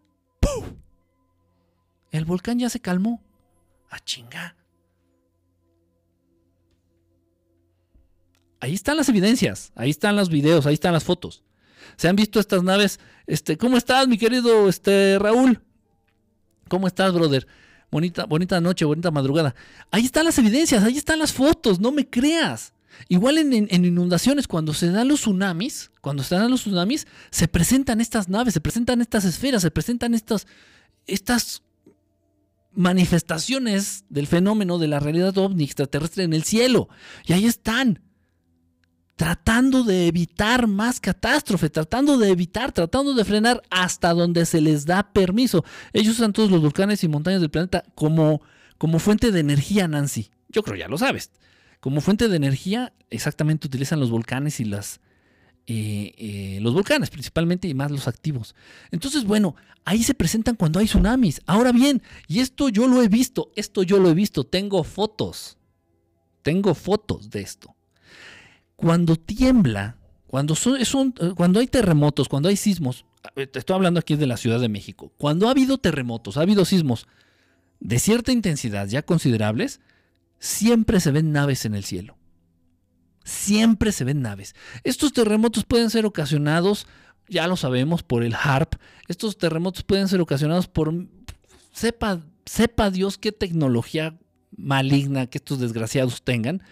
El 2.11 2.25
volcán 2.25 2.59
ya 2.59 2.69
se 2.69 2.81
calmó. 2.81 3.23
A 3.89 3.99
chinga. 3.99 4.55
Ahí 8.61 8.75
están 8.75 8.95
las 8.95 9.09
evidencias, 9.09 9.71
ahí 9.75 9.89
están 9.89 10.15
los 10.15 10.29
videos, 10.29 10.67
ahí 10.67 10.75
están 10.75 10.93
las 10.93 11.03
fotos. 11.03 11.43
Se 11.97 12.07
han 12.07 12.15
visto 12.15 12.39
estas 12.39 12.63
naves. 12.63 12.99
Este, 13.25 13.57
¿cómo 13.57 13.75
estás, 13.75 14.07
mi 14.07 14.19
querido 14.19 14.69
este, 14.69 15.17
Raúl? 15.19 15.59
¿Cómo 16.69 16.85
estás, 16.87 17.11
brother? 17.11 17.47
Bonita, 17.89 18.25
bonita 18.25 18.61
noche, 18.61 18.85
bonita 18.85 19.09
madrugada. 19.09 19.55
Ahí 19.89 20.05
están 20.05 20.25
las 20.25 20.37
evidencias, 20.37 20.83
ahí 20.83 20.95
están 20.95 21.17
las 21.17 21.33
fotos, 21.33 21.79
no 21.79 21.91
me 21.91 22.07
creas. 22.07 22.73
Igual 23.09 23.39
en, 23.39 23.85
inundaciones, 23.85 24.47
cuando 24.47 24.75
se 24.75 24.91
dan 24.91 25.07
los 25.07 25.21
tsunamis, 25.21 25.89
cuando 25.99 26.21
se 26.21 26.35
dan 26.35 26.51
los 26.51 26.61
tsunamis, 26.61 27.07
se 27.31 27.47
presentan 27.47 27.99
estas 27.99 28.29
naves, 28.29 28.53
se 28.53 28.61
presentan 28.61 29.01
estas 29.01 29.25
esferas, 29.25 29.63
se 29.63 29.71
presentan 29.71 30.13
estas, 30.13 30.45
estas 31.07 31.63
manifestaciones 32.73 34.05
del 34.09 34.27
fenómeno 34.27 34.77
de 34.77 34.87
la 34.87 34.99
realidad 34.99 35.35
ovni 35.39 35.63
extraterrestre 35.63 36.23
en 36.25 36.33
el 36.33 36.43
cielo. 36.43 36.89
Y 37.25 37.33
ahí 37.33 37.45
están 37.45 38.01
tratando 39.21 39.83
de 39.83 40.07
evitar 40.07 40.65
más 40.65 40.99
catástrofe, 40.99 41.69
tratando 41.69 42.17
de 42.17 42.31
evitar, 42.31 42.71
tratando 42.71 43.13
de 43.13 43.23
frenar 43.23 43.61
hasta 43.69 44.15
donde 44.15 44.47
se 44.47 44.61
les 44.61 44.87
da 44.87 45.13
permiso. 45.13 45.63
Ellos 45.93 46.15
usan 46.15 46.33
todos 46.33 46.49
los 46.49 46.59
volcanes 46.59 47.03
y 47.03 47.07
montañas 47.07 47.39
del 47.39 47.51
planeta 47.51 47.83
como, 47.93 48.41
como 48.79 48.97
fuente 48.97 49.31
de 49.31 49.39
energía, 49.39 49.87
Nancy. 49.87 50.31
Yo 50.49 50.63
creo 50.63 50.75
ya 50.75 50.87
lo 50.87 50.97
sabes. 50.97 51.29
Como 51.79 52.01
fuente 52.01 52.29
de 52.29 52.35
energía, 52.35 52.93
exactamente 53.11 53.67
utilizan 53.67 53.99
los 53.99 54.09
volcanes 54.09 54.59
y 54.59 54.65
las, 54.65 55.01
eh, 55.67 56.13
eh, 56.17 56.57
los 56.63 56.73
volcanes 56.73 57.11
principalmente 57.11 57.67
y 57.67 57.75
más 57.75 57.91
los 57.91 58.07
activos. 58.07 58.55
Entonces, 58.89 59.25
bueno, 59.25 59.55
ahí 59.85 60.01
se 60.01 60.15
presentan 60.15 60.55
cuando 60.55 60.79
hay 60.79 60.87
tsunamis. 60.87 61.41
Ahora 61.45 61.71
bien, 61.71 62.01
y 62.27 62.39
esto 62.39 62.69
yo 62.69 62.87
lo 62.87 63.03
he 63.03 63.07
visto, 63.07 63.51
esto 63.55 63.83
yo 63.83 63.99
lo 63.99 64.09
he 64.09 64.15
visto, 64.15 64.45
tengo 64.45 64.83
fotos, 64.83 65.59
tengo 66.41 66.73
fotos 66.73 67.29
de 67.29 67.41
esto 67.41 67.75
cuando 68.81 69.15
tiembla, 69.15 69.97
cuando, 70.27 70.55
son, 70.55 71.13
eh, 71.19 71.33
cuando 71.35 71.59
hay 71.59 71.67
terremotos, 71.67 72.27
cuando 72.27 72.49
hay 72.49 72.55
sismos, 72.55 73.05
eh, 73.35 73.47
estoy 73.53 73.75
hablando 73.75 73.99
aquí 73.99 74.15
de 74.15 74.25
la 74.25 74.37
Ciudad 74.37 74.59
de 74.59 74.69
México, 74.69 75.13
cuando 75.17 75.47
ha 75.47 75.51
habido 75.51 75.77
terremotos, 75.77 76.37
ha 76.37 76.41
habido 76.41 76.65
sismos 76.65 77.07
de 77.79 77.99
cierta 77.99 78.31
intensidad 78.31 78.87
ya 78.87 79.03
considerables, 79.03 79.81
siempre 80.39 80.99
se 80.99 81.11
ven 81.11 81.31
naves 81.31 81.65
en 81.65 81.75
el 81.75 81.83
cielo. 81.83 82.17
Siempre 83.23 83.91
se 83.91 84.03
ven 84.03 84.23
naves. 84.23 84.55
Estos 84.83 85.13
terremotos 85.13 85.63
pueden 85.63 85.91
ser 85.91 86.07
ocasionados, 86.07 86.87
ya 87.29 87.45
lo 87.45 87.55
sabemos, 87.55 88.01
por 88.01 88.23
el 88.23 88.33
HARP. 88.33 88.73
Estos 89.07 89.37
terremotos 89.37 89.83
pueden 89.83 90.07
ser 90.07 90.21
ocasionados 90.21 90.67
por, 90.67 90.91
sepa, 91.71 92.21
sepa 92.45 92.89
Dios 92.89 93.19
qué 93.19 93.31
tecnología 93.31 94.17
maligna 94.57 95.27
que 95.27 95.37
estos 95.37 95.59
desgraciados 95.59 96.23
tengan 96.23 96.63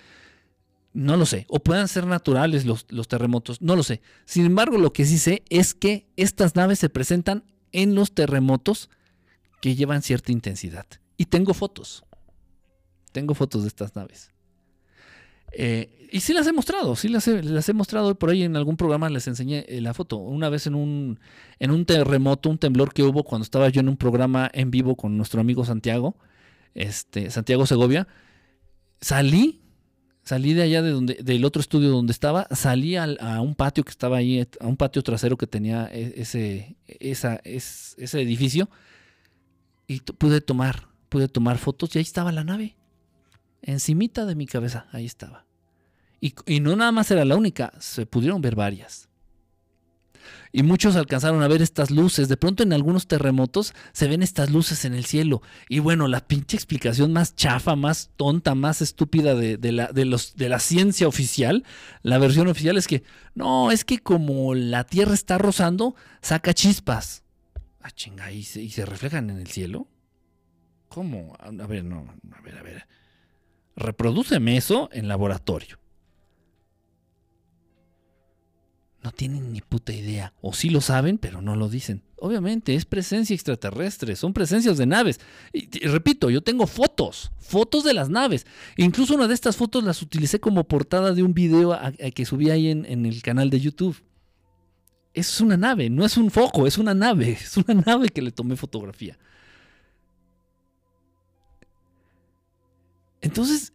no 0.94 1.18
lo 1.18 1.26
sé. 1.26 1.46
O 1.50 1.60
puedan 1.60 1.88
ser 1.88 2.06
naturales 2.06 2.66
los, 2.66 2.86
terremotos. 3.08 3.62
No 3.62 3.76
lo 3.76 3.84
sé. 3.84 4.02
Sin 4.26 4.46
embargo, 4.46 4.78
lo 4.78 4.94
que 4.94 5.06
sí 5.06 5.18
sé 5.18 5.44
es 5.50 5.74
que 5.74 6.08
estas 6.18 6.56
naves 6.56 6.80
se 6.80 6.90
presentan 6.90 7.44
en 7.72 7.96
los 7.96 8.14
terremotos 8.14 8.90
que 9.62 9.76
llevan 9.76 10.02
cierta 10.02 10.32
intensidad. 10.32 10.86
Y 11.18 11.26
tengo 11.26 11.54
fotos. 11.54 12.04
Tengo 13.12 13.34
fotos 13.36 13.64
de 13.64 13.68
estas 13.68 13.96
naves. 13.96 14.32
Eh, 15.52 16.10
y 16.12 16.22
sí 16.22 16.34
las 16.34 16.48
he 16.48 16.54
mostrado, 16.54 16.96
sí 16.96 17.08
las 17.08 17.28
he, 17.28 17.42
las 17.44 17.68
he, 17.70 17.74
mostrado 17.74 18.16
por 18.16 18.30
ahí 18.30 18.44
en 18.44 18.56
algún 18.56 18.78
programa, 18.78 19.10
les 19.10 19.28
enseñé 19.28 19.66
eh, 19.68 19.82
la 19.82 19.94
foto. 19.94 20.18
Una 20.18 20.50
vez 20.50 20.68
en 20.68 20.76
un, 20.76 21.20
en 21.60 21.72
un 21.72 21.86
terremoto, 21.86 22.50
un 22.50 22.58
temblor 22.58 22.94
que 22.94 23.04
hubo 23.04 23.24
cuando 23.24 23.44
estaba 23.44 23.70
yo 23.70 23.82
en 23.82 23.90
un 23.90 23.98
programa 23.98 24.50
en 24.54 24.72
vivo 24.72 24.96
con 24.96 25.18
nuestro 25.18 25.42
amigo 25.42 25.66
Santiago, 25.66 26.16
este, 26.74 27.30
Santiago 27.32 27.66
Segovia, 27.66 28.08
salí 29.02 29.62
Salí 30.30 30.54
de 30.54 30.62
allá 30.62 30.84
de 30.84 30.92
donde, 30.92 31.16
del 31.16 31.44
otro 31.44 31.60
estudio 31.60 31.90
donde 31.90 32.12
estaba, 32.12 32.48
salí 32.52 32.96
a 32.96 33.42
un 33.42 33.56
patio 33.56 33.84
que 33.84 33.90
estaba 33.90 34.18
ahí, 34.18 34.48
a 34.60 34.68
un 34.68 34.78
patio 34.78 35.02
trasero 35.02 35.38
que 35.38 35.48
tenía 35.48 35.90
e, 35.92 36.14
ese, 36.18 36.76
esa, 36.86 37.42
ese 37.44 38.22
edificio, 38.22 38.70
y 39.88 40.02
pude 40.02 40.40
tomar, 40.40 40.88
pude 41.10 41.30
tomar 41.30 41.58
fotos 41.58 41.96
y 41.96 41.98
ahí 41.98 42.04
estaba 42.04 42.32
la 42.32 42.44
nave. 42.44 42.76
Encimita 43.64 44.28
de 44.28 44.36
mi 44.36 44.46
cabeza, 44.46 44.86
ahí 44.92 45.08
estaba. 45.08 45.48
Y, 46.22 46.36
y 46.46 46.60
no 46.60 46.76
nada 46.76 46.92
más 46.92 47.10
era 47.10 47.26
la 47.26 47.36
única, 47.36 47.74
se 47.80 48.06
pudieron 48.06 48.40
ver 48.40 48.54
varias 48.54 49.09
y 50.52 50.64
muchos 50.64 50.96
alcanzaron 50.96 51.44
a 51.44 51.48
ver 51.48 51.62
estas 51.62 51.92
luces. 51.92 52.28
De 52.28 52.38
pronto 52.38 52.64
en 52.64 52.74
algunos 52.74 53.08
terremotos 53.08 53.74
se 53.92 54.08
ven 54.08 54.24
estas 54.24 54.50
luces 54.50 54.86
en 54.86 54.94
el 54.94 55.06
cielo. 55.06 55.42
Y 55.68 55.80
bueno, 55.80 56.08
la 56.08 56.28
pinche 56.28 56.58
explicación 56.58 57.14
más 57.14 57.36
chafa, 57.36 57.76
más 57.76 58.12
tonta, 58.16 58.56
más 58.56 58.82
estúpida 58.82 59.36
de, 59.36 59.58
la, 59.72 59.88
de, 59.88 60.50
la 60.50 60.60
ciencia 60.60 61.08
oficial, 61.08 61.64
la 62.02 62.18
versión 62.18 62.48
oficial 62.48 62.78
es 62.78 62.88
que, 62.88 63.04
no, 63.36 63.72
es 63.72 63.86
que 63.86 64.00
como 64.00 64.56
la 64.56 64.86
Tierra 64.86 65.14
está 65.14 65.38
rozando, 65.38 65.96
saca 66.22 66.54
chispas. 66.54 67.24
Ah, 67.82 67.92
chinga, 67.92 68.32
¿y 68.32 68.44
se, 68.44 68.62
¿y 68.62 68.72
se 68.72 68.86
reflejan 68.86 69.30
en 69.30 69.38
el 69.38 69.48
cielo? 69.48 69.88
¿Cómo? 70.88 71.36
A 71.40 71.52
ver, 71.68 71.86
no, 71.86 72.14
a 72.32 72.42
ver, 72.42 72.58
a 72.58 72.64
ver. 72.64 72.88
Reprodúceme 73.76 74.58
eso 74.58 74.90
en 74.92 75.08
laboratorio. 75.08 75.80
No 79.04 79.12
tienen 79.12 79.54
ni 79.54 79.62
puta 79.62 79.94
idea. 79.94 80.34
O 80.42 80.54
sí 80.54 80.70
lo 80.70 80.82
saben, 80.82 81.18
pero 81.18 81.42
no 81.42 81.56
lo 81.56 81.70
dicen. 81.70 82.04
Obviamente, 82.18 82.76
es 82.76 82.86
presencia 82.86 83.34
extraterrestre, 83.34 84.16
son 84.16 84.34
presencias 84.34 84.78
de 84.78 84.86
naves. 84.86 85.20
Repito, 85.84 86.30
yo 86.30 86.42
tengo 86.42 86.68
fotos, 86.68 87.32
fotos 87.40 87.84
de 87.84 87.94
las 87.94 88.10
naves. 88.10 88.46
incluso 88.76 89.16
una 89.16 89.28
de 89.28 89.34
estas 89.34 89.56
fotos 89.56 89.84
las 89.84 90.02
utilicé 90.02 90.40
como 90.40 90.66
portada 90.66 91.14
de 91.14 91.24
un 91.24 91.34
video 91.34 91.78
que 92.14 92.26
subí 92.26 92.50
ahí 92.50 92.70
en, 92.70 92.86
en 92.86 93.06
el 93.06 93.22
canal 93.22 93.50
de 93.50 93.62
YouTube. 93.62 94.04
Es 95.14 95.40
una 95.40 95.58
nave, 95.58 95.90
no 95.90 96.06
es 96.06 96.18
un 96.18 96.30
foco, 96.30 96.68
es 96.68 96.78
una 96.78 96.94
nave. 96.94 97.32
Es 97.42 97.58
una 97.58 97.74
nave 97.74 98.10
que 98.10 98.22
le 98.22 98.32
tomé 98.32 98.56
fotografía. 98.56 99.18
Entonces, 103.22 103.74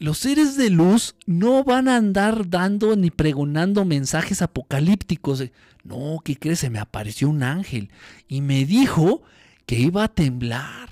los 0.00 0.18
seres 0.18 0.56
de 0.56 0.70
luz 0.70 1.14
no 1.26 1.62
van 1.62 1.86
a 1.86 1.96
andar 1.96 2.48
dando 2.48 2.96
ni 2.96 3.10
pregonando 3.10 3.84
mensajes 3.84 4.40
apocalípticos 4.42 5.44
no, 5.84 6.18
¿qué 6.24 6.36
crees? 6.36 6.60
Se 6.60 6.70
me 6.70 6.78
apareció 6.78 7.28
un 7.28 7.42
ángel 7.42 7.90
y 8.26 8.40
me 8.40 8.64
dijo 8.64 9.22
que 9.66 9.78
iba 9.78 10.04
a 10.04 10.08
temblar 10.08 10.88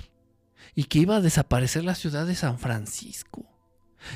y 0.74 0.84
que 0.84 1.00
iba 1.00 1.16
a 1.16 1.20
desaparecer 1.20 1.84
la 1.84 1.94
ciudad 1.94 2.26
de 2.26 2.34
San 2.34 2.58
Francisco 2.58 3.44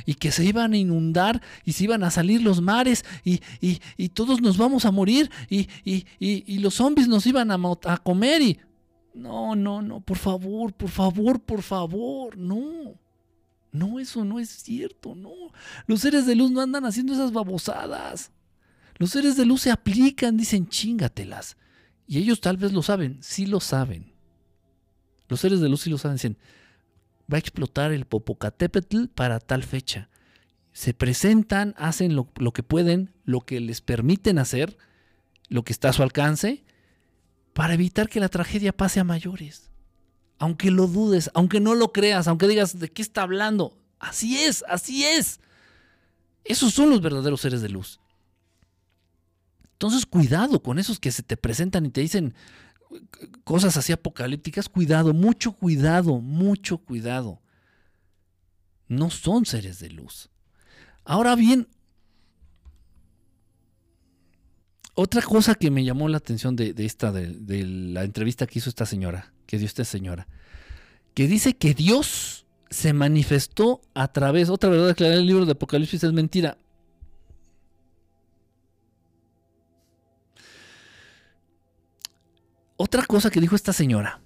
y 0.07 0.15
que 0.15 0.31
se 0.31 0.45
iban 0.45 0.75
a 0.75 0.77
inundar 0.77 1.43
y 1.65 1.73
se 1.73 1.85
iban 1.85 2.05
a 2.05 2.11
salir 2.11 2.43
los 2.43 2.61
mares 2.61 3.05
y, 3.25 3.41
todos 4.11 4.43
nos 4.43 4.59
vamos 4.59 4.85
a 4.85 4.93
morir 4.93 5.31
y, 5.49 5.69
y 5.85 6.59
los 6.59 6.75
zombies 6.75 7.09
nos 7.09 7.27
iban 7.27 7.51
a, 7.51 7.59
a 7.87 7.97
comer 7.99 8.43
y... 8.43 8.59
No, 9.15 9.55
no, 9.55 9.83
no, 9.83 10.01
por 10.01 10.17
favor, 10.17 10.73
por 10.73 10.89
favor, 10.89 11.39
por 11.39 11.61
favor, 11.61 12.39
no. 12.39 12.95
No, 13.73 13.99
eso 13.99 14.25
no 14.27 14.39
es 14.39 14.51
cierto, 14.51 15.15
no. 15.15 15.33
Los 15.87 16.03
seres 16.03 16.27
de 16.27 16.37
luz 16.37 16.51
no 16.51 16.61
andan 16.61 16.85
haciendo 16.85 17.15
esas 17.15 17.33
babosadas. 17.33 18.31
Los 18.99 19.11
seres 19.11 19.37
de 19.37 19.47
luz 19.47 19.63
se 19.63 19.71
aplican, 19.71 20.37
dicen 20.37 20.69
chingatelas. 20.69 21.57
Y 22.07 22.19
ellos 22.19 22.43
tal 22.43 22.59
vez 22.59 22.73
lo 22.73 22.83
saben, 22.83 23.19
sí 23.23 23.47
lo 23.47 23.61
saben. 23.61 24.13
Los 25.29 25.41
seres 25.41 25.61
de 25.61 25.71
luz 25.71 25.81
sí 25.81 25.91
lo 25.91 25.97
saben, 25.97 26.17
dicen, 26.17 26.37
va 27.33 27.37
a 27.37 27.41
explotar 27.41 27.93
el 27.93 28.05
Popocatépetl 28.05 29.07
para 29.07 29.41
tal 29.41 29.63
fecha. 29.63 30.11
Se 30.73 30.93
presentan, 30.93 31.75
hacen 31.79 32.15
lo, 32.15 32.31
lo 32.37 32.53
que 32.53 32.63
pueden, 32.63 33.15
lo 33.25 33.41
que 33.41 33.59
les 33.61 33.81
permiten 33.81 34.39
hacer, 34.39 34.77
lo 35.49 35.65
que 35.65 35.73
está 35.73 35.89
a 35.89 35.93
su 35.95 36.03
alcance, 36.03 36.65
para 37.55 37.75
evitar 37.75 38.11
que 38.11 38.21
la 38.21 38.29
tragedia 38.29 38.77
pase 38.77 39.01
a 39.01 39.05
mayores 39.05 39.72
aunque 40.43 40.73
lo 40.73 40.89
dudes, 40.89 41.31
aunque 41.35 41.61
no 41.61 41.77
lo 41.77 41.93
creas, 41.93 42.27
aunque 42.27 42.49
digas 42.49 42.77
de 42.81 42.91
qué 42.91 43.01
está 43.01 43.23
hablando. 43.23 43.79
Así 44.01 44.39
es, 44.39 44.65
así 44.67 45.05
es. 45.05 45.39
Esos 46.43 46.75
son 46.75 46.91
los 46.91 47.01
verdaderos 47.01 47.43
seres 47.43 47.63
de 47.63 47.69
luz. 47.69 48.01
Entonces, 49.75 50.05
cuidado 50.05 50.61
con 50.61 50.81
esos 50.81 50.99
que 50.99 51.13
se 51.13 51.23
te 51.23 51.37
presentan 51.37 51.87
y 51.87 51.91
te 51.91 52.01
dicen 52.01 52.35
cosas 53.45 53.77
así 53.77 53.93
apocalípticas. 53.93 54.69
Cuidado, 54.69 55.15
mucho 55.15 55.53
cuidado, 55.53 56.19
mucho 56.19 56.79
cuidado. 56.79 57.41
No 58.89 59.11
son 59.11 59.47
seres 59.47 59.79
de 59.79 59.91
luz. 59.91 60.29
Ahora 61.05 61.37
bien, 61.37 61.69
otra 64.95 65.23
cosa 65.23 65.55
que 65.55 65.71
me 65.71 65.85
llamó 65.85 66.09
la 66.09 66.17
atención 66.17 66.57
de, 66.57 66.75
esta, 66.79 67.13
de, 67.13 67.65
la 67.65 68.03
entrevista 68.03 68.49
que 68.49 68.59
hizo 68.59 68.71
esta 68.71 68.87
señora, 68.87 69.33
que 69.53 69.59
dio 69.59 69.67
esta 69.67 69.85
señora, 69.85 70.27
que 71.13 71.29
dice 71.29 71.53
que 71.53 71.75
Dios 71.75 72.47
se 72.71 72.95
manifestó 72.95 73.83
a 73.93 74.11
través, 74.11 74.49
otra 74.49 74.71
verdad 74.71 74.97
que 74.97 75.07
el 75.07 75.27
libro 75.27 75.45
de 75.45 75.53
Apocalipsis 75.53 76.03
es 76.03 76.13
mentira. 76.15 76.57
Otra 82.79 83.05
cosa 83.05 83.29
que 83.29 83.43
dijo 83.43 83.55
esta 83.55 83.75
señora, 83.75 84.23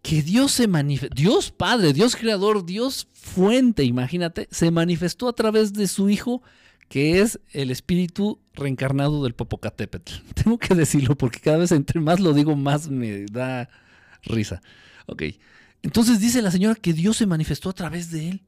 que 0.00 0.22
Dios 0.22 0.52
se 0.52 0.66
manifestó, 0.66 1.14
Dios 1.14 1.50
Padre, 1.50 1.92
Dios 1.92 2.16
Creador, 2.16 2.64
Dios 2.64 3.06
Fuente, 3.12 3.84
imagínate, 3.84 4.48
se 4.50 4.70
manifestó 4.70 5.28
a 5.28 5.34
través 5.34 5.74
de 5.74 5.88
su 5.88 6.08
Hijo, 6.08 6.40
que 6.88 7.20
es 7.20 7.38
el 7.52 7.70
espíritu 7.70 8.40
reencarnado 8.54 9.22
del 9.24 9.34
Popocatépetl. 9.34 10.14
Tengo 10.42 10.56
que 10.56 10.74
decirlo 10.74 11.18
porque 11.18 11.38
cada 11.38 11.58
vez 11.58 11.70
entre 11.70 12.00
más 12.00 12.18
lo 12.18 12.32
digo, 12.32 12.56
más 12.56 12.88
me 12.88 13.26
da 13.26 13.68
risa. 14.24 14.62
Ok. 15.06 15.22
Entonces 15.82 16.20
dice 16.20 16.42
la 16.42 16.50
señora 16.50 16.74
que 16.74 16.92
Dios 16.92 17.16
se 17.16 17.26
manifestó 17.26 17.70
a 17.70 17.72
través 17.72 18.10
de 18.10 18.30
él. 18.30 18.42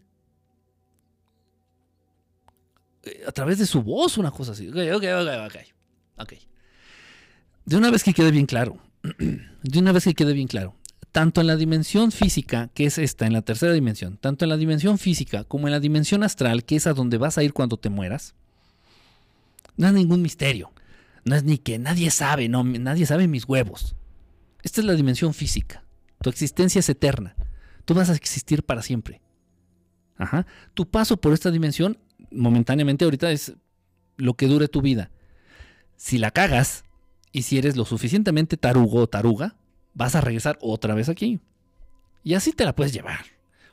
Eh, 3.04 3.24
a 3.26 3.32
través 3.32 3.58
de 3.58 3.66
su 3.66 3.82
voz, 3.82 4.18
una 4.18 4.30
cosa 4.30 4.52
así. 4.52 4.68
Ok, 4.68 4.76
ok, 4.94 5.04
ok, 5.46 5.56
ok. 6.18 6.32
De 7.64 7.76
una 7.76 7.90
vez 7.90 8.02
que 8.02 8.14
quede 8.14 8.30
bien 8.30 8.46
claro. 8.46 8.78
De 9.62 9.78
una 9.78 9.92
vez 9.92 10.04
que 10.04 10.14
quede 10.14 10.32
bien 10.32 10.48
claro 10.48 10.74
tanto 11.12 11.40
en 11.40 11.46
la 11.46 11.56
dimensión 11.56 12.12
física, 12.12 12.70
que 12.74 12.86
es 12.86 12.98
esta, 12.98 13.26
en 13.26 13.32
la 13.32 13.42
tercera 13.42 13.72
dimensión, 13.72 14.16
tanto 14.16 14.44
en 14.44 14.48
la 14.48 14.56
dimensión 14.56 14.98
física 14.98 15.44
como 15.44 15.66
en 15.66 15.72
la 15.72 15.80
dimensión 15.80 16.22
astral, 16.22 16.64
que 16.64 16.76
es 16.76 16.86
a 16.86 16.92
donde 16.92 17.18
vas 17.18 17.36
a 17.38 17.42
ir 17.42 17.52
cuando 17.52 17.76
te 17.76 17.90
mueras, 17.90 18.34
no 19.76 19.88
es 19.88 19.92
ningún 19.92 20.22
misterio. 20.22 20.72
No 21.24 21.36
es 21.36 21.44
ni 21.44 21.58
que 21.58 21.78
nadie 21.78 22.10
sabe, 22.10 22.48
no, 22.48 22.64
nadie 22.64 23.06
sabe 23.06 23.28
mis 23.28 23.44
huevos. 23.46 23.94
Esta 24.62 24.80
es 24.80 24.86
la 24.86 24.94
dimensión 24.94 25.34
física. 25.34 25.84
Tu 26.22 26.30
existencia 26.30 26.80
es 26.80 26.88
eterna. 26.88 27.34
Tú 27.84 27.94
vas 27.94 28.10
a 28.10 28.14
existir 28.14 28.62
para 28.62 28.82
siempre. 28.82 29.20
Ajá. 30.16 30.46
Tu 30.74 30.88
paso 30.88 31.16
por 31.16 31.32
esta 31.32 31.50
dimensión, 31.50 31.98
momentáneamente 32.30 33.04
ahorita, 33.04 33.30
es 33.30 33.54
lo 34.16 34.34
que 34.34 34.46
dure 34.46 34.68
tu 34.68 34.82
vida. 34.82 35.10
Si 35.96 36.18
la 36.18 36.30
cagas 36.30 36.84
y 37.32 37.42
si 37.42 37.58
eres 37.58 37.76
lo 37.76 37.84
suficientemente 37.84 38.56
tarugo 38.56 39.00
o 39.00 39.06
taruga, 39.06 39.56
vas 39.94 40.14
a 40.14 40.20
regresar 40.20 40.58
otra 40.60 40.94
vez 40.94 41.08
aquí. 41.08 41.40
Y 42.22 42.34
así 42.34 42.52
te 42.52 42.64
la 42.64 42.74
puedes 42.74 42.92
llevar. 42.92 43.24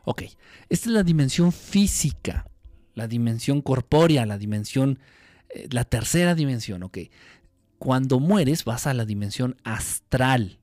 Ok, 0.05 0.23
esta 0.69 0.89
es 0.89 0.93
la 0.93 1.03
dimensión 1.03 1.51
física, 1.51 2.49
la 2.95 3.07
dimensión 3.07 3.61
corpórea, 3.61 4.25
la 4.25 4.37
dimensión, 4.37 4.99
eh, 5.49 5.67
la 5.69 5.83
tercera 5.83 6.33
dimensión, 6.33 6.83
ok. 6.83 6.99
Cuando 7.77 8.19
mueres 8.19 8.63
vas 8.63 8.87
a 8.87 8.93
la 8.93 9.03
dimensión 9.03 9.57
astral. 9.63 10.59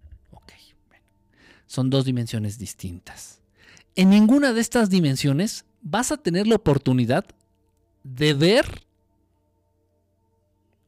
Son 1.66 1.90
dos 1.90 2.04
dimensiones 2.04 2.58
distintas. 2.58 3.40
En 3.96 4.10
ninguna 4.10 4.52
de 4.52 4.60
estas 4.60 4.90
dimensiones 4.90 5.64
vas 5.82 6.12
a 6.12 6.16
tener 6.16 6.46
la 6.46 6.56
oportunidad 6.56 7.24
de 8.02 8.34
ver 8.34 8.84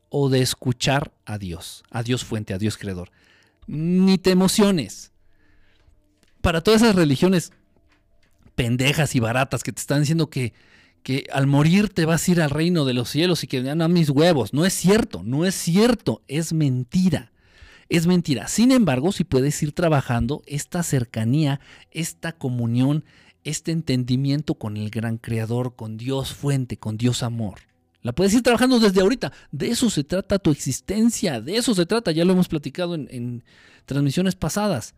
o 0.08 0.28
de 0.28 0.40
escuchar 0.40 1.12
a 1.24 1.38
Dios, 1.38 1.82
a 1.90 2.02
Dios 2.02 2.24
fuente, 2.24 2.54
a 2.54 2.58
Dios 2.58 2.76
creador 2.76 3.10
ni 3.66 4.18
te 4.18 4.30
emociones. 4.30 5.12
Para 6.40 6.60
todas 6.62 6.82
esas 6.82 6.94
religiones 6.94 7.52
pendejas 8.54 9.14
y 9.14 9.20
baratas 9.20 9.62
que 9.62 9.72
te 9.72 9.80
están 9.80 10.00
diciendo 10.00 10.30
que, 10.30 10.54
que 11.02 11.26
al 11.32 11.46
morir 11.46 11.88
te 11.88 12.06
vas 12.06 12.26
a 12.26 12.30
ir 12.30 12.40
al 12.40 12.50
reino 12.50 12.84
de 12.84 12.94
los 12.94 13.10
cielos 13.10 13.44
y 13.44 13.46
que 13.46 13.62
dan 13.62 13.82
a 13.82 13.88
mis 13.88 14.10
huevos. 14.10 14.54
No 14.54 14.64
es 14.64 14.72
cierto, 14.72 15.22
no 15.24 15.44
es 15.44 15.54
cierto, 15.54 16.22
es 16.28 16.52
mentira. 16.52 17.32
Es 17.88 18.06
mentira. 18.06 18.48
Sin 18.48 18.72
embargo, 18.72 19.12
si 19.12 19.24
puedes 19.24 19.62
ir 19.62 19.72
trabajando 19.72 20.42
esta 20.46 20.82
cercanía, 20.82 21.60
esta 21.90 22.32
comunión, 22.32 23.04
este 23.44 23.70
entendimiento 23.70 24.54
con 24.54 24.76
el 24.76 24.90
gran 24.90 25.18
creador, 25.18 25.76
con 25.76 25.96
Dios 25.96 26.34
fuente, 26.34 26.78
con 26.78 26.96
Dios 26.96 27.22
amor. 27.22 27.60
La 28.02 28.12
puedes 28.12 28.34
ir 28.34 28.42
trabajando 28.42 28.78
desde 28.78 29.00
ahorita. 29.00 29.32
De 29.50 29.68
eso 29.68 29.90
se 29.90 30.04
trata 30.04 30.38
tu 30.38 30.50
existencia. 30.50 31.40
De 31.40 31.56
eso 31.56 31.74
se 31.74 31.86
trata. 31.86 32.12
Ya 32.12 32.24
lo 32.24 32.32
hemos 32.32 32.48
platicado 32.48 32.94
en, 32.94 33.42
transmisiones 33.84 34.36
pasadas. 34.36 34.94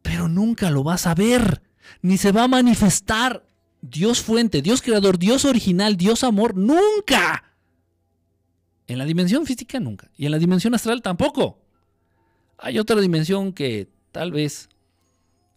Pero 0.00 0.26
nunca 0.28 0.70
lo 0.70 0.82
vas 0.82 1.06
a 1.06 1.14
ver. 1.14 1.62
Ni 2.00 2.16
se 2.16 2.32
va 2.32 2.44
a 2.44 2.48
manifestar. 2.48 3.46
Dios 3.82 4.22
fuente, 4.22 4.62
Dios 4.62 4.80
creador, 4.80 5.18
Dios 5.18 5.44
original, 5.44 5.98
Dios 5.98 6.24
amor. 6.24 6.56
Nunca. 6.56 7.44
En 8.86 8.98
la 8.98 9.04
dimensión 9.04 9.46
física 9.46 9.80
nunca. 9.80 10.10
Y 10.16 10.26
en 10.26 10.32
la 10.32 10.38
dimensión 10.38 10.74
astral 10.74 11.02
tampoco. 11.02 11.62
Hay 12.58 12.78
otra 12.78 13.00
dimensión 13.00 13.52
que 13.52 13.88
tal 14.12 14.32
vez 14.32 14.68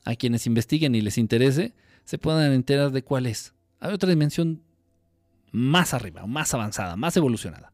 a 0.06 0.16
quienes 0.16 0.48
investiguen 0.48 0.96
y 0.96 1.02
les 1.02 1.18
interese 1.18 1.74
se 2.06 2.18
puedan 2.18 2.52
enterar 2.54 2.92
de 2.92 3.04
cuál 3.04 3.26
es. 3.26 3.54
Hay 3.80 3.94
otra 3.94 4.10
dimensión 4.10 4.64
más 5.52 5.94
arriba, 5.94 6.26
más 6.26 6.54
avanzada, 6.54 6.96
más 6.96 7.16
evolucionada. 7.18 7.72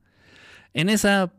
En 0.74 0.90
esa 0.90 1.34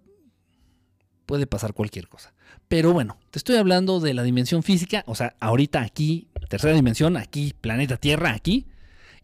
puede 1.27 1.47
pasar 1.47 1.75
cualquier 1.75 2.09
cosa. 2.09 2.33
Pero 2.69 2.93
bueno, 2.93 3.19
te 3.31 3.39
estoy 3.39 3.57
hablando 3.57 4.01
de 4.01 4.15
la 4.15 4.23
dimensión 4.23 4.63
física, 4.63 5.05
o 5.07 5.15
sea, 5.15 5.37
ahorita 5.41 5.83
aquí, 5.83 6.29
tercera 6.49 6.75
dimensión, 6.75 7.17
aquí, 7.17 7.55
planeta 7.61 7.97
Tierra, 7.97 8.33
aquí, 8.33 8.67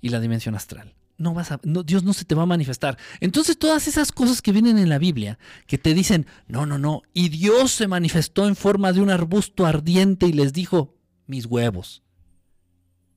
y 0.00 0.11
la 0.11 0.20
dimensión 0.20 0.55
astral. 0.55 0.94
No 1.22 1.35
vas 1.35 1.52
a, 1.52 1.61
Dios 1.62 2.02
no 2.02 2.12
se 2.12 2.24
te 2.24 2.35
va 2.35 2.42
a 2.42 2.46
manifestar. 2.46 2.98
Entonces 3.20 3.56
todas 3.56 3.87
esas 3.87 4.11
cosas 4.11 4.42
que 4.42 4.50
vienen 4.50 4.76
en 4.76 4.88
la 4.88 4.98
Biblia, 4.98 5.38
que 5.66 5.78
te 5.78 5.94
dicen, 5.94 6.26
no, 6.48 6.66
no, 6.66 6.78
no, 6.78 7.02
y 7.14 7.28
Dios 7.28 7.70
se 7.70 7.87
manifestó 7.87 8.48
en 8.48 8.56
forma 8.56 8.92
de 8.92 9.00
un 9.00 9.08
arbusto 9.08 9.64
ardiente 9.64 10.26
y 10.26 10.32
les 10.32 10.52
dijo, 10.52 10.96
mis 11.26 11.46
huevos. 11.46 12.02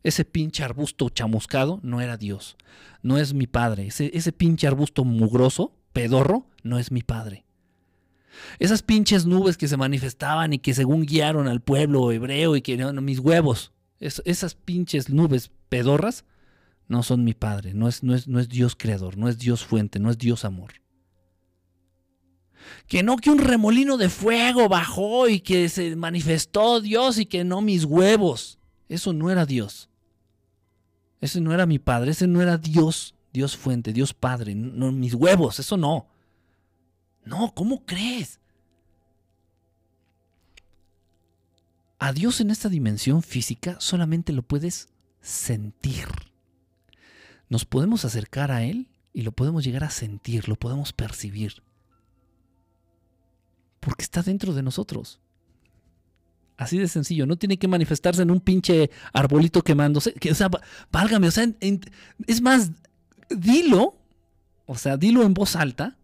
Ese 0.03 0.23
pinche 0.23 0.63
arbusto 0.63 1.09
chamuscado 1.09 1.79
no 1.81 1.99
era 1.99 2.15
Dios, 2.15 2.57
no 3.01 3.17
es 3.17 3.33
mi 3.33 3.47
padre. 3.47 3.87
Ese, 3.87 4.11
ese 4.13 4.31
pinche 4.31 4.67
arbusto 4.67 5.03
mugroso, 5.03 5.75
pedorro, 5.91 6.47
no 6.61 6.77
es 6.77 6.91
mi 6.91 7.01
padre. 7.01 7.45
Esas 8.59 8.83
pinches 8.83 9.25
nubes 9.25 9.57
que 9.57 9.67
se 9.67 9.77
manifestaban 9.77 10.53
y 10.53 10.59
que 10.59 10.75
según 10.75 11.05
guiaron 11.05 11.47
al 11.47 11.61
pueblo 11.61 12.11
hebreo 12.11 12.55
y 12.55 12.61
que 12.61 12.77
no, 12.77 12.93
mis 13.01 13.17
huevos, 13.19 13.71
esas 13.99 14.53
pinches 14.53 15.09
nubes 15.09 15.49
pedorras 15.69 16.25
no 16.87 17.03
son 17.03 17.23
mi 17.23 17.33
padre, 17.33 17.73
no 17.73 17.87
es, 17.87 18.03
no, 18.03 18.13
es, 18.13 18.27
no 18.27 18.39
es 18.39 18.47
Dios 18.49 18.75
creador, 18.75 19.17
no 19.17 19.27
es 19.27 19.37
Dios 19.37 19.65
fuente, 19.65 19.99
no 19.99 20.09
es 20.09 20.17
Dios 20.17 20.45
amor. 20.45 20.73
Que 22.87 23.03
no 23.03 23.17
que 23.17 23.29
un 23.29 23.39
remolino 23.39 23.97
de 23.97 24.09
fuego 24.09 24.69
bajó 24.69 25.27
y 25.27 25.39
que 25.39 25.69
se 25.69 25.95
manifestó 25.95 26.81
Dios 26.81 27.17
y 27.17 27.25
que 27.25 27.43
no 27.43 27.61
mis 27.61 27.85
huevos. 27.85 28.59
Eso 28.89 29.13
no 29.13 29.31
era 29.31 29.45
Dios. 29.45 29.89
Ese 31.21 31.41
no 31.41 31.53
era 31.53 31.65
mi 31.65 31.79
padre, 31.79 32.11
ese 32.11 32.27
no 32.27 32.41
era 32.41 32.57
Dios, 32.57 33.15
Dios 33.33 33.57
fuente, 33.57 33.93
Dios 33.93 34.13
padre, 34.13 34.53
no, 34.53 34.91
mis 34.91 35.13
huevos, 35.13 35.59
eso 35.59 35.77
no. 35.77 36.07
No, 37.23 37.53
¿cómo 37.55 37.83
crees? 37.85 38.39
A 41.97 42.13
Dios 42.13 42.41
en 42.41 42.51
esta 42.51 42.69
dimensión 42.69 43.23
física 43.23 43.77
solamente 43.79 44.33
lo 44.33 44.43
puedes 44.43 44.89
sentir. 45.21 46.07
Nos 47.49 47.65
podemos 47.65 48.05
acercar 48.05 48.51
a 48.51 48.63
Él 48.63 48.87
y 49.13 49.21
lo 49.21 49.31
podemos 49.31 49.63
llegar 49.63 49.83
a 49.83 49.89
sentir, 49.89 50.49
lo 50.49 50.55
podemos 50.55 50.93
percibir. 50.93 51.63
Porque 53.79 54.03
está 54.03 54.21
dentro 54.23 54.53
de 54.53 54.63
nosotros. 54.63 55.19
Así 56.57 56.77
de 56.77 56.87
sencillo, 56.87 57.25
no 57.25 57.35
tiene 57.35 57.57
que 57.57 57.67
manifestarse 57.67 58.21
en 58.21 58.31
un 58.31 58.39
pinche 58.39 58.89
arbolito 59.13 59.61
quemándose. 59.61 60.13
Que, 60.13 60.31
o 60.31 60.35
sea, 60.35 60.49
válgame, 60.91 61.27
o 61.27 61.31
sea, 61.31 61.47
es 62.27 62.41
más, 62.41 62.71
dilo, 63.29 63.95
o 64.65 64.75
sea, 64.75 64.97
dilo 64.97 65.23
en 65.23 65.33
voz 65.33 65.55
alta, 65.55 65.97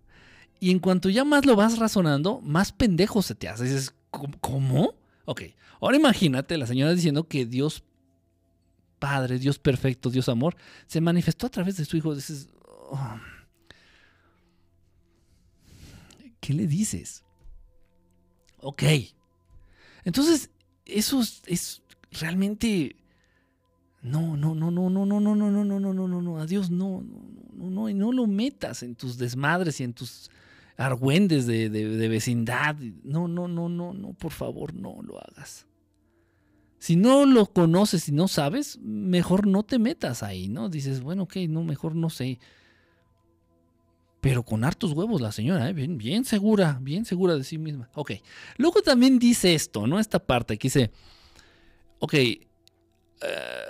y 0.59 0.71
en 0.71 0.79
cuanto 0.79 1.09
ya 1.09 1.23
más 1.23 1.45
lo 1.45 1.55
vas 1.55 1.79
razonando, 1.79 2.39
más 2.41 2.71
pendejo 2.71 3.21
se 3.21 3.33
te 3.33 3.47
hace. 3.47 3.63
Dices, 3.63 3.95
¿cómo? 4.11 4.93
Ok, 5.25 5.41
ahora 5.79 5.97
imagínate 5.97 6.57
la 6.57 6.67
señora 6.67 6.93
diciendo 6.93 7.27
que 7.27 7.45
Dios 7.45 7.83
Padre, 9.01 9.39
Dios 9.39 9.57
perfecto, 9.57 10.11
Dios 10.11 10.29
amor, 10.29 10.55
se 10.85 11.01
manifestó 11.01 11.47
a 11.47 11.49
través 11.49 11.75
de 11.75 11.85
su 11.85 11.97
Hijo. 11.97 12.13
Dices, 12.13 12.49
oh, 12.91 13.17
¿qué 16.39 16.53
le 16.53 16.67
dices? 16.67 17.23
Ok, 18.59 18.83
entonces, 20.03 20.51
eso 20.85 21.21
es, 21.47 21.81
realmente... 22.11 22.95
No, 24.03 24.35
no, 24.37 24.55
no, 24.55 24.71
no, 24.71 24.89
no, 24.89 25.05
no, 25.05 25.19
no, 25.19 25.35
no, 25.35 25.51
no, 25.51 25.63
no, 25.63 25.79
no, 25.79 25.93
no, 25.93 26.07
no, 26.07 26.21
no, 26.21 26.37
adiós, 26.39 26.71
no, 26.71 27.01
no, 27.01 27.21
no, 27.53 27.69
no, 27.69 27.89
y 27.89 27.93
no 27.93 28.11
lo 28.11 28.25
metas 28.25 28.81
en 28.81 28.95
tus 28.95 29.17
desmadres 29.17 29.79
y 29.79 29.83
en 29.83 29.93
tus 29.93 30.31
argüendes 30.75 31.45
de, 31.45 31.69
de, 31.69 32.07
vecindad. 32.07 32.75
No, 33.03 33.27
no, 33.27 33.47
no, 33.47 33.69
no, 33.69 33.93
no, 33.93 34.13
por 34.13 34.31
favor, 34.31 34.73
no 34.73 35.01
lo 35.03 35.19
hagas. 35.19 35.67
Si 36.81 36.95
no 36.95 37.27
lo 37.27 37.45
conoces 37.45 38.09
y 38.09 38.11
no 38.11 38.27
sabes, 38.27 38.79
mejor 38.79 39.45
no 39.45 39.61
te 39.61 39.77
metas 39.77 40.23
ahí, 40.23 40.47
¿no? 40.47 40.67
Dices, 40.67 41.01
bueno, 41.01 41.23
ok, 41.23 41.35
no, 41.47 41.63
mejor 41.63 41.95
no 41.95 42.09
sé. 42.09 42.39
Pero 44.19 44.41
con 44.41 44.63
hartos 44.63 44.93
huevos 44.93 45.21
la 45.21 45.31
señora, 45.31 45.69
¿eh? 45.69 45.73
bien, 45.73 45.99
bien 45.99 46.25
segura, 46.25 46.79
bien 46.81 47.05
segura 47.05 47.35
de 47.35 47.43
sí 47.43 47.59
misma. 47.59 47.91
Ok. 47.93 48.13
Luego 48.57 48.81
también 48.81 49.19
dice 49.19 49.53
esto, 49.53 49.85
¿no? 49.85 49.99
Esta 49.99 50.25
parte 50.25 50.57
que 50.57 50.69
dice, 50.69 50.91
ok, 51.99 52.15
eh, 52.15 52.39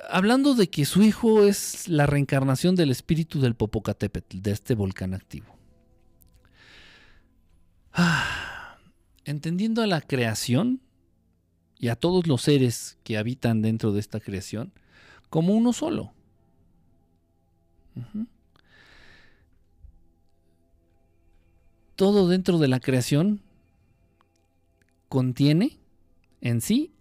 hablando 0.09 0.55
de 0.55 0.69
que 0.69 0.85
su 0.85 1.03
hijo 1.03 1.43
es 1.43 1.89
la 1.89 2.05
reencarnación 2.05 2.77
del 2.77 2.91
espíritu 2.91 3.41
del 3.41 3.55
Popocatépetl, 3.55 4.39
de 4.39 4.51
este 4.51 4.73
volcán 4.73 5.13
activo. 5.13 5.53
Ah, 7.91 8.77
entendiendo 9.25 9.81
a 9.81 9.87
la 9.87 9.99
creación 9.99 10.79
y 11.81 11.89
a 11.89 11.95
todos 11.95 12.27
los 12.27 12.43
seres 12.43 12.99
que 13.03 13.17
habitan 13.17 13.63
dentro 13.63 13.91
de 13.91 13.99
esta 13.99 14.19
creación 14.19 14.71
como 15.31 15.55
uno 15.55 15.73
solo. 15.73 16.13
Todo 21.95 22.29
dentro 22.29 22.59
de 22.59 22.67
la 22.67 22.79
creación 22.79 23.41
contiene 25.09 25.79
en 26.39 26.61
sí 26.61 26.93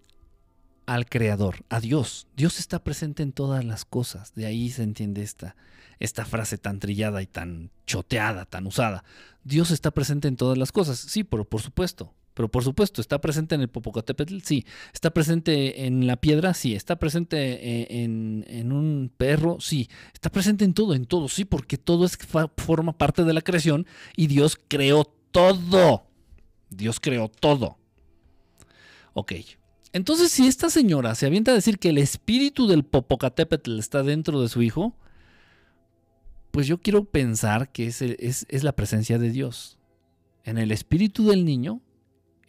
al 0.86 1.06
Creador, 1.06 1.64
a 1.68 1.78
Dios. 1.80 2.26
Dios 2.34 2.58
está 2.58 2.82
presente 2.82 3.22
en 3.22 3.32
todas 3.32 3.64
las 3.64 3.84
cosas. 3.84 4.34
De 4.34 4.46
ahí 4.46 4.70
se 4.70 4.82
entiende 4.82 5.22
esta, 5.22 5.56
esta 5.98 6.24
frase 6.24 6.56
tan 6.56 6.80
trillada 6.80 7.20
y 7.20 7.26
tan 7.26 7.70
choteada, 7.86 8.46
tan 8.46 8.66
usada. 8.66 9.04
Dios 9.44 9.70
está 9.70 9.90
presente 9.90 10.26
en 10.26 10.36
todas 10.36 10.56
las 10.56 10.72
cosas. 10.72 10.98
Sí, 10.98 11.22
pero 11.22 11.44
por 11.44 11.60
supuesto. 11.60 12.14
Pero 12.40 12.50
por 12.50 12.64
supuesto, 12.64 13.02
¿está 13.02 13.20
presente 13.20 13.54
en 13.54 13.60
el 13.60 13.68
Popocatépetl? 13.68 14.38
Sí. 14.42 14.64
¿Está 14.94 15.10
presente 15.10 15.84
en 15.84 16.06
la 16.06 16.16
piedra? 16.16 16.54
Sí. 16.54 16.74
¿Está 16.74 16.96
presente 16.96 17.36
eh, 17.36 18.02
en, 18.02 18.72
un 18.72 19.12
perro? 19.14 19.58
Sí. 19.60 19.90
Está 20.14 20.30
presente 20.30 20.64
en 20.64 20.72
todo, 20.72 20.94
en 20.94 21.04
todo. 21.04 21.28
Sí, 21.28 21.44
porque 21.44 21.76
todo 21.76 22.06
es, 22.06 22.16
forma 22.56 22.96
parte 22.96 23.24
de 23.24 23.34
la 23.34 23.42
creación 23.42 23.86
y 24.16 24.26
Dios 24.26 24.58
creó 24.68 25.04
todo. 25.04 26.06
Dios 26.70 26.98
creó 26.98 27.28
todo. 27.28 27.76
Ok. 29.12 29.34
Entonces, 29.92 30.32
si 30.32 30.46
esta 30.46 30.70
señora 30.70 31.14
se 31.16 31.26
avienta 31.26 31.50
a 31.50 31.56
decir 31.56 31.78
que 31.78 31.90
el 31.90 31.98
espíritu 31.98 32.66
del 32.66 32.84
Popocatépetl 32.84 33.78
está 33.78 34.02
dentro 34.02 34.40
de 34.40 34.48
su 34.48 34.62
hijo, 34.62 34.96
pues 36.52 36.66
yo 36.66 36.78
quiero 36.78 37.04
pensar 37.04 37.70
que 37.70 37.88
es, 37.88 38.00
es, 38.00 38.64
la 38.64 38.72
presencia 38.72 39.18
de 39.18 39.28
Dios. 39.28 39.76
En 40.42 40.56
el 40.56 40.72
espíritu 40.72 41.28
del 41.28 41.44
niño 41.44 41.82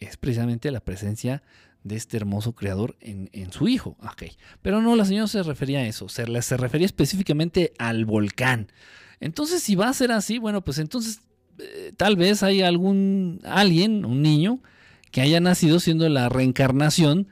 es 0.04 0.16
precisamente 0.16 0.70
la 0.70 0.80
presencia 0.80 1.42
de 1.84 1.96
este 1.96 2.16
hermoso 2.16 2.54
creador 2.54 2.96
en, 3.00 3.52
su 3.52 3.68
hijo. 3.68 3.96
Okay. 4.12 4.32
Pero 4.62 4.80
no, 4.80 4.94
la 4.96 5.04
señora 5.04 5.26
se 5.26 5.42
refería 5.42 5.80
a 5.80 5.86
eso, 5.86 6.08
se, 6.08 6.42
se 6.42 6.56
refería 6.56 6.86
específicamente 6.86 7.72
al 7.78 8.04
volcán. 8.04 8.68
Entonces, 9.20 9.62
si 9.62 9.74
va 9.74 9.88
a 9.88 9.94
ser 9.94 10.12
así, 10.12 10.38
bueno, 10.38 10.62
pues 10.64 10.78
entonces 10.78 11.20
eh, 11.58 11.92
tal 11.96 12.16
vez 12.16 12.42
hay 12.42 12.62
algún 12.62 13.40
alguien, 13.44 14.04
un 14.04 14.22
niño, 14.22 14.60
que 15.10 15.20
haya 15.20 15.40
nacido 15.40 15.78
siendo 15.78 16.08
la 16.08 16.28
reencarnación 16.28 17.28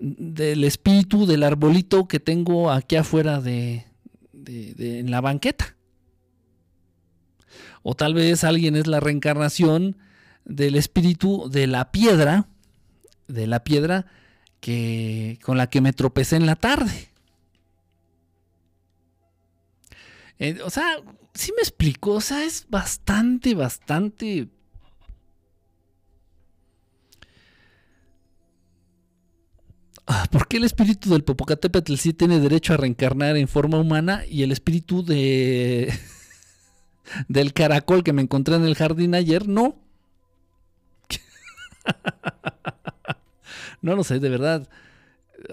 del 0.00 0.64
espíritu 0.64 1.26
del 1.26 1.44
arbolito 1.44 2.08
que 2.08 2.18
tengo 2.18 2.70
aquí 2.70 2.96
afuera 2.96 3.40
de, 3.40 3.86
en 4.46 5.10
la 5.10 5.20
banqueta. 5.20 5.76
O 7.82 7.94
tal 7.94 8.14
vez 8.14 8.44
alguien 8.44 8.76
es 8.76 8.86
la 8.86 9.00
reencarnación 9.00 9.96
del 10.44 10.76
espíritu 10.76 11.48
de 11.50 11.66
la 11.66 11.90
piedra, 11.92 12.48
de 13.28 13.46
la 13.46 13.64
piedra 13.64 14.06
que, 14.60 15.38
con 15.42 15.56
la 15.56 15.68
que 15.68 15.80
me 15.80 15.92
tropecé 15.92 16.36
en 16.36 16.46
la 16.46 16.56
tarde. 16.56 17.10
Eh, 20.38 20.58
o 20.64 20.70
sea, 20.70 20.96
sí 21.34 21.52
me 21.56 21.62
explico, 21.62 22.12
o 22.12 22.20
sea, 22.20 22.44
es 22.44 22.66
bastante, 22.68 23.54
bastante 23.54 24.48
Ah, 30.06 30.26
¿Por 30.30 30.48
qué 30.48 30.56
el 30.56 30.64
espíritu 30.64 31.10
del 31.10 31.22
Popocatépetl 31.22 31.94
sí 31.94 32.12
tiene 32.12 32.40
derecho 32.40 32.74
a 32.74 32.76
reencarnar 32.76 33.36
en 33.36 33.46
forma 33.46 33.78
humana 33.78 34.24
y 34.28 34.42
el 34.42 34.50
espíritu 34.50 35.04
de 35.04 35.92
del 37.28 37.52
caracol 37.52 38.02
que 38.02 38.12
me 38.12 38.22
encontré 38.22 38.56
en 38.56 38.64
el 38.64 38.74
jardín 38.74 39.14
ayer 39.14 39.48
no? 39.48 39.78
no 43.82 43.96
lo 43.96 44.04
sé, 44.04 44.20
de 44.20 44.28
verdad. 44.28 44.68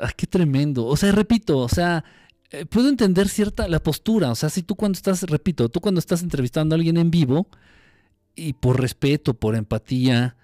Ah, 0.01 0.11
qué 0.15 0.27
tremendo. 0.27 0.85
O 0.85 0.97
sea, 0.97 1.11
repito, 1.11 1.57
o 1.57 1.69
sea, 1.69 2.03
eh, 2.51 2.65
puedo 2.65 2.89
entender 2.89 3.29
cierta 3.29 3.67
la 3.67 3.81
postura. 3.81 4.31
O 4.31 4.35
sea, 4.35 4.49
si 4.49 4.63
tú 4.63 4.75
cuando 4.75 4.97
estás, 4.97 5.23
repito, 5.23 5.69
tú 5.69 5.81
cuando 5.81 5.99
estás 5.99 6.23
entrevistando 6.23 6.75
a 6.75 6.77
alguien 6.77 6.97
en 6.97 7.11
vivo 7.11 7.47
y 8.35 8.53
por 8.53 8.79
respeto, 8.79 9.33
por 9.33 9.55
empatía, 9.55 10.35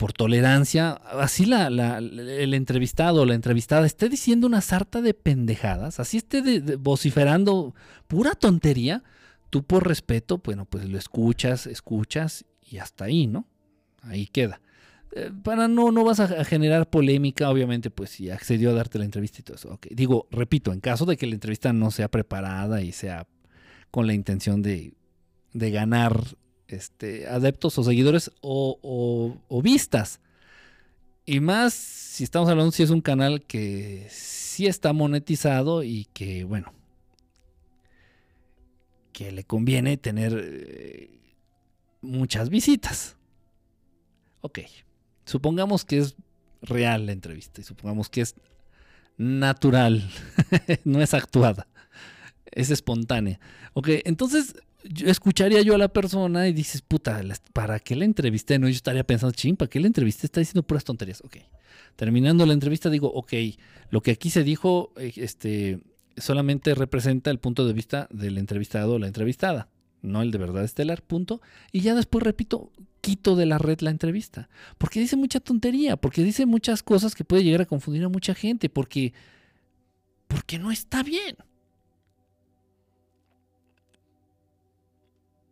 por 0.00 0.14
tolerancia, 0.14 0.92
así 0.92 1.44
la, 1.44 1.66
el 1.98 2.54
entrevistado 2.54 3.20
o 3.20 3.26
la 3.26 3.34
entrevistada 3.34 3.84
esté 3.84 4.08
diciendo 4.08 4.46
una 4.46 4.62
sarta 4.62 5.02
de 5.02 5.12
pendejadas, 5.12 6.00
así 6.00 6.16
esté 6.16 6.40
vociferando 6.78 7.74
pura 8.08 8.34
tontería, 8.34 9.04
tú 9.50 9.62
por 9.62 9.86
respeto, 9.86 10.40
bueno, 10.42 10.64
pues 10.64 10.88
lo 10.88 10.96
escuchas, 10.96 11.66
escuchas 11.66 12.46
y 12.62 12.78
hasta 12.78 13.04
ahí, 13.04 13.26
¿no? 13.26 13.46
Ahí 14.00 14.26
queda. 14.26 14.62
Eh, 15.12 15.30
para 15.42 15.66
no, 15.66 15.90
no 15.90 16.04
vas 16.04 16.20
a 16.20 16.44
generar 16.44 16.88
polémica, 16.88 17.50
obviamente, 17.50 17.90
pues 17.90 18.10
si 18.10 18.30
accedió 18.30 18.70
a 18.70 18.74
darte 18.74 18.98
la 18.98 19.04
entrevista 19.04 19.40
y 19.40 19.42
todo 19.42 19.56
eso. 19.56 19.78
Digo, 19.90 20.28
repito, 20.30 20.72
en 20.72 20.80
caso 20.80 21.04
de 21.04 21.16
que 21.16 21.26
la 21.26 21.34
entrevista 21.34 21.72
no 21.72 21.90
sea 21.90 22.08
preparada 22.08 22.82
y 22.82 22.92
sea 22.92 23.26
con 23.90 24.06
la 24.06 24.14
intención 24.14 24.62
de, 24.62 24.94
de 25.52 25.70
ganar 25.70 26.36
este, 26.68 27.26
adeptos 27.26 27.78
o 27.78 27.84
seguidores 27.84 28.30
o, 28.40 29.60
vistas. 29.62 30.20
Y 31.26 31.40
más 31.40 31.74
si 31.74 32.24
estamos 32.24 32.48
hablando 32.48 32.72
si 32.72 32.82
es 32.82 32.90
un 32.90 33.00
canal 33.00 33.42
que 33.42 34.06
sí 34.10 34.66
está 34.66 34.92
monetizado 34.92 35.82
y 35.82 36.06
que, 36.12 36.44
bueno, 36.44 36.72
que 39.12 39.32
le 39.32 39.44
conviene 39.44 39.96
tener 39.96 40.32
eh, 40.36 41.10
muchas 42.00 42.48
visitas. 42.48 43.16
Ok, 44.40 44.60
supongamos 45.30 45.84
que 45.84 45.98
es 45.98 46.16
real 46.60 47.06
la 47.06 47.12
entrevista 47.12 47.60
y 47.60 47.64
supongamos 47.64 48.08
que 48.08 48.22
es 48.22 48.34
natural, 49.16 50.10
no 50.84 51.00
es 51.00 51.14
actuada, 51.14 51.68
es 52.50 52.70
espontánea. 52.70 53.38
Ok, 53.74 53.88
entonces 54.04 54.56
escucharía 55.04 55.62
yo 55.62 55.74
a 55.74 55.78
la 55.78 55.88
persona 55.88 56.48
y 56.48 56.52
dices, 56.52 56.82
puta, 56.82 57.22
¿para 57.52 57.78
qué 57.78 57.94
la 57.94 58.06
entrevisté? 58.06 58.58
No, 58.58 58.66
yo 58.66 58.74
estaría 58.74 59.04
pensando, 59.04 59.32
ching, 59.32 59.56
¿para 59.56 59.68
qué 59.68 59.78
la 59.78 59.86
entrevisté? 59.86 60.26
Está 60.26 60.40
diciendo 60.40 60.64
puras 60.64 60.84
tonterías. 60.84 61.20
Ok. 61.20 61.36
Terminando 61.94 62.44
la 62.44 62.52
entrevista, 62.52 62.90
digo, 62.90 63.12
ok, 63.12 63.32
lo 63.90 64.00
que 64.00 64.10
aquí 64.10 64.30
se 64.30 64.42
dijo, 64.42 64.92
eh, 64.96 65.12
este, 65.16 65.80
solamente 66.16 66.74
representa 66.74 67.30
el 67.30 67.38
punto 67.38 67.66
de 67.66 67.72
vista 67.72 68.08
del 68.10 68.36
entrevistado 68.38 68.94
o 68.94 68.98
la 68.98 69.06
entrevistada, 69.06 69.68
no 70.02 70.22
el 70.22 70.32
de 70.32 70.38
verdad 70.38 70.64
estelar, 70.64 71.02
punto. 71.02 71.40
Y 71.70 71.82
ya 71.82 71.94
después, 71.94 72.24
repito, 72.24 72.72
quito 73.00 73.36
de 73.36 73.46
la 73.46 73.58
red 73.58 73.80
la 73.80 73.90
entrevista. 73.90 74.48
Porque 74.78 75.00
dice 75.00 75.16
mucha 75.16 75.40
tontería, 75.40 75.96
porque 75.96 76.22
dice 76.22 76.46
muchas 76.46 76.82
cosas 76.82 77.14
que 77.14 77.24
puede 77.24 77.44
llegar 77.44 77.62
a 77.62 77.66
confundir 77.66 78.04
a 78.04 78.08
mucha 78.08 78.34
gente, 78.34 78.68
porque, 78.68 79.12
porque 80.28 80.58
no 80.58 80.70
está 80.70 81.02
bien. 81.02 81.36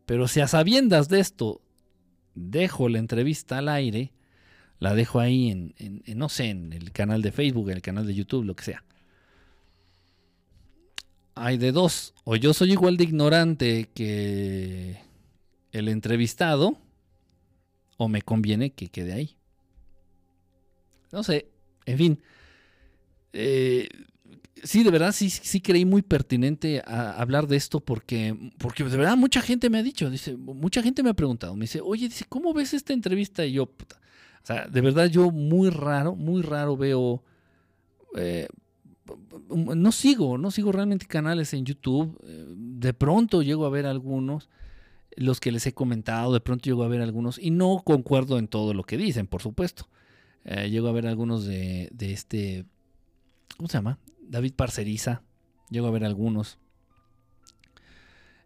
Pero 0.06 0.26
si 0.26 0.40
a 0.40 0.48
sabiendas 0.48 1.08
de 1.08 1.20
esto 1.20 1.60
dejo 2.34 2.88
la 2.88 2.98
entrevista 2.98 3.58
al 3.58 3.68
aire, 3.68 4.12
la 4.78 4.94
dejo 4.94 5.20
ahí 5.20 5.50
en, 5.50 6.02
no 6.16 6.28
sé, 6.28 6.46
en 6.50 6.72
el 6.72 6.92
canal 6.92 7.20
de 7.20 7.32
Facebook, 7.32 7.68
en 7.68 7.76
el 7.76 7.82
canal 7.82 8.06
de 8.06 8.14
YouTube, 8.14 8.44
lo 8.44 8.56
que 8.56 8.64
sea. 8.64 8.84
Hay 11.34 11.58
de 11.58 11.72
dos. 11.72 12.14
O 12.24 12.36
yo 12.36 12.54
soy 12.54 12.72
igual 12.72 12.96
de 12.96 13.04
ignorante 13.04 13.90
que 13.94 14.98
el 15.72 15.88
entrevistado, 15.88 16.78
o 17.98 18.08
me 18.08 18.22
conviene 18.22 18.70
que 18.70 18.88
quede 18.88 19.12
ahí. 19.12 19.36
No 21.12 21.22
sé, 21.22 21.50
en 21.84 21.98
fin. 21.98 22.22
Eh, 23.32 23.88
sí, 24.62 24.82
de 24.82 24.90
verdad, 24.90 25.12
sí, 25.12 25.28
sí 25.28 25.60
creí 25.60 25.84
muy 25.84 26.02
pertinente 26.02 26.82
hablar 26.86 27.46
de 27.46 27.56
esto 27.56 27.80
porque, 27.80 28.52
porque 28.58 28.84
de 28.84 28.96
verdad 28.96 29.16
mucha 29.16 29.42
gente 29.42 29.68
me 29.68 29.78
ha 29.78 29.82
dicho, 29.82 30.08
dice, 30.10 30.36
mucha 30.36 30.82
gente 30.82 31.02
me 31.02 31.10
ha 31.10 31.14
preguntado, 31.14 31.54
me 31.54 31.62
dice, 31.62 31.80
oye, 31.80 32.08
dice, 32.08 32.24
¿cómo 32.28 32.54
ves 32.54 32.72
esta 32.72 32.92
entrevista? 32.92 33.44
Y 33.44 33.52
yo, 33.52 33.66
puta, 33.66 34.00
o 34.42 34.46
sea, 34.46 34.66
de 34.66 34.80
verdad 34.80 35.06
yo 35.06 35.30
muy 35.30 35.70
raro, 35.70 36.14
muy 36.14 36.42
raro 36.42 36.76
veo, 36.76 37.22
eh, 38.16 38.48
no 39.50 39.92
sigo, 39.92 40.38
no 40.38 40.50
sigo 40.50 40.72
realmente 40.72 41.06
canales 41.06 41.52
en 41.52 41.64
YouTube, 41.64 42.18
eh, 42.24 42.46
de 42.56 42.94
pronto 42.94 43.42
llego 43.42 43.66
a 43.66 43.70
ver 43.70 43.86
algunos, 43.86 44.48
los 45.18 45.40
que 45.40 45.52
les 45.52 45.66
he 45.66 45.72
comentado, 45.72 46.32
de 46.32 46.40
pronto 46.40 46.64
llego 46.64 46.84
a 46.84 46.88
ver 46.88 47.02
algunos, 47.02 47.38
y 47.38 47.50
no 47.50 47.82
concuerdo 47.84 48.38
en 48.38 48.48
todo 48.48 48.74
lo 48.74 48.84
que 48.84 48.96
dicen, 48.96 49.26
por 49.26 49.42
supuesto. 49.42 49.88
Eh, 50.44 50.70
llego 50.70 50.88
a 50.88 50.92
ver 50.92 51.06
algunos 51.06 51.44
de, 51.44 51.88
de 51.92 52.12
este, 52.12 52.64
¿cómo 53.56 53.68
se 53.68 53.78
llama? 53.78 53.98
David 54.20 54.54
Parceriza, 54.54 55.22
llego 55.70 55.86
a 55.86 55.90
ver 55.90 56.04
algunos. 56.04 56.58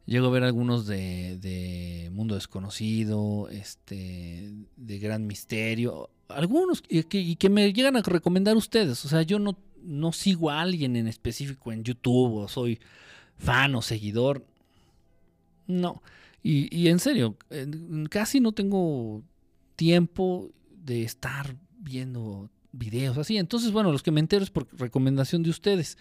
Llego 0.04 0.26
a 0.26 0.30
ver 0.30 0.42
algunos 0.42 0.86
de, 0.86 2.10
Mundo 2.12 2.34
Desconocido, 2.34 3.48
este, 3.50 4.52
de 4.76 4.98
Gran 4.98 5.26
Misterio, 5.28 6.10
algunos 6.28 6.82
y 6.88 7.04
que, 7.36 7.48
me 7.48 7.72
llegan 7.72 7.96
a 7.96 8.02
recomendar 8.02 8.56
ustedes. 8.56 9.04
O 9.04 9.08
sea, 9.08 9.22
yo 9.22 9.38
no, 9.38 9.56
no 9.82 10.12
sigo 10.12 10.50
a 10.50 10.60
alguien 10.60 10.96
en 10.96 11.06
específico 11.06 11.70
en 11.70 11.84
YouTube 11.84 12.34
o 12.34 12.48
soy 12.48 12.80
fan 13.38 13.74
o 13.76 13.82
seguidor. 13.82 14.44
No. 15.68 16.02
Y, 16.42 16.74
y 16.76 16.88
en 16.88 16.98
serio, 16.98 17.36
casi 18.10 18.40
no 18.40 18.52
tengo 18.52 19.22
tiempo 19.76 20.50
de 20.70 21.04
estar 21.04 21.56
viendo 21.78 22.50
videos 22.72 23.18
así. 23.18 23.36
Entonces, 23.36 23.70
bueno, 23.72 23.92
los 23.92 24.02
que 24.02 24.10
me 24.10 24.20
entero 24.20 24.42
es 24.42 24.50
por 24.50 24.66
recomendación 24.78 25.42
de 25.42 25.50
ustedes. 25.50 25.98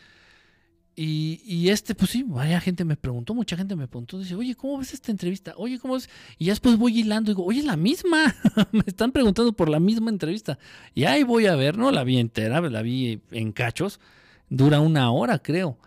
Y, 0.94 1.70
este, 1.70 1.96
pues 1.96 2.12
sí, 2.12 2.24
vaya 2.28 2.60
gente 2.60 2.84
me 2.86 2.98
preguntó, 2.98 3.34
mucha 3.34 3.56
gente 3.56 3.76
me 3.76 3.88
preguntó, 3.88 4.20
dice, 4.20 4.36
oye, 4.36 4.56
¿cómo 4.56 4.78
ves 4.78 4.94
esta 4.94 5.10
entrevista? 5.10 5.54
Oye, 5.58 5.80
¿cómo 5.80 5.96
es? 5.96 6.10
Y 6.38 6.46
ya 6.46 6.52
después 6.52 6.78
voy 6.78 7.00
hilando 7.00 7.32
y 7.32 7.34
digo, 7.34 7.46
oye, 7.46 7.60
es 7.60 7.66
la 7.66 7.78
misma. 7.78 8.36
me 8.72 8.84
están 8.86 9.12
preguntando 9.12 9.54
por 9.54 9.70
la 9.70 9.80
misma 9.80 10.12
entrevista. 10.12 10.60
Y 10.94 11.06
ahí 11.06 11.24
voy 11.24 11.48
a 11.48 11.56
ver, 11.56 11.78
¿no? 11.78 11.92
La 11.92 12.04
vi 12.04 12.18
entera, 12.18 12.62
la 12.62 12.82
vi 12.82 13.22
en 13.32 13.52
cachos. 13.52 14.00
Dura 14.50 14.80
una 14.82 15.10
hora, 15.12 15.40
creo. 15.40 15.78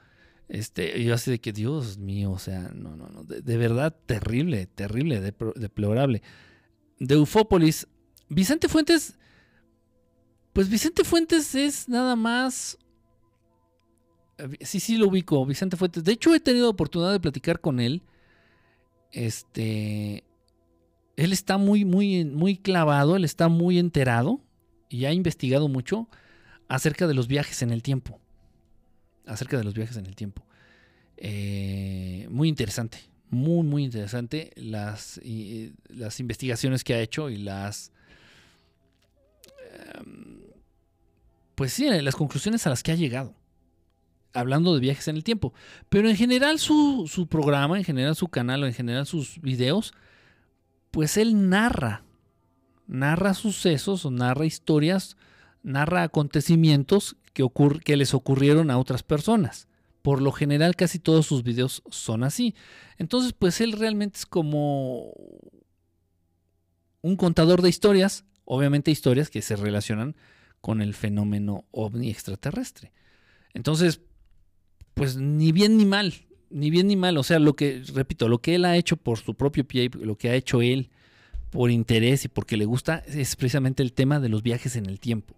Este, 0.55 1.03
yo 1.03 1.15
así 1.15 1.31
de 1.31 1.41
que, 1.41 1.53
Dios 1.53 1.99
mío, 1.99 2.31
o 2.31 2.39
sea, 2.39 2.71
no, 2.75 2.97
no, 2.97 3.09
no, 3.09 3.25
de, 3.25 3.57
verdad 3.57 3.95
terrible, 4.07 4.67
terrible, 4.67 5.21
deplorable. 5.21 6.23
De 7.01 7.17
Ufópolis, 7.17 7.89
Vicente 8.29 8.69
Fuentes, 8.69 9.19
pues 10.53 10.69
Vicente 10.69 11.03
Fuentes 11.03 11.55
es 11.57 11.89
nada 11.89 12.15
más 12.15 12.79
Sí, 14.61 14.81
sí 14.81 14.97
lo 14.97 15.09
ubico, 15.09 15.45
Vicente 15.47 15.77
Fuentes. 15.77 16.05
De 16.05 16.13
hecho, 16.13 16.35
he 16.35 16.41
tenido 16.41 16.69
oportunidad 16.69 17.13
de 17.13 17.21
platicar 17.21 17.61
con 17.61 17.81
él. 17.81 18.03
Este. 19.13 20.25
Él 21.17 21.33
está 21.33 21.59
muy, 21.59 21.85
muy, 21.85 22.25
muy 22.25 22.57
clavado, 22.57 23.15
él 23.15 23.25
está 23.25 23.49
muy 23.49 23.79
enterado 23.79 24.41
y 24.89 25.05
ha 25.05 25.13
investigado 25.13 25.69
mucho 25.69 26.09
acerca 26.67 27.07
de 27.07 27.15
los 27.15 27.29
viajes 27.29 27.63
en 27.63 27.71
el 27.71 27.85
tiempo. 27.85 28.21
Acerca 29.27 29.57
de 29.57 29.65
los 29.65 29.75
viajes 29.75 29.97
en 29.97 30.07
el 30.07 30.15
tiempo. 30.15 30.45
Eh, 31.17 32.27
muy 32.31 32.49
interesante, 32.49 32.99
muy, 33.31 33.65
muy 33.65 33.85
interesante 33.85 34.51
las, 34.57 35.21
las 35.89 36.21
investigaciones 36.21 36.85
que 36.85 36.95
ha 36.95 37.01
hecho 37.01 37.31
y 37.31 37.39
las. 37.39 37.93
Em, 39.95 40.41
pues 41.55 41.73
sí, 41.73 41.89
las 41.89 42.17
conclusiones 42.17 42.67
a 42.67 42.71
las 42.71 42.83
que 42.83 42.93
ha 42.93 42.97
llegado 42.97 43.35
hablando 44.35 44.75
de 44.75 44.81
viajes 44.81 45.09
en 45.09 45.17
el 45.17 45.25
tiempo. 45.25 45.55
Pero 45.89 46.11
en 46.11 46.17
general 46.17 46.59
su, 46.59 47.27
programa, 47.31 47.79
en 47.79 47.85
general 47.85 48.15
su 48.17 48.29
canal 48.29 48.63
o 48.63 48.67
en 48.67 48.75
general 48.75 49.07
sus 49.07 49.41
videos, 49.41 49.95
pues 50.91 51.17
él 51.17 51.49
narra, 51.49 52.05
narra 52.87 53.33
sucesos 53.33 54.05
o 54.05 54.11
narra 54.11 54.45
historias, 54.45 55.17
narra 55.65 56.05
acontecimientos 56.05 57.17
que, 57.33 57.45
que 57.85 57.97
les 57.97 58.15
ocurrieron 58.15 58.71
a 58.71 58.79
otras 58.79 59.03
personas. 59.03 59.67
Por 60.03 60.23
lo 60.23 60.31
general 60.31 60.77
casi 60.77 61.01
todos 61.01 61.27
sus 61.27 61.43
videos 61.43 61.83
son 61.91 62.23
así. 62.23 62.55
Entonces 62.99 63.33
pues 63.33 63.61
él 63.61 63.73
realmente 63.73 64.19
es 64.19 64.27
como 64.27 65.13
un 67.01 67.17
contador 67.17 67.61
de 67.61 67.69
historias, 67.69 68.25
obviamente 68.45 68.91
historias 68.91 69.29
que 69.29 69.43
se 69.43 69.57
relacionan 69.57 70.15
con 70.61 70.81
el 70.81 70.95
fenómeno 70.95 71.67
ovni 71.73 72.09
extraterrestre. 72.09 72.93
Entonces, 73.53 74.01
pues 74.95 75.17
ni 75.17 75.53
bien 75.53 75.77
ni 75.77 75.85
mal, 75.85 76.15
ni 76.49 76.71
bien 76.71 76.87
ni 76.87 76.97
mal. 76.97 77.19
O 77.19 77.23
sea, 77.23 77.39
lo 77.39 77.55
que, 77.55 77.83
repito, 77.93 78.29
lo 78.29 78.39
que 78.39 78.55
él 78.55 78.65
ha 78.65 78.79
hecho 78.79 78.97
por 78.97 79.19
su 79.19 79.35
propio 79.35 79.69
pie, 79.69 79.91
lo 80.01 80.17
que 80.17 80.31
ha 80.31 80.35
hecho 80.35 80.63
él 80.63 80.89
por 81.51 81.71
interés 81.71 82.25
y 82.25 82.29
porque 82.29 82.57
le 82.57 82.65
gusta, 82.65 83.05
es 83.07 83.37
precisamente 83.37 83.83
el 83.83 83.93
tema 83.93 84.21
de 84.21 84.31
los 84.31 84.43
viajes 84.43 84.77
en 84.77 84.87
el 84.87 84.99
tiempo. 84.99 85.37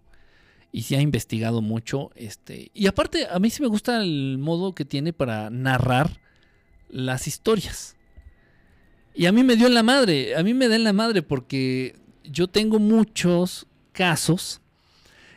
Y 0.77 0.83
se 0.83 0.95
ha 0.95 1.01
investigado 1.01 1.63
mucho. 1.63 2.11
Este, 2.13 2.69
y 2.71 2.85
aparte, 2.85 3.25
a 3.31 3.39
mí 3.39 3.49
sí 3.49 3.63
me 3.63 3.67
gusta 3.67 3.99
el 3.99 4.37
modo 4.37 4.75
que 4.75 4.85
tiene 4.85 5.11
para 5.11 5.49
narrar 5.49 6.19
las 6.87 7.25
historias. 7.25 7.95
Y 9.15 9.25
a 9.25 9.31
mí 9.31 9.43
me 9.43 9.55
dio 9.55 9.65
en 9.65 9.73
la 9.73 9.81
madre, 9.81 10.35
a 10.35 10.43
mí 10.43 10.53
me 10.53 10.67
da 10.67 10.75
en 10.75 10.83
la 10.83 10.93
madre 10.93 11.23
porque 11.23 11.95
yo 12.23 12.47
tengo 12.47 12.77
muchos 12.77 13.65
casos 13.91 14.61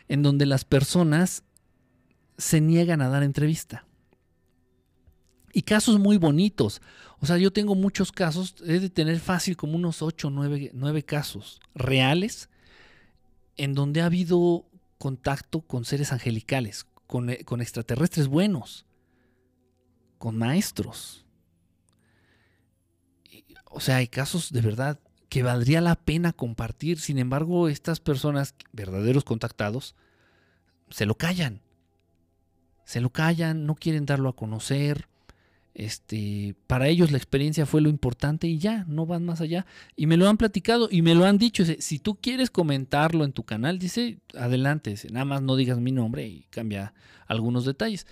en 0.09 0.22
donde 0.22 0.45
las 0.45 0.66
personas 0.66 1.43
se 2.36 2.61
niegan 2.61 3.01
a 3.01 3.09
dar 3.09 3.22
entrevista 3.22 3.86
y 5.55 5.62
casos 5.62 5.99
muy 5.99 6.18
bonitos. 6.18 6.82
O 7.18 7.24
sea, 7.24 7.38
yo 7.38 7.51
tengo 7.51 7.74
muchos 7.74 8.12
casos, 8.12 8.57
he 8.66 8.78
de 8.78 8.91
tener 8.91 9.18
fácil 9.20 9.57
como 9.57 9.76
unos 9.76 10.03
8 10.03 10.28
o 10.28 10.30
9, 10.30 11.03
casos 11.05 11.61
reales 11.74 12.51
en 13.57 13.74
donde 13.74 14.03
ha 14.03 14.07
habido 14.07 14.66
contacto 15.01 15.62
con 15.62 15.86
seres 15.86 16.12
angelicales, 16.12 16.86
con, 17.07 17.30
eh, 17.30 17.42
con 17.44 17.62
extraterrestres 17.62 18.28
buenos, 18.28 18.84
con 20.18 20.36
maestros. 20.36 21.24
O 23.64 23.80
sea, 23.80 23.96
hay 23.96 24.09
casos 24.09 24.53
de 24.53 24.61
verdad 24.61 25.01
que 25.30 25.42
valdría 25.42 25.80
la 25.80 25.96
pena 25.96 26.34
compartir. 26.34 27.01
Sin 27.01 27.18
embargo, 27.18 27.68
estas 27.68 27.98
personas, 27.98 28.55
verdaderos 28.72 29.24
contactados, 29.24 29.94
se 30.90 31.07
lo 31.07 31.14
callan. 31.14 31.62
Se 32.84 33.01
lo 33.01 33.11
callan, 33.11 33.64
no 33.64 33.76
quieren 33.76 34.05
darlo 34.05 34.28
a 34.28 34.36
conocer 34.36 35.09
este, 35.81 36.55
para 36.66 36.89
ellos 36.89 37.11
la 37.11 37.16
experiencia 37.16 37.64
fue 37.64 37.81
lo 37.81 37.89
importante 37.89 38.47
y 38.47 38.59
ya, 38.59 38.85
no 38.87 39.07
van 39.07 39.24
más 39.24 39.41
allá. 39.41 39.64
Y 39.97 40.07
me 40.07 40.18
lo 40.18 40.28
han 40.28 40.37
platicado 40.37 40.89
y 40.91 41.01
me 41.01 41.14
lo 41.14 41.24
han 41.24 41.39
dicho. 41.39 41.64
Si 41.64 41.99
tú 41.99 42.16
quieres 42.16 42.51
comentarlo 42.51 43.24
en 43.24 43.33
tu 43.33 43.45
canal, 43.45 43.78
dice, 43.78 44.18
adelante, 44.37 44.95
nada 45.11 45.24
más 45.24 45.41
no 45.41 45.57
digas 45.57 45.81
mi 45.81 45.91
nombre 45.91 46.26
y 46.26 46.45
cambia 46.51 46.93
algunos 47.26 47.64
detalles. 47.64 48.07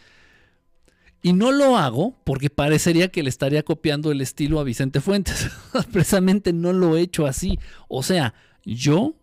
Y 1.20 1.34
no 1.34 1.52
lo 1.52 1.76
hago 1.76 2.16
porque 2.24 2.48
parecería 2.48 3.08
que 3.08 3.22
le 3.22 3.28
estaría 3.28 3.62
copiando 3.62 4.12
el 4.12 4.22
estilo 4.22 4.60
a 4.60 4.64
Vicente 4.64 5.02
Fuentes. 5.02 5.50
Precisamente 5.92 6.54
no 6.54 6.72
lo 6.72 6.96
he 6.96 7.02
hecho 7.02 7.26
así. 7.26 7.58
O 7.86 8.02
sea, 8.02 8.32
yo, 8.64 9.14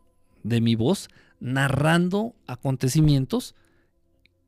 de 0.44 0.62
mi 0.62 0.76
voz, 0.76 1.10
narrando 1.40 2.36
acontecimientos 2.46 3.56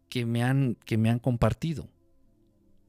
que 0.08 0.28
me 0.28 0.44
han, 0.44 0.78
que 0.86 0.98
me 0.98 1.10
han 1.10 1.18
compartido. 1.18 1.88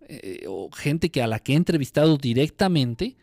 Eh, 0.08 0.46
o 0.48 0.70
gente 0.70 1.10
que 1.10 1.22
a 1.22 1.26
la 1.26 1.38
que 1.38 1.52
he 1.52 1.56
entrevistado 1.56 2.16
directamente, 2.16 3.16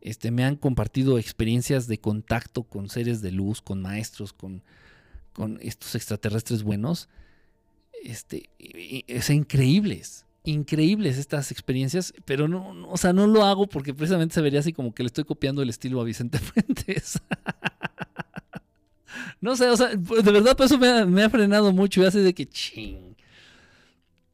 este, 0.00 0.30
me 0.30 0.44
han 0.44 0.56
compartido 0.56 1.18
experiencias 1.18 1.86
de 1.86 1.98
contacto 1.98 2.62
con 2.62 2.88
seres 2.88 3.22
de 3.22 3.32
luz, 3.32 3.62
con 3.62 3.80
maestros, 3.80 4.32
con, 4.32 4.62
con 5.32 5.58
estos 5.62 5.94
extraterrestres 5.94 6.62
buenos. 6.62 7.08
Este, 8.04 8.50
es 8.58 9.30
increíbles, 9.30 10.26
increíbles 10.44 11.18
estas 11.18 11.50
experiencias, 11.50 12.12
pero 12.24 12.46
no, 12.46 12.88
o 12.88 12.96
sea, 12.96 13.12
no 13.12 13.26
lo 13.26 13.44
hago 13.44 13.66
porque 13.66 13.94
precisamente 13.94 14.34
se 14.34 14.40
vería 14.40 14.60
así 14.60 14.72
como 14.72 14.94
que 14.94 15.02
le 15.02 15.08
estoy 15.08 15.24
copiando 15.24 15.62
el 15.62 15.68
estilo 15.68 16.00
a 16.00 16.04
Vicente 16.04 16.38
Fuentes. 16.38 17.20
no 19.40 19.56
sé, 19.56 19.68
o 19.68 19.76
sea, 19.76 19.88
de 19.88 20.32
verdad, 20.32 20.56
por 20.56 20.66
eso 20.66 20.78
me 20.78 20.88
ha, 20.88 21.06
me 21.06 21.22
ha 21.22 21.30
frenado 21.30 21.72
mucho 21.72 22.02
y 22.02 22.04
hace 22.04 22.18
de 22.20 22.34
que 22.34 22.46
ching. 22.46 23.07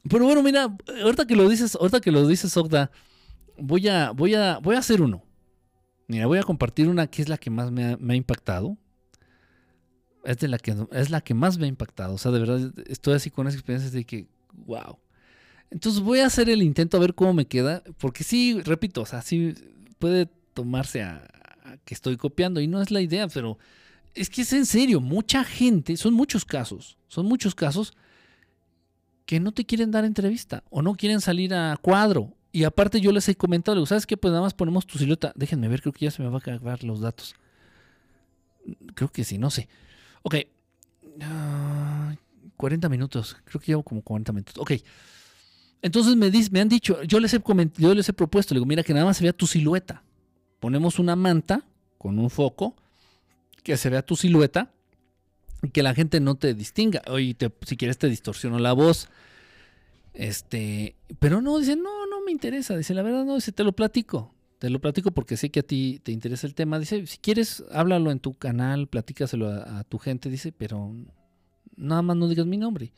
Pero 0.09 0.25
bueno, 0.25 0.43
mira, 0.43 0.75
ahorita 1.03 1.25
que 1.25 1.35
lo 1.35 1.49
dices, 1.49 1.75
ahorita 1.75 1.99
que 1.99 2.11
lo 2.11 2.27
dices, 2.27 2.55
Ogda, 2.57 2.91
voy 3.57 3.87
a, 3.87 4.11
voy 4.11 4.35
a, 4.35 4.59
voy 4.59 4.75
a 4.75 4.79
hacer 4.79 5.01
uno. 5.01 5.23
Mira, 6.07 6.27
voy 6.27 6.37
a 6.37 6.43
compartir 6.43 6.87
una 6.87 7.07
que 7.07 7.21
es 7.21 7.29
la 7.29 7.37
que 7.37 7.49
más 7.49 7.71
me 7.71 7.83
ha, 7.83 8.15
impactado. 8.15 8.77
Es, 10.23 10.37
de 10.37 10.47
la 10.47 10.59
que, 10.59 10.75
es 10.91 11.09
la 11.09 11.21
que 11.21 11.33
más 11.33 11.57
me 11.57 11.65
ha 11.65 11.69
impactado. 11.69 12.13
O 12.13 12.17
sea, 12.19 12.31
de 12.31 12.39
verdad, 12.39 12.73
estoy 12.87 13.15
así 13.15 13.31
con 13.31 13.47
esas 13.47 13.59
experiencias 13.59 13.93
de 13.93 14.05
que, 14.05 14.27
wow. 14.53 14.99
Entonces 15.71 16.01
voy 16.01 16.19
a 16.19 16.27
hacer 16.27 16.49
el 16.49 16.61
intento 16.61 16.97
a 16.97 16.99
ver 16.99 17.15
cómo 17.15 17.33
me 17.33 17.47
queda. 17.47 17.81
Porque 17.97 18.23
sí, 18.23 18.61
repito, 18.61 19.01
o 19.01 19.05
sea, 19.07 19.23
sí 19.23 19.55
puede 19.97 20.27
tomarse 20.53 21.01
a 21.01 21.27
que 21.83 21.95
estoy 21.95 22.17
copiando. 22.17 22.61
Y 22.61 22.67
no 22.67 22.79
es 22.79 22.91
la 22.91 23.01
idea, 23.01 23.27
pero 23.27 23.57
es 24.13 24.29
que 24.29 24.43
es 24.43 24.53
en 24.53 24.67
serio. 24.67 25.01
Mucha 25.01 25.43
gente, 25.43 25.97
son 25.97 26.13
muchos 26.13 26.45
casos, 26.45 26.99
son 27.07 27.25
muchos 27.25 27.55
casos 27.55 27.93
que 29.25 29.39
no 29.39 29.51
te 29.51 29.65
quieren 29.65 29.91
dar 29.91 30.05
entrevista 30.05 30.63
o 30.69 30.81
no 30.81 30.95
quieren 30.95 31.21
salir 31.21 31.53
a 31.53 31.77
cuadro. 31.77 32.33
Y 32.51 32.63
aparte 32.63 33.01
yo 33.01 33.11
les 33.11 33.27
he 33.27 33.35
comentado, 33.35 33.85
¿sabes 33.85 34.05
qué? 34.05 34.15
Pues 34.15 34.31
nada 34.31 34.41
más 34.41 34.53
ponemos 34.53 34.85
tu 34.85 34.97
silueta. 34.97 35.33
Déjenme 35.35 35.67
ver, 35.67 35.81
creo 35.81 35.91
que 35.91 36.05
ya 36.05 36.11
se 36.11 36.23
me 36.23 36.29
va 36.29 36.35
a 36.35 36.37
acabar 36.39 36.83
los 36.83 37.01
datos. 37.01 37.35
Creo 38.93 39.11
que 39.11 39.23
sí, 39.23 39.37
no 39.37 39.49
sé. 39.49 39.67
Ok. 40.21 40.35
40 42.55 42.87
ah, 42.87 42.89
minutos. 42.89 43.35
Creo 43.43 43.59
que 43.59 43.67
llevo 43.67 43.83
como 43.83 44.01
40 44.01 44.31
minutos. 44.31 44.55
Ok. 44.57 44.73
Entonces 45.81 46.15
me, 46.15 46.31
me 46.51 46.61
han 46.61 46.69
dicho, 46.69 47.03
yo 47.03 47.19
les, 47.19 47.33
he 47.33 47.41
yo 47.77 47.93
les 47.93 48.09
he 48.09 48.13
propuesto, 48.13 48.53
le 48.53 48.59
digo, 48.59 48.65
mira 48.65 48.83
que 48.83 48.93
nada 48.93 49.05
más 49.05 49.17
se 49.17 49.23
vea 49.23 49.33
tu 49.33 49.45
silueta. 49.45 50.01
Ponemos 50.59 50.97
una 50.97 51.15
manta 51.15 51.63
con 51.97 52.17
un 52.17 52.29
foco, 52.29 52.75
que 53.63 53.77
se 53.77 53.89
vea 53.89 54.01
tu 54.01 54.15
silueta 54.15 54.71
que 55.71 55.83
la 55.83 55.93
gente 55.93 56.19
no 56.19 56.35
te 56.35 56.53
distinga. 56.53 57.01
Oye, 57.07 57.35
si 57.65 57.77
quieres 57.77 57.97
te 57.97 58.09
distorsiono 58.09 58.59
la 58.59 58.73
voz. 58.73 59.09
Este, 60.13 60.95
pero 61.19 61.41
no, 61.41 61.59
dice, 61.59 61.75
no, 61.75 62.07
no 62.07 62.21
me 62.25 62.31
interesa. 62.31 62.77
Dice, 62.77 62.93
la 62.93 63.01
verdad 63.01 63.25
no, 63.25 63.35
dice, 63.35 63.51
te 63.51 63.63
lo 63.63 63.73
platico. 63.73 64.33
Te 64.59 64.69
lo 64.69 64.79
platico 64.79 65.11
porque 65.11 65.37
sé 65.37 65.49
que 65.49 65.59
a 65.59 65.63
ti 65.63 65.99
te 66.03 66.11
interesa 66.11 66.47
el 66.47 66.55
tema. 66.55 66.79
Dice, 66.79 67.05
si 67.07 67.17
quieres, 67.17 67.63
háblalo 67.71 68.11
en 68.11 68.19
tu 68.19 68.33
canal, 68.33 68.87
platícaselo 68.87 69.49
a, 69.49 69.83
tu 69.83 69.97
gente. 69.99 70.29
Dice, 70.29 70.51
pero 70.51 70.93
nada 71.75 72.01
más 72.01 72.15
no 72.15 72.27
digas 72.27 72.45
mi 72.45 72.57
nombre. 72.57 72.93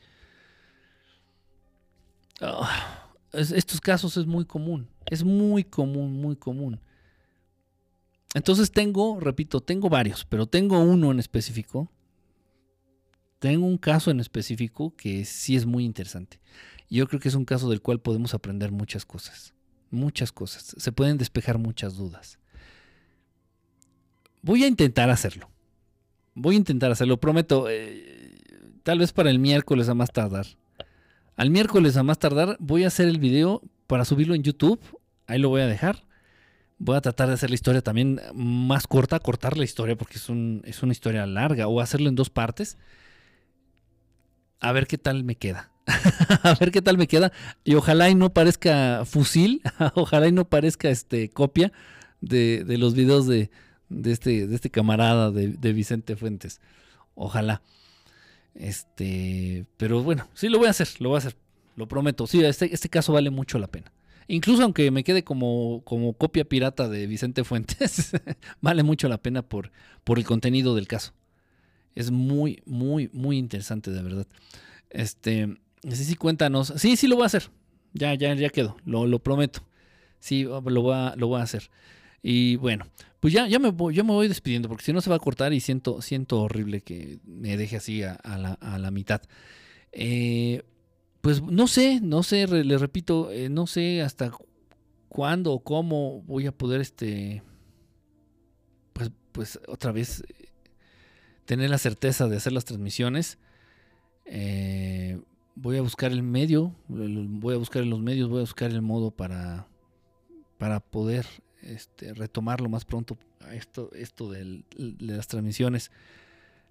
Ah, 2.40 3.08
estos 3.32 3.80
casos 3.80 4.16
es 4.16 4.26
muy 4.26 4.44
común. 4.44 4.88
Es 5.06 5.24
muy 5.24 5.64
común, 5.64 6.20
muy 6.20 6.36
común. 6.36 6.80
Entonces 8.34 8.70
tengo, 8.70 9.18
repito, 9.20 9.60
tengo 9.60 9.88
varios, 9.88 10.24
pero 10.24 10.46
tengo 10.46 10.78
uno 10.80 11.10
en 11.10 11.18
específico 11.18 11.90
tengo 13.38 13.66
un 13.66 13.78
caso 13.78 14.10
en 14.10 14.20
específico 14.20 14.94
que 14.96 15.24
sí 15.24 15.56
es 15.56 15.66
muy 15.66 15.84
interesante. 15.84 16.40
Yo 16.90 17.06
creo 17.06 17.20
que 17.20 17.28
es 17.28 17.34
un 17.34 17.44
caso 17.44 17.68
del 17.68 17.82
cual 17.82 18.00
podemos 18.00 18.34
aprender 18.34 18.72
muchas 18.72 19.04
cosas. 19.04 19.54
Muchas 19.90 20.32
cosas. 20.32 20.74
Se 20.76 20.92
pueden 20.92 21.18
despejar 21.18 21.58
muchas 21.58 21.96
dudas. 21.96 22.38
Voy 24.42 24.64
a 24.64 24.66
intentar 24.66 25.10
hacerlo. 25.10 25.50
Voy 26.34 26.54
a 26.54 26.58
intentar 26.58 26.90
hacerlo, 26.90 27.18
prometo. 27.18 27.66
Eh, 27.68 28.38
tal 28.82 28.98
vez 28.98 29.12
para 29.12 29.30
el 29.30 29.38
miércoles 29.38 29.88
a 29.88 29.94
más 29.94 30.12
tardar. 30.12 30.46
Al 31.36 31.50
miércoles 31.50 31.96
a 31.96 32.02
más 32.02 32.18
tardar 32.18 32.56
voy 32.58 32.84
a 32.84 32.88
hacer 32.88 33.06
el 33.08 33.18
video 33.18 33.62
para 33.86 34.04
subirlo 34.04 34.34
en 34.34 34.42
YouTube. 34.42 34.80
Ahí 35.26 35.38
lo 35.38 35.48
voy 35.48 35.60
a 35.60 35.66
dejar. 35.66 36.04
Voy 36.78 36.96
a 36.96 37.00
tratar 37.00 37.28
de 37.28 37.34
hacer 37.34 37.50
la 37.50 37.54
historia 37.54 37.82
también 37.82 38.20
más 38.34 38.86
corta, 38.86 39.18
cortar 39.18 39.56
la 39.58 39.64
historia 39.64 39.96
porque 39.96 40.16
es, 40.16 40.28
es 40.64 40.82
una 40.82 40.92
historia 40.92 41.26
larga 41.26 41.66
o 41.66 41.80
hacerlo 41.80 42.08
en 42.08 42.14
dos 42.14 42.30
partes. 42.30 42.78
A 44.60 44.72
ver 44.72 44.86
qué 44.86 44.98
tal 44.98 45.24
me 45.24 45.36
queda. 45.36 45.70
a 46.42 46.54
ver 46.54 46.70
qué 46.70 46.82
tal 46.82 46.98
me 46.98 47.06
queda. 47.06 47.32
Y 47.64 47.74
ojalá 47.74 48.10
y 48.10 48.14
no 48.14 48.32
parezca 48.32 49.04
fusil, 49.04 49.62
ojalá 49.94 50.28
y 50.28 50.32
no 50.32 50.48
parezca 50.48 50.90
este 50.90 51.28
copia 51.30 51.72
de, 52.20 52.64
los 52.78 52.94
videos 52.94 53.26
de, 53.26 53.50
este, 54.04 54.46
de 54.46 54.54
este 54.54 54.70
camarada 54.70 55.30
de, 55.30 55.72
Vicente 55.72 56.16
Fuentes. 56.16 56.60
Ojalá. 57.14 57.62
Este, 58.54 59.66
pero 59.76 60.02
bueno, 60.02 60.28
sí 60.34 60.48
lo 60.48 60.58
voy 60.58 60.66
a 60.66 60.70
hacer, 60.70 60.88
lo 60.98 61.10
voy 61.10 61.16
a 61.16 61.18
hacer, 61.18 61.36
lo 61.76 61.86
prometo. 61.86 62.26
Sí, 62.26 62.44
este, 62.44 62.74
este 62.74 62.88
caso 62.88 63.12
vale 63.12 63.30
mucho 63.30 63.58
la 63.58 63.68
pena. 63.68 63.92
Incluso 64.26 64.62
aunque 64.62 64.90
me 64.90 65.04
quede 65.04 65.24
como, 65.24 65.82
como 65.84 66.12
copia 66.12 66.44
pirata 66.44 66.88
de 66.88 67.06
Vicente 67.06 67.44
Fuentes, 67.44 68.12
vale 68.60 68.82
mucho 68.82 69.08
la 69.08 69.18
pena 69.18 69.42
por, 69.42 69.72
por 70.04 70.18
el 70.18 70.24
contenido 70.24 70.74
del 70.74 70.86
caso. 70.86 71.12
Es 71.98 72.10
muy, 72.10 72.62
muy, 72.66 73.10
muy 73.12 73.38
interesante, 73.38 73.90
de 73.90 74.02
verdad. 74.02 74.26
Este, 74.90 75.58
Sí, 75.82 76.04
sí, 76.04 76.16
cuéntanos. 76.16 76.72
Sí, 76.76 76.96
sí 76.96 77.06
lo 77.06 77.16
voy 77.16 77.24
a 77.24 77.26
hacer. 77.26 77.50
Ya, 77.92 78.14
ya, 78.14 78.34
ya 78.34 78.50
quedó. 78.50 78.76
Lo, 78.84 79.06
lo 79.06 79.20
prometo. 79.20 79.60
Sí, 80.20 80.44
lo 80.44 80.60
voy, 80.60 80.94
a, 80.94 81.14
lo 81.16 81.36
a 81.36 81.42
hacer. 81.42 81.70
Y 82.22 82.56
bueno, 82.56 82.86
pues 83.20 83.32
ya, 83.32 83.46
ya 83.46 83.58
me 83.58 83.70
voy, 83.70 83.94
yo 83.94 84.04
me 84.04 84.12
voy 84.12 84.26
despidiendo 84.26 84.68
porque 84.68 84.84
si 84.84 84.92
no 84.92 85.00
se 85.00 85.10
va 85.10 85.16
a 85.16 85.20
cortar 85.20 85.52
y 85.52 85.60
siento, 85.60 86.02
siento 86.02 86.42
horrible 86.42 86.80
que 86.80 87.20
me 87.24 87.56
deje 87.56 87.76
así 87.76 88.02
a, 88.02 88.18
la, 88.24 88.90
mitad. 88.90 89.22
Eh, 89.92 90.62
pues 91.20 91.40
no 91.40 91.68
sé, 91.68 92.00
no 92.00 92.24
sé, 92.24 92.48
le 92.48 92.78
repito, 92.78 93.30
eh, 93.30 93.48
no 93.48 93.68
sé 93.68 94.02
hasta 94.02 94.32
cuándo 95.08 95.52
o 95.52 95.60
cómo 95.62 96.22
voy 96.22 96.46
a 96.46 96.52
poder 96.52 96.80
este, 96.80 97.42
pues, 98.92 99.12
pues 99.30 99.60
otra 99.68 99.92
vez 99.92 100.24
tener 101.48 101.70
la 101.70 101.78
certeza 101.78 102.28
de 102.28 102.36
hacer 102.36 102.52
las 102.52 102.66
transmisiones. 102.66 103.38
Eh, 104.26 105.18
voy 105.54 105.78
a 105.78 105.80
buscar 105.80 106.12
el 106.12 106.22
medio, 106.22 106.74
voy 106.88 107.54
a 107.54 107.56
buscar 107.56 107.86
los 107.86 108.00
medios, 108.00 108.28
voy 108.28 108.40
a 108.40 108.42
buscar 108.42 108.70
el 108.70 108.82
modo 108.82 109.10
para, 109.10 109.66
para 110.58 110.80
poder 110.80 111.24
este, 111.62 112.12
retomar 112.12 112.68
más 112.68 112.84
pronto 112.84 113.16
esto, 113.50 113.90
esto 113.94 114.30
de 114.30 114.62
las 114.98 115.26
transmisiones. 115.26 115.90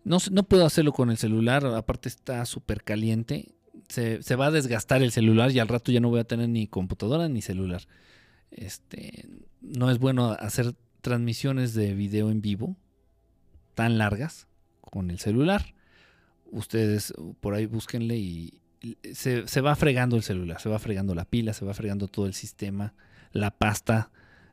No, 0.03 0.19
no 0.29 0.43
puedo 0.43 0.63
hacerlo 0.63 0.93
con 0.93 1.09
el 1.09 1.17
celular, 1.17 1.65
aparte 1.65 2.07
está 2.07 2.45
súper 2.45 2.83
caliente. 2.83 3.55
Se, 3.89 4.21
se, 4.21 4.35
va 4.35 4.45
a 4.45 4.51
desgastar 4.51 5.01
el 5.01 5.11
celular 5.11 5.49
y 5.49 5.57
al 5.57 5.69
rato 5.69 5.91
ya 5.91 6.01
no 6.01 6.09
voy 6.09 6.19
a 6.19 6.27
tener 6.27 6.49
ni 6.49 6.67
computadora 6.67 7.27
ni 7.29 7.41
celular. 7.41 7.81
Este, 8.51 9.27
no 9.59 9.89
es 9.89 9.97
bueno 9.97 10.33
hacer 10.33 10.75
transmisiones 11.01 11.73
de 11.73 11.95
video 11.95 12.29
en 12.29 12.41
vivo 12.41 12.75
tan 13.73 13.97
largas 13.97 14.47
con 14.89 15.11
el 15.11 15.19
celular. 15.19 15.73
Ustedes 16.51 17.13
por 17.39 17.53
ahí 17.53 17.65
búsquenle 17.65 18.17
y, 18.17 18.61
se, 19.13 19.61
va 19.61 19.75
fregando 19.75 20.15
el 20.15 20.23
celular, 20.23 20.61
se 20.61 20.69
va 20.69 20.79
fregando 20.79 21.15
la 21.15 21.25
pila, 21.25 21.53
se 21.53 21.65
va 21.65 21.73
fregando 21.73 22.07
todo 22.07 22.25
el 22.25 22.33
sistema, 22.33 22.93
la 23.31 23.51
pasta 23.51 24.11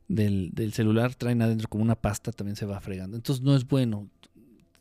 del, 0.09 0.53
celular, 0.73 1.15
traen 1.15 1.43
adentro 1.43 1.69
como 1.69 1.85
una 1.85 1.95
pasta, 1.95 2.33
también 2.33 2.57
se 2.57 2.67
va 2.67 2.81
fregando. 2.81 3.17
Entonces 3.17 3.43
no 3.43 3.55
es 3.55 3.67
bueno. 3.67 4.09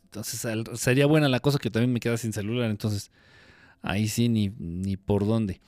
Entonces 0.04 0.46
sería 0.74 1.06
buena 1.06 1.28
la 1.28 1.40
cosa 1.40 1.58
que 1.58 1.70
también 1.70 1.92
me 1.92 2.00
queda 2.00 2.16
sin 2.16 2.32
celular, 2.32 2.70
entonces 2.70 3.10
ahí 3.82 4.08
sí 4.08 4.28
ni, 4.28 4.50
ni 4.58 4.96
por 4.96 5.26
dónde. 5.26 5.60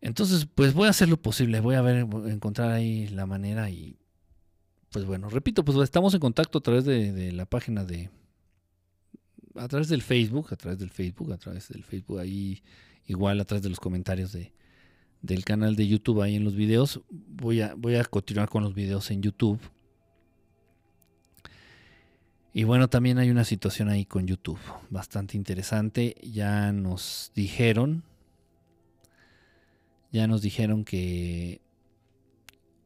Entonces, 0.00 0.46
pues 0.54 0.74
voy 0.74 0.86
a 0.86 0.90
hacer 0.90 1.08
lo 1.08 1.16
posible, 1.16 1.60
voy 1.60 1.76
a 1.76 1.80
ver, 1.80 2.06
encontrar 2.26 2.70
ahí 2.70 3.08
la 3.08 3.24
manera 3.24 3.70
y 3.70 3.96
pues 4.90 5.06
bueno, 5.06 5.28
repito, 5.30 5.64
pues 5.64 5.76
estamos 5.78 6.14
en 6.14 6.20
contacto 6.20 6.58
a 6.58 6.60
través 6.60 6.84
de 6.84 7.32
la 7.32 7.46
página 7.46 7.84
de, 7.84 8.10
a 9.56 9.68
través 9.68 9.88
del 9.88 10.02
Facebook, 10.02 10.48
a 10.50 10.56
través 10.56 10.78
del 10.78 10.90
Facebook, 10.90 11.32
a 11.32 11.38
través 11.38 11.68
del 11.68 11.84
Facebook, 11.84 12.18
ahí 12.18 12.62
igual 13.06 13.40
a 13.40 13.44
través 13.44 13.62
de 13.62 13.68
los 13.68 13.80
comentarios 13.80 14.32
de, 14.32 14.52
del 15.22 15.44
canal 15.44 15.76
de 15.76 15.86
YouTube 15.86 16.22
ahí 16.22 16.36
en 16.36 16.44
los 16.44 16.54
videos. 16.54 17.00
Voy 17.10 17.60
a, 17.60 17.74
voy 17.74 17.96
a 17.96 18.04
continuar 18.04 18.48
con 18.48 18.62
los 18.62 18.74
videos 18.74 19.10
en 19.10 19.22
YouTube. 19.22 19.60
Y 22.52 22.64
bueno, 22.64 22.88
también 22.88 23.18
hay 23.18 23.30
una 23.30 23.44
situación 23.44 23.88
ahí 23.88 24.04
con 24.04 24.26
YouTube 24.26 24.60
bastante 24.90 25.36
interesante. 25.36 26.14
Ya 26.22 26.72
nos 26.72 27.32
dijeron, 27.34 28.04
ya 30.12 30.28
nos 30.28 30.40
dijeron 30.40 30.84
que, 30.84 31.60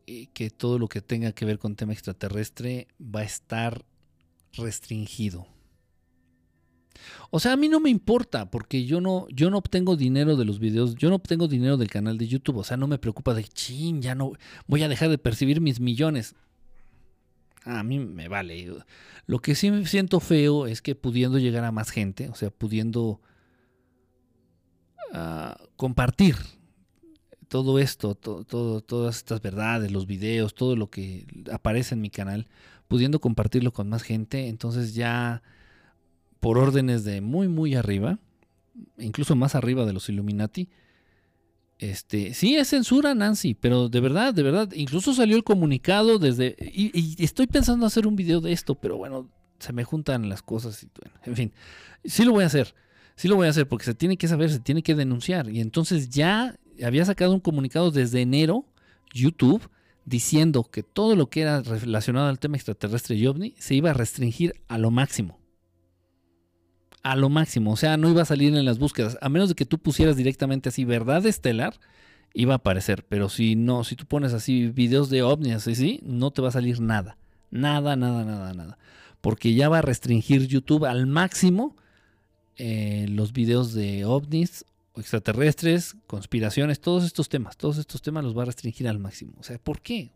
eh, 0.07 0.29
que 0.33 0.49
todo 0.49 0.79
lo 0.79 0.89
que 0.89 1.03
tenga 1.03 1.33
que 1.33 1.45
ver 1.45 1.59
con 1.59 1.77
tema 1.77 1.93
extraterrestre 1.93 2.89
va 2.99 3.21
a 3.21 3.25
estar 3.25 3.85
restringido 4.55 5.47
o 7.31 7.41
sea, 7.41 7.53
a 7.53 7.57
mí 7.57 7.69
no 7.69 7.81
me 7.81 7.91
importa 7.91 8.51
porque 8.51 8.85
yo 8.85 9.01
no, 9.01 9.27
yo 9.31 9.51
no 9.51 9.59
obtengo 9.59 9.97
dinero 9.97 10.37
de 10.37 10.45
los 10.45 10.59
videos, 10.59 10.95
yo 10.95 11.11
no 11.11 11.17
obtengo 11.17 11.49
dinero 11.49 11.77
del 11.77 11.91
canal 11.91 12.17
de 12.19 12.27
YouTube. 12.27 12.59
O 12.59 12.65
sea, 12.65 12.77
no 12.77 12.87
me 12.87 12.99
preocupa 12.99 13.35
de, 13.35 13.45
chin, 13.45 14.01
ya 14.01 14.15
no 14.15 14.33
voy 14.67 14.83
a 14.83 14.89
dejar 14.89 15.11
de 15.11 15.19
percibir 15.19 15.61
mis 15.61 15.81
millones. 15.81 16.35
A 17.65 17.83
mí 17.83 17.99
me 17.99 18.29
vale. 18.29 18.73
Lo 19.27 19.41
que 19.41 19.55
sí 19.55 19.71
me 19.71 19.85
siento 19.87 20.21
feo 20.21 20.67
es 20.67 20.81
que 20.81 20.95
pudiendo 20.95 21.39
llegar 21.39 21.65
a 21.65 21.73
más 21.73 21.91
gente, 21.91 22.29
o 22.31 22.35
sea, 22.35 22.51
pudiendo 22.51 23.21
ah, 25.13 25.59
compartir 25.77 26.37
todo 27.49 27.79
esto, 27.79 28.15
todo, 28.15 28.81
todas 28.81 29.17
estas 29.17 29.41
verdades, 29.41 29.91
los 29.91 30.07
videos, 30.07 30.55
todo 30.55 30.77
lo 30.77 30.89
que 30.91 31.27
aparece 31.53 31.95
en 31.95 32.01
mi 32.01 32.11
canal, 32.11 32.47
pudiendo 32.89 33.21
compartirlo 33.21 33.73
con 33.73 33.89
más 33.89 34.03
gente, 34.03 34.49
entonces 34.49 34.95
ya 34.95 35.43
por 36.41 36.59
órdenes 36.59 37.05
de 37.05 37.21
muy, 37.21 37.49
muy 37.49 37.75
arriba, 37.75 38.19
incluso 38.99 39.35
más 39.37 39.55
arriba 39.55 39.85
de 39.85 39.93
los 39.93 40.09
Illuminati. 40.09 40.69
Este, 41.79 42.35
sí 42.35 42.57
es 42.57 42.69
censura, 42.69 43.15
Nancy, 43.15 43.55
pero 43.55 43.89
de 43.89 44.01
verdad, 44.01 44.35
de 44.35 44.43
verdad, 44.43 44.71
incluso 44.75 45.15
salió 45.15 45.37
el 45.37 45.45
comunicado 45.45 46.19
desde, 46.19 46.57
y, 46.61 47.23
estoy 47.23 47.47
pensando 47.47 47.87
hacer 47.87 48.07
un 48.07 48.17
video 48.17 48.41
de 48.41 48.53
esto, 48.53 48.75
pero 48.75 48.97
bueno, 48.97 49.31
se 49.61 49.73
me 49.73 49.85
juntan 49.85 50.29
las 50.29 50.43
cosas 50.43 50.83
y 50.83 50.89
bueno, 51.01 51.21
en 51.25 51.37
fin, 51.37 51.53
sí 52.05 52.25
lo 52.25 52.33
voy 52.33 52.43
a 52.43 52.49
hacer, 52.49 52.75
sí 53.15 53.29
lo 53.29 53.37
voy 53.37 53.47
a 53.47 53.51
hacer 53.51 53.69
porque 53.69 53.85
se 53.85 53.95
tiene 53.95 54.17
que 54.17 54.27
saber, 54.27 54.51
se 54.51 54.59
tiene 54.59 54.83
que 54.83 54.97
denunciar 54.97 55.49
y 55.51 55.61
entonces 55.61 56.11
ya 56.11 56.59
había 56.83 57.05
sacado 57.05 57.33
un 57.33 57.41
comunicado 57.41 57.93
desde 57.93 58.23
enero, 58.23 58.65
YouTube, 59.15 59.71
diciendo 60.05 60.65
que 60.65 60.83
todo 60.83 61.15
lo 61.15 61.29
que 61.29 61.43
era 61.43 61.63
relacionado 61.63 62.27
al 62.29 62.41
tema 62.41 62.57
extraterrestre 62.57 63.15
y 63.15 63.27
ovni 63.27 63.55
se 63.59 63.75
iba 63.77 63.91
a 63.91 63.95
restringir 63.95 64.55
a 64.67 64.79
lo 64.79 64.91
máximo 64.91 65.38
a 67.03 67.17
lo 67.17 67.29
máximo. 67.29 67.73
O 67.73 67.77
sea, 67.77 67.97
no 67.97 68.09
iba 68.09 68.23
a 68.23 68.27
salir 68.27 68.55
en 68.55 68.65
las 68.65 68.79
búsquedas. 68.79 69.19
A 69.21 69.29
menos 69.29 69.49
de 69.49 69.55
que 69.55 69.67
tú 69.67 69.79
pusieras 69.79 70.17
directamente 70.17 70.69
así 70.69 70.85
verdad 70.85 71.25
estelar, 71.27 71.79
iba 72.35 72.55
a 72.55 72.57
aparecer. 72.57 73.05
Pero 73.09 73.29
si 73.29 73.57
no, 73.57 73.85
si 73.85 73.97
tú 73.97 74.07
pones 74.07 74.33
así 74.33 74.69
videos 74.69 75.11
de 75.11 75.23
ovnis, 75.23 75.67
así, 75.67 76.01
no 76.05 76.31
te 76.31 76.43
va 76.43 76.49
a 76.49 76.53
salir 76.53 76.81
nada. 76.81 77.17
Nada, 77.51 77.97
nada, 77.97 78.25
nada, 78.25 78.53
nada. 78.55 78.79
Porque 79.21 79.55
ya 79.55 79.69
va 79.69 79.79
a 79.79 79.83
restringir 79.83 80.47
YouTube 80.47 80.85
al 80.85 81.07
máximo 81.07 81.77
eh, 82.57 83.07
los 83.09 83.33
videos 83.33 83.73
de 83.73 84.05
ovnis, 84.05 84.65
extraterrestres, 84.97 85.97
conspiraciones, 86.07 86.81
todos 86.81 87.05
estos 87.05 87.29
temas. 87.29 87.57
Todos 87.57 87.79
estos 87.79 88.03
temas 88.03 88.25
los 88.25 88.37
va 88.37 88.43
a 88.43 88.47
restringir 88.47 88.89
al 88.89 88.99
máximo. 88.99 89.33
O 89.39 89.43
sea, 89.43 89.59
¿por 89.59 89.81
qué? 89.81 90.11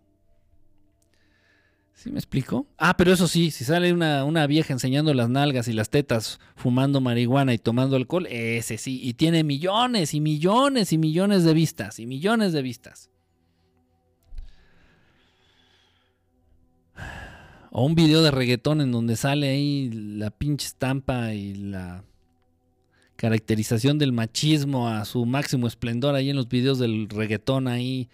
¿Sí 1.95 2.11
me 2.11 2.19
explico? 2.19 2.67
Ah, 2.79 2.97
pero 2.97 3.13
eso 3.13 3.29
sí, 3.29 3.51
si 3.51 3.65
sale 3.65 3.93
una, 3.93 4.25
una, 4.25 4.47
vieja 4.47 4.73
enseñando 4.73 5.15
las 5.15 5.29
nalgas 5.29 5.69
y 5.69 5.73
las 5.73 5.91
tetas, 5.91 6.41
fumando 6.57 7.01
marihuana 7.01 7.55
y 7.55 7.59
tomando 7.59 7.97
alcohol, 7.97 8.27
ese 8.29 8.79
sí, 8.79 9.01
y 9.03 9.15
tiene 9.15 9.45
millones 9.45 10.15
y 10.15 10.21
millones 10.21 10.93
y 10.93 10.99
millones 10.99 11.45
de 11.45 11.55
vistas, 11.55 11.99
y 11.99 12.07
millones 12.07 12.53
de 12.53 12.63
vistas. 12.63 13.11
O 17.71 17.87
un 17.87 17.95
video 17.95 18.23
de 18.23 18.31
reggaetón 18.31 18.81
en 18.81 18.93
donde 18.93 19.17
sale 19.17 19.49
ahí 19.49 19.91
la 19.91 20.31
pinche 20.31 20.67
estampa 20.67 21.33
y 21.33 21.55
la 21.55 22.05
caracterización 23.17 23.99
del 23.99 24.13
machismo 24.13 24.89
a 24.89 25.05
su 25.05 25.25
máximo 25.25 25.67
esplendor 25.67 26.15
ahí 26.15 26.29
en 26.31 26.37
los 26.37 26.49
videos 26.49 26.79
del 26.79 27.09
reggaetón 27.09 27.69
ahí, 27.69 28.11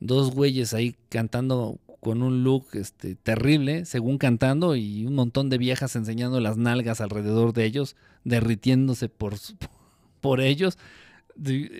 dos 0.00 0.32
güeyes 0.32 0.74
ahí 0.74 0.96
cantando 1.10 1.78
con 2.00 2.22
un 2.22 2.44
look 2.44 2.68
este, 2.74 3.14
terrible, 3.14 3.84
según 3.84 4.18
cantando, 4.18 4.76
y 4.76 5.04
un 5.04 5.14
montón 5.14 5.50
de 5.50 5.58
viejas 5.58 5.96
enseñando 5.96 6.40
las 6.40 6.56
nalgas 6.56 7.00
alrededor 7.00 7.52
de 7.52 7.64
ellos, 7.64 7.96
derritiéndose 8.24 9.08
por, 9.08 9.34
por 10.20 10.40
ellos. 10.40 10.78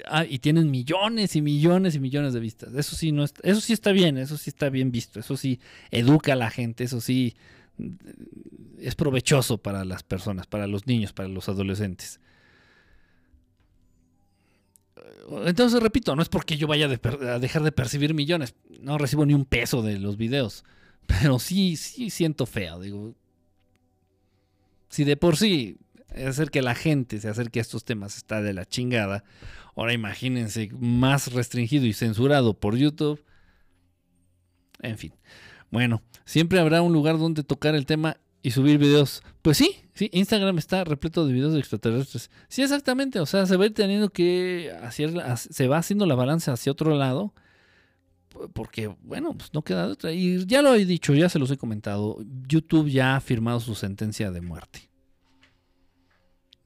Ah, 0.07 0.25
y 0.25 0.39
tienen 0.39 0.71
millones 0.71 1.35
y 1.35 1.43
millones 1.43 1.97
y 1.97 2.01
millones 2.01 2.33
de 2.33 2.41
vistas. 2.41 2.75
Eso 2.75 2.95
sí, 2.95 3.11
no 3.11 3.25
eso 3.25 3.61
sí 3.61 3.73
está 3.73 3.91
bien, 3.91 4.17
eso 4.17 4.37
sí 4.37 4.51
está 4.51 4.71
bien 4.71 4.93
visto, 4.93 5.19
eso 5.19 5.37
sí 5.37 5.59
educa 5.91 6.35
a 6.35 6.37
la 6.37 6.51
gente, 6.51 6.85
eso 6.85 7.01
sí 7.01 7.35
es 8.79 8.95
provechoso 8.95 9.59
para 9.59 9.85
las 9.85 10.03
personas, 10.05 10.47
para 10.47 10.67
los 10.67 10.87
niños, 10.87 11.13
para 11.13 11.29
los 11.29 11.49
adolescentes. 11.49 12.21
Entonces, 15.45 15.83
repito, 15.83 16.17
no 16.17 16.23
es 16.23 16.29
porque 16.29 16.57
yo 16.57 16.67
vaya 16.67 16.87
a 16.87 17.39
dejar 17.39 17.63
de 17.63 17.73
percibir 17.73 18.15
millones. 18.15 18.55
No 18.81 18.99
recibo 18.99 19.27
ni 19.27 19.35
un 19.35 19.45
peso 19.45 19.83
de 19.83 19.99
los 19.99 20.17
videos. 20.17 20.65
Pero 21.07 21.39
sí, 21.39 21.77
sí 21.77 22.11
siento 22.11 22.47
feo. 22.47 22.81
Digo, 22.81 23.15
si 24.89 25.05
de 25.05 25.17
por 25.17 25.37
sí 25.37 25.79
hacer 26.15 26.51
que 26.51 26.63
la 26.63 26.75
gente 26.75 27.21
se 27.21 27.29
acerque 27.29 27.59
a 27.59 27.63
estos 27.63 27.85
temas 27.85 28.17
está 28.17 28.43
de 28.43 28.55
la 28.55 28.65
chingada, 28.65 29.25
ahora 29.77 29.93
imagínense 29.93 30.71
más 30.79 31.33
restringido 31.33 31.87
y 31.87 31.93
censurado 31.93 32.55
por 32.55 32.77
YouTube. 32.77 33.23
En 34.81 34.99
fin. 34.99 35.13
Bueno, 35.71 36.03
siempre 36.25 36.61
habrá 36.61 36.83
un 36.83 36.93
lugar 36.93 37.19
donde 37.19 37.43
tocar 37.43 37.75
el 37.75 37.87
tema 37.87 38.17
y 38.43 38.53
subir 38.53 38.79
videos. 38.79 39.23
Pues 39.43 39.59
sí, 39.59 39.83
sí, 39.99 40.09
Instagram 40.13 40.59
está 40.59 40.85
repleto 40.85 41.27
de 41.27 41.33
videos 41.33 41.55
de 41.55 41.59
extraterrestres. 41.59 42.31
Sí, 42.47 42.63
exactamente. 42.63 43.19
O 43.19 43.27
sea, 43.27 43.47
se 43.47 43.57
va 43.57 43.69
teniendo 43.71 44.11
que 44.11 44.73
hacer, 44.81 45.13
se 45.37 45.67
va 45.67 45.79
haciendo 45.79 46.07
la 46.07 46.15
balanza 46.15 46.53
hacia 46.53 46.71
otro 46.71 46.95
lado. 46.95 47.35
Porque, 48.53 48.95
bueno, 49.03 49.37
pues 49.37 49.53
no 49.53 49.63
queda 49.63 49.89
otra. 49.89 50.13
Y 50.13 50.47
ya 50.47 50.63
lo 50.63 50.73
he 50.75 50.85
dicho, 50.85 51.15
ya 51.15 51.29
se 51.29 51.41
los 51.41 51.51
he 51.51 51.57
comentado. 51.57 52.19
YouTube 52.47 52.89
ya 52.89 53.17
ha 53.17 53.21
firmado 53.21 53.59
su 53.59 53.75
sentencia 53.75 54.31
de 54.31 54.41
muerte. 54.41 54.89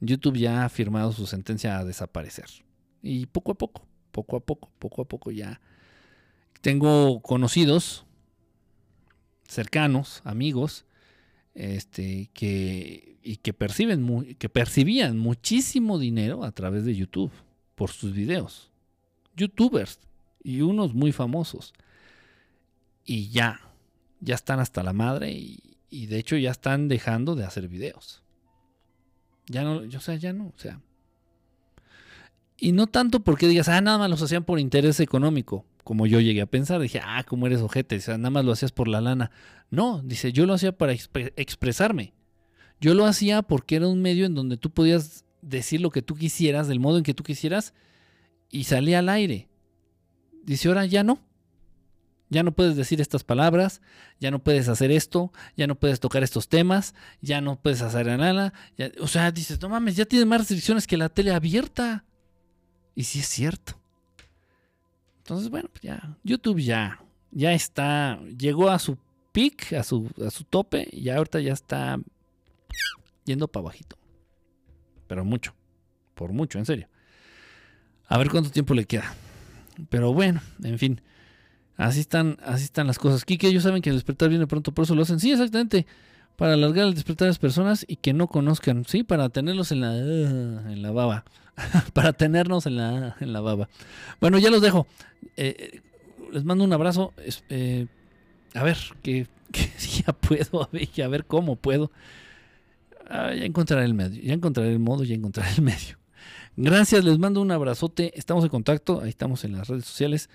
YouTube 0.01 0.37
ya 0.37 0.67
ha 0.67 0.69
firmado 0.69 1.13
su 1.13 1.27
sentencia 1.27 1.79
a 1.79 1.85
desaparecer. 1.85 2.47
Y 3.03 3.25
poco 3.27 3.53
a 3.53 3.55
poco, 3.55 3.87
poco 4.11 4.37
a 4.37 4.41
poco, 4.41 4.71
poco 4.79 5.01
a 5.01 5.05
poco 5.07 5.31
ya. 5.31 5.63
Tengo 6.61 7.23
conocidos, 7.23 8.05
cercanos, 9.49 10.21
amigos, 10.25 10.85
este, 11.55 12.31
que, 12.35 13.12
y 13.23 13.37
que, 13.37 13.53
perciben 13.53 14.37
que 14.37 14.49
percibían 14.49 15.19
muchísimo 15.19 15.99
dinero 15.99 16.45
a 16.45 16.53
través 16.53 16.85
de 16.85 16.95
YouTube 16.95 17.33
por 17.75 17.91
sus 17.91 18.13
videos. 18.13 18.71
Youtubers 19.37 19.99
y 20.43 20.61
unos 20.61 20.95
muy 20.95 21.13
famosos. 21.13 21.73
Y 23.05 23.31
ya, 23.31 23.61
ya 24.21 24.35
están 24.35 24.61
hasta 24.61 24.83
la 24.83 24.93
madre 24.93 25.33
y, 25.33 26.07
de 26.07 26.19
hecho 26.19 26.37
ya 26.37 26.51
están 26.51 26.89
dejando 26.89 27.35
de 27.35 27.45
hacer 27.45 27.69
videos. 27.69 28.23
Ya 29.47 29.65
no, 29.65 29.79
o 29.79 30.01
sea, 30.01 30.17
ya 30.17 30.33
no, 30.33 30.47
o 30.47 30.59
sea. 30.59 30.81
Y 32.57 32.73
no 32.73 32.87
tanto 32.87 33.21
porque 33.21 33.49
digas, 33.49 33.69
ah, 33.69 33.81
nada 33.81 33.99
más 33.99 34.11
los 34.11 34.23
hacían 34.23 34.45
por 34.45 34.61
interés 34.61 35.01
económico 35.01 35.65
como 35.85 36.07
yo 36.07 36.21
llegué 36.21 36.43
a 36.43 36.47
pensar, 36.47 36.81
dije, 36.81 37.01
ah, 37.05 37.25
¿cómo 37.25 37.47
eres 37.47 37.61
ojete? 37.61 37.97
O 37.97 38.01
sea, 38.01 38.17
nada 38.17 38.31
más 38.31 38.45
lo 38.45 38.53
hacías 38.53 38.73
por 38.73 38.89
la 38.89 39.01
lana. 39.01 39.31
No, 39.71 40.01
dice, 40.03 40.33
yo 40.33 40.47
lo 40.47 40.55
hacía 40.55 40.73
para 40.73 40.93
expresarme. 40.93 42.13
Yo 42.83 42.95
lo 42.95 43.07
hacía 43.07 43.43
porque 43.43 43.77
era 43.77 43.87
un 43.87 44.03
medio 44.03 44.27
en 44.27 44.35
donde 44.35 44.57
tú 44.57 44.71
podías 44.71 45.25
decir 45.41 45.81
lo 45.81 45.91
que 45.91 46.03
tú 46.03 46.17
quisieras, 46.17 46.67
del 46.67 46.81
modo 46.81 46.99
en 46.99 47.05
que 47.05 47.15
tú 47.15 47.23
quisieras, 47.23 47.75
y 48.51 48.65
salía 48.65 48.99
al 48.99 49.09
aire. 49.09 49.49
Dice, 50.43 50.67
ahora 50.67 50.85
ya 50.85 51.05
no. 51.05 51.21
Ya 52.29 52.43
no 52.43 52.51
puedes 52.51 52.75
decir 52.75 53.01
estas 53.01 53.23
palabras, 53.23 53.83
ya 54.19 54.33
no 54.33 54.43
puedes 54.43 54.69
hacer 54.69 54.91
esto, 54.91 55.33
ya 55.57 55.69
no 55.69 55.77
puedes 55.77 56.01
tocar 56.01 56.25
estos 56.25 56.49
temas, 56.49 56.95
ya 57.21 57.41
no 57.41 57.55
puedes 57.55 57.83
hacer 57.83 58.07
nada. 58.19 58.53
o 58.99 59.07
sea, 59.07 59.31
dices, 59.31 59.61
no 59.63 59.69
mames, 59.69 59.95
ya 59.95 60.05
tienes 60.05 60.27
más 60.27 60.41
restricciones 60.41 60.89
que 60.89 60.97
la 60.97 61.09
tele 61.09 61.33
abierta. 61.33 62.05
Y 62.97 63.05
sí 63.05 63.21
es 63.21 63.29
cierto. 63.29 63.79
Entonces, 65.19 65.51
bueno, 65.51 65.69
pues 65.71 65.83
ya, 65.83 66.17
YouTube 66.25 66.61
ya, 66.61 67.01
ya 67.31 67.53
está, 67.53 68.21
llegó 68.37 68.71
a 68.71 68.81
su 68.81 68.99
peak, 69.31 69.73
a 69.75 69.85
su, 69.85 70.11
a 70.27 70.31
su 70.31 70.43
tope, 70.43 70.89
y 70.91 71.11
ahorita 71.11 71.39
ya 71.39 71.53
está 71.53 72.01
yendo 73.25 73.49
para 73.49 73.65
bajito. 73.65 73.97
Pero 75.07 75.25
mucho, 75.25 75.55
por 76.15 76.33
mucho, 76.33 76.59
en 76.59 76.67
serio. 76.67 76.89
A 78.07 78.19
ver 78.19 78.31
cuánto 78.31 78.51
tiempo 78.51 78.75
le 78.75 78.85
queda. 78.85 79.15
Pero 79.89 80.13
bueno, 80.13 80.41
en 80.63 80.79
fin. 80.79 81.01
Así 81.77 82.01
están, 82.01 82.39
así 82.45 82.65
están 82.65 82.87
las 82.87 82.99
cosas. 82.99 83.25
Kike, 83.25 83.49
ellos 83.49 83.63
saben 83.63 83.83
que 83.83 83.91
el 83.91 83.97
despertar 83.97 84.29
viene 84.29 84.47
pronto, 84.47 84.73
por 84.73 84.85
eso 84.85 84.95
lo 84.95 85.03
hacen. 85.03 85.21
Sí, 85.21 85.33
exactamente. 85.33 85.87
Para 86.37 86.55
alargar 86.55 86.87
el 86.87 86.95
despertar 86.95 87.27
a 87.27 87.31
las 87.31 87.39
personas 87.39 87.85
y 87.89 87.97
que 87.97 88.13
no 88.13 88.27
conozcan. 88.27 88.85
Sí, 88.87 89.03
para 89.03 89.29
tenerlos 89.29 89.73
en 89.73 89.81
la, 89.81 89.97
en 89.97 90.83
la 90.83 90.91
baba. 90.91 91.25
para 91.93 92.13
tenernos 92.13 92.67
en 92.67 92.77
la, 92.77 93.17
en 93.21 93.33
la 93.33 93.41
baba. 93.41 93.69
Bueno, 94.21 94.39
ya 94.39 94.51
los 94.51 94.63
dejo. 94.63 94.87
Eh, 95.37 95.81
les 96.33 96.45
mando 96.45 96.65
un 96.65 96.73
abrazo. 96.73 97.13
Eh, 97.49 97.87
a 98.55 98.63
ver, 98.63 98.79
que, 99.03 99.27
si 99.77 100.03
ya 100.03 100.13
puedo, 100.13 100.69
a 100.71 101.09
ver 101.09 101.25
cómo 101.27 101.57
puedo. 101.57 101.91
Ah, 103.15 103.35
ya 103.35 103.45
encontraré 103.45 103.85
el 103.85 103.93
medio, 103.93 104.23
ya 104.23 104.33
encontraré 104.33 104.73
el 104.73 104.79
modo, 104.79 105.05
ya 105.05 105.15
encontraré 105.15 105.51
el 105.53 105.63
medio. 105.63 105.99
Gracias, 106.57 107.05
les 107.05 107.19
mando 107.19 107.43
un 107.43 107.51
abrazote. 107.51 108.19
Estamos 108.19 108.43
en 108.43 108.49
contacto, 108.49 109.03
ahí 109.03 109.11
estamos 109.11 109.45
en 109.45 109.53
las 109.53 109.69
redes 109.69 109.85
sociales. 109.85 110.31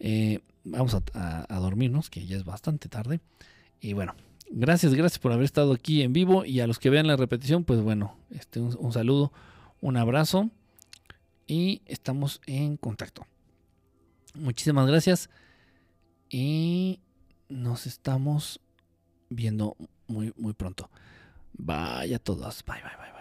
Eh, 0.00 0.40
vamos 0.62 0.94
a, 1.14 1.60
dormirnos, 1.60 2.10
que 2.10 2.26
ya 2.26 2.36
es 2.36 2.44
bastante 2.44 2.90
tarde. 2.90 3.20
Y 3.80 3.94
bueno, 3.94 4.14
gracias, 4.50 4.92
gracias 4.92 5.18
por 5.18 5.32
haber 5.32 5.46
estado 5.46 5.72
aquí 5.72 6.02
en 6.02 6.12
vivo. 6.12 6.44
Y 6.44 6.60
a 6.60 6.66
los 6.66 6.78
que 6.78 6.90
vean 6.90 7.06
la 7.06 7.16
repetición, 7.16 7.64
pues 7.64 7.80
bueno, 7.80 8.18
este, 8.30 8.60
un 8.60 8.92
saludo 8.92 9.32
un 9.80 9.96
abrazo 9.96 10.50
y 11.46 11.80
estamos 11.86 12.42
en 12.46 12.76
contacto. 12.76 13.26
Muchísimas 14.34 14.86
gracias 14.86 15.30
y 16.28 17.00
nos 17.48 17.86
estamos 17.86 18.60
viendo 19.30 19.74
muy, 20.06 20.34
muy 20.36 20.52
pronto. 20.52 20.90
Vaya 21.62 22.18
todos. 22.18 22.62
Bye, 22.64 22.82
bye, 22.82 22.96
bye. 22.98 23.19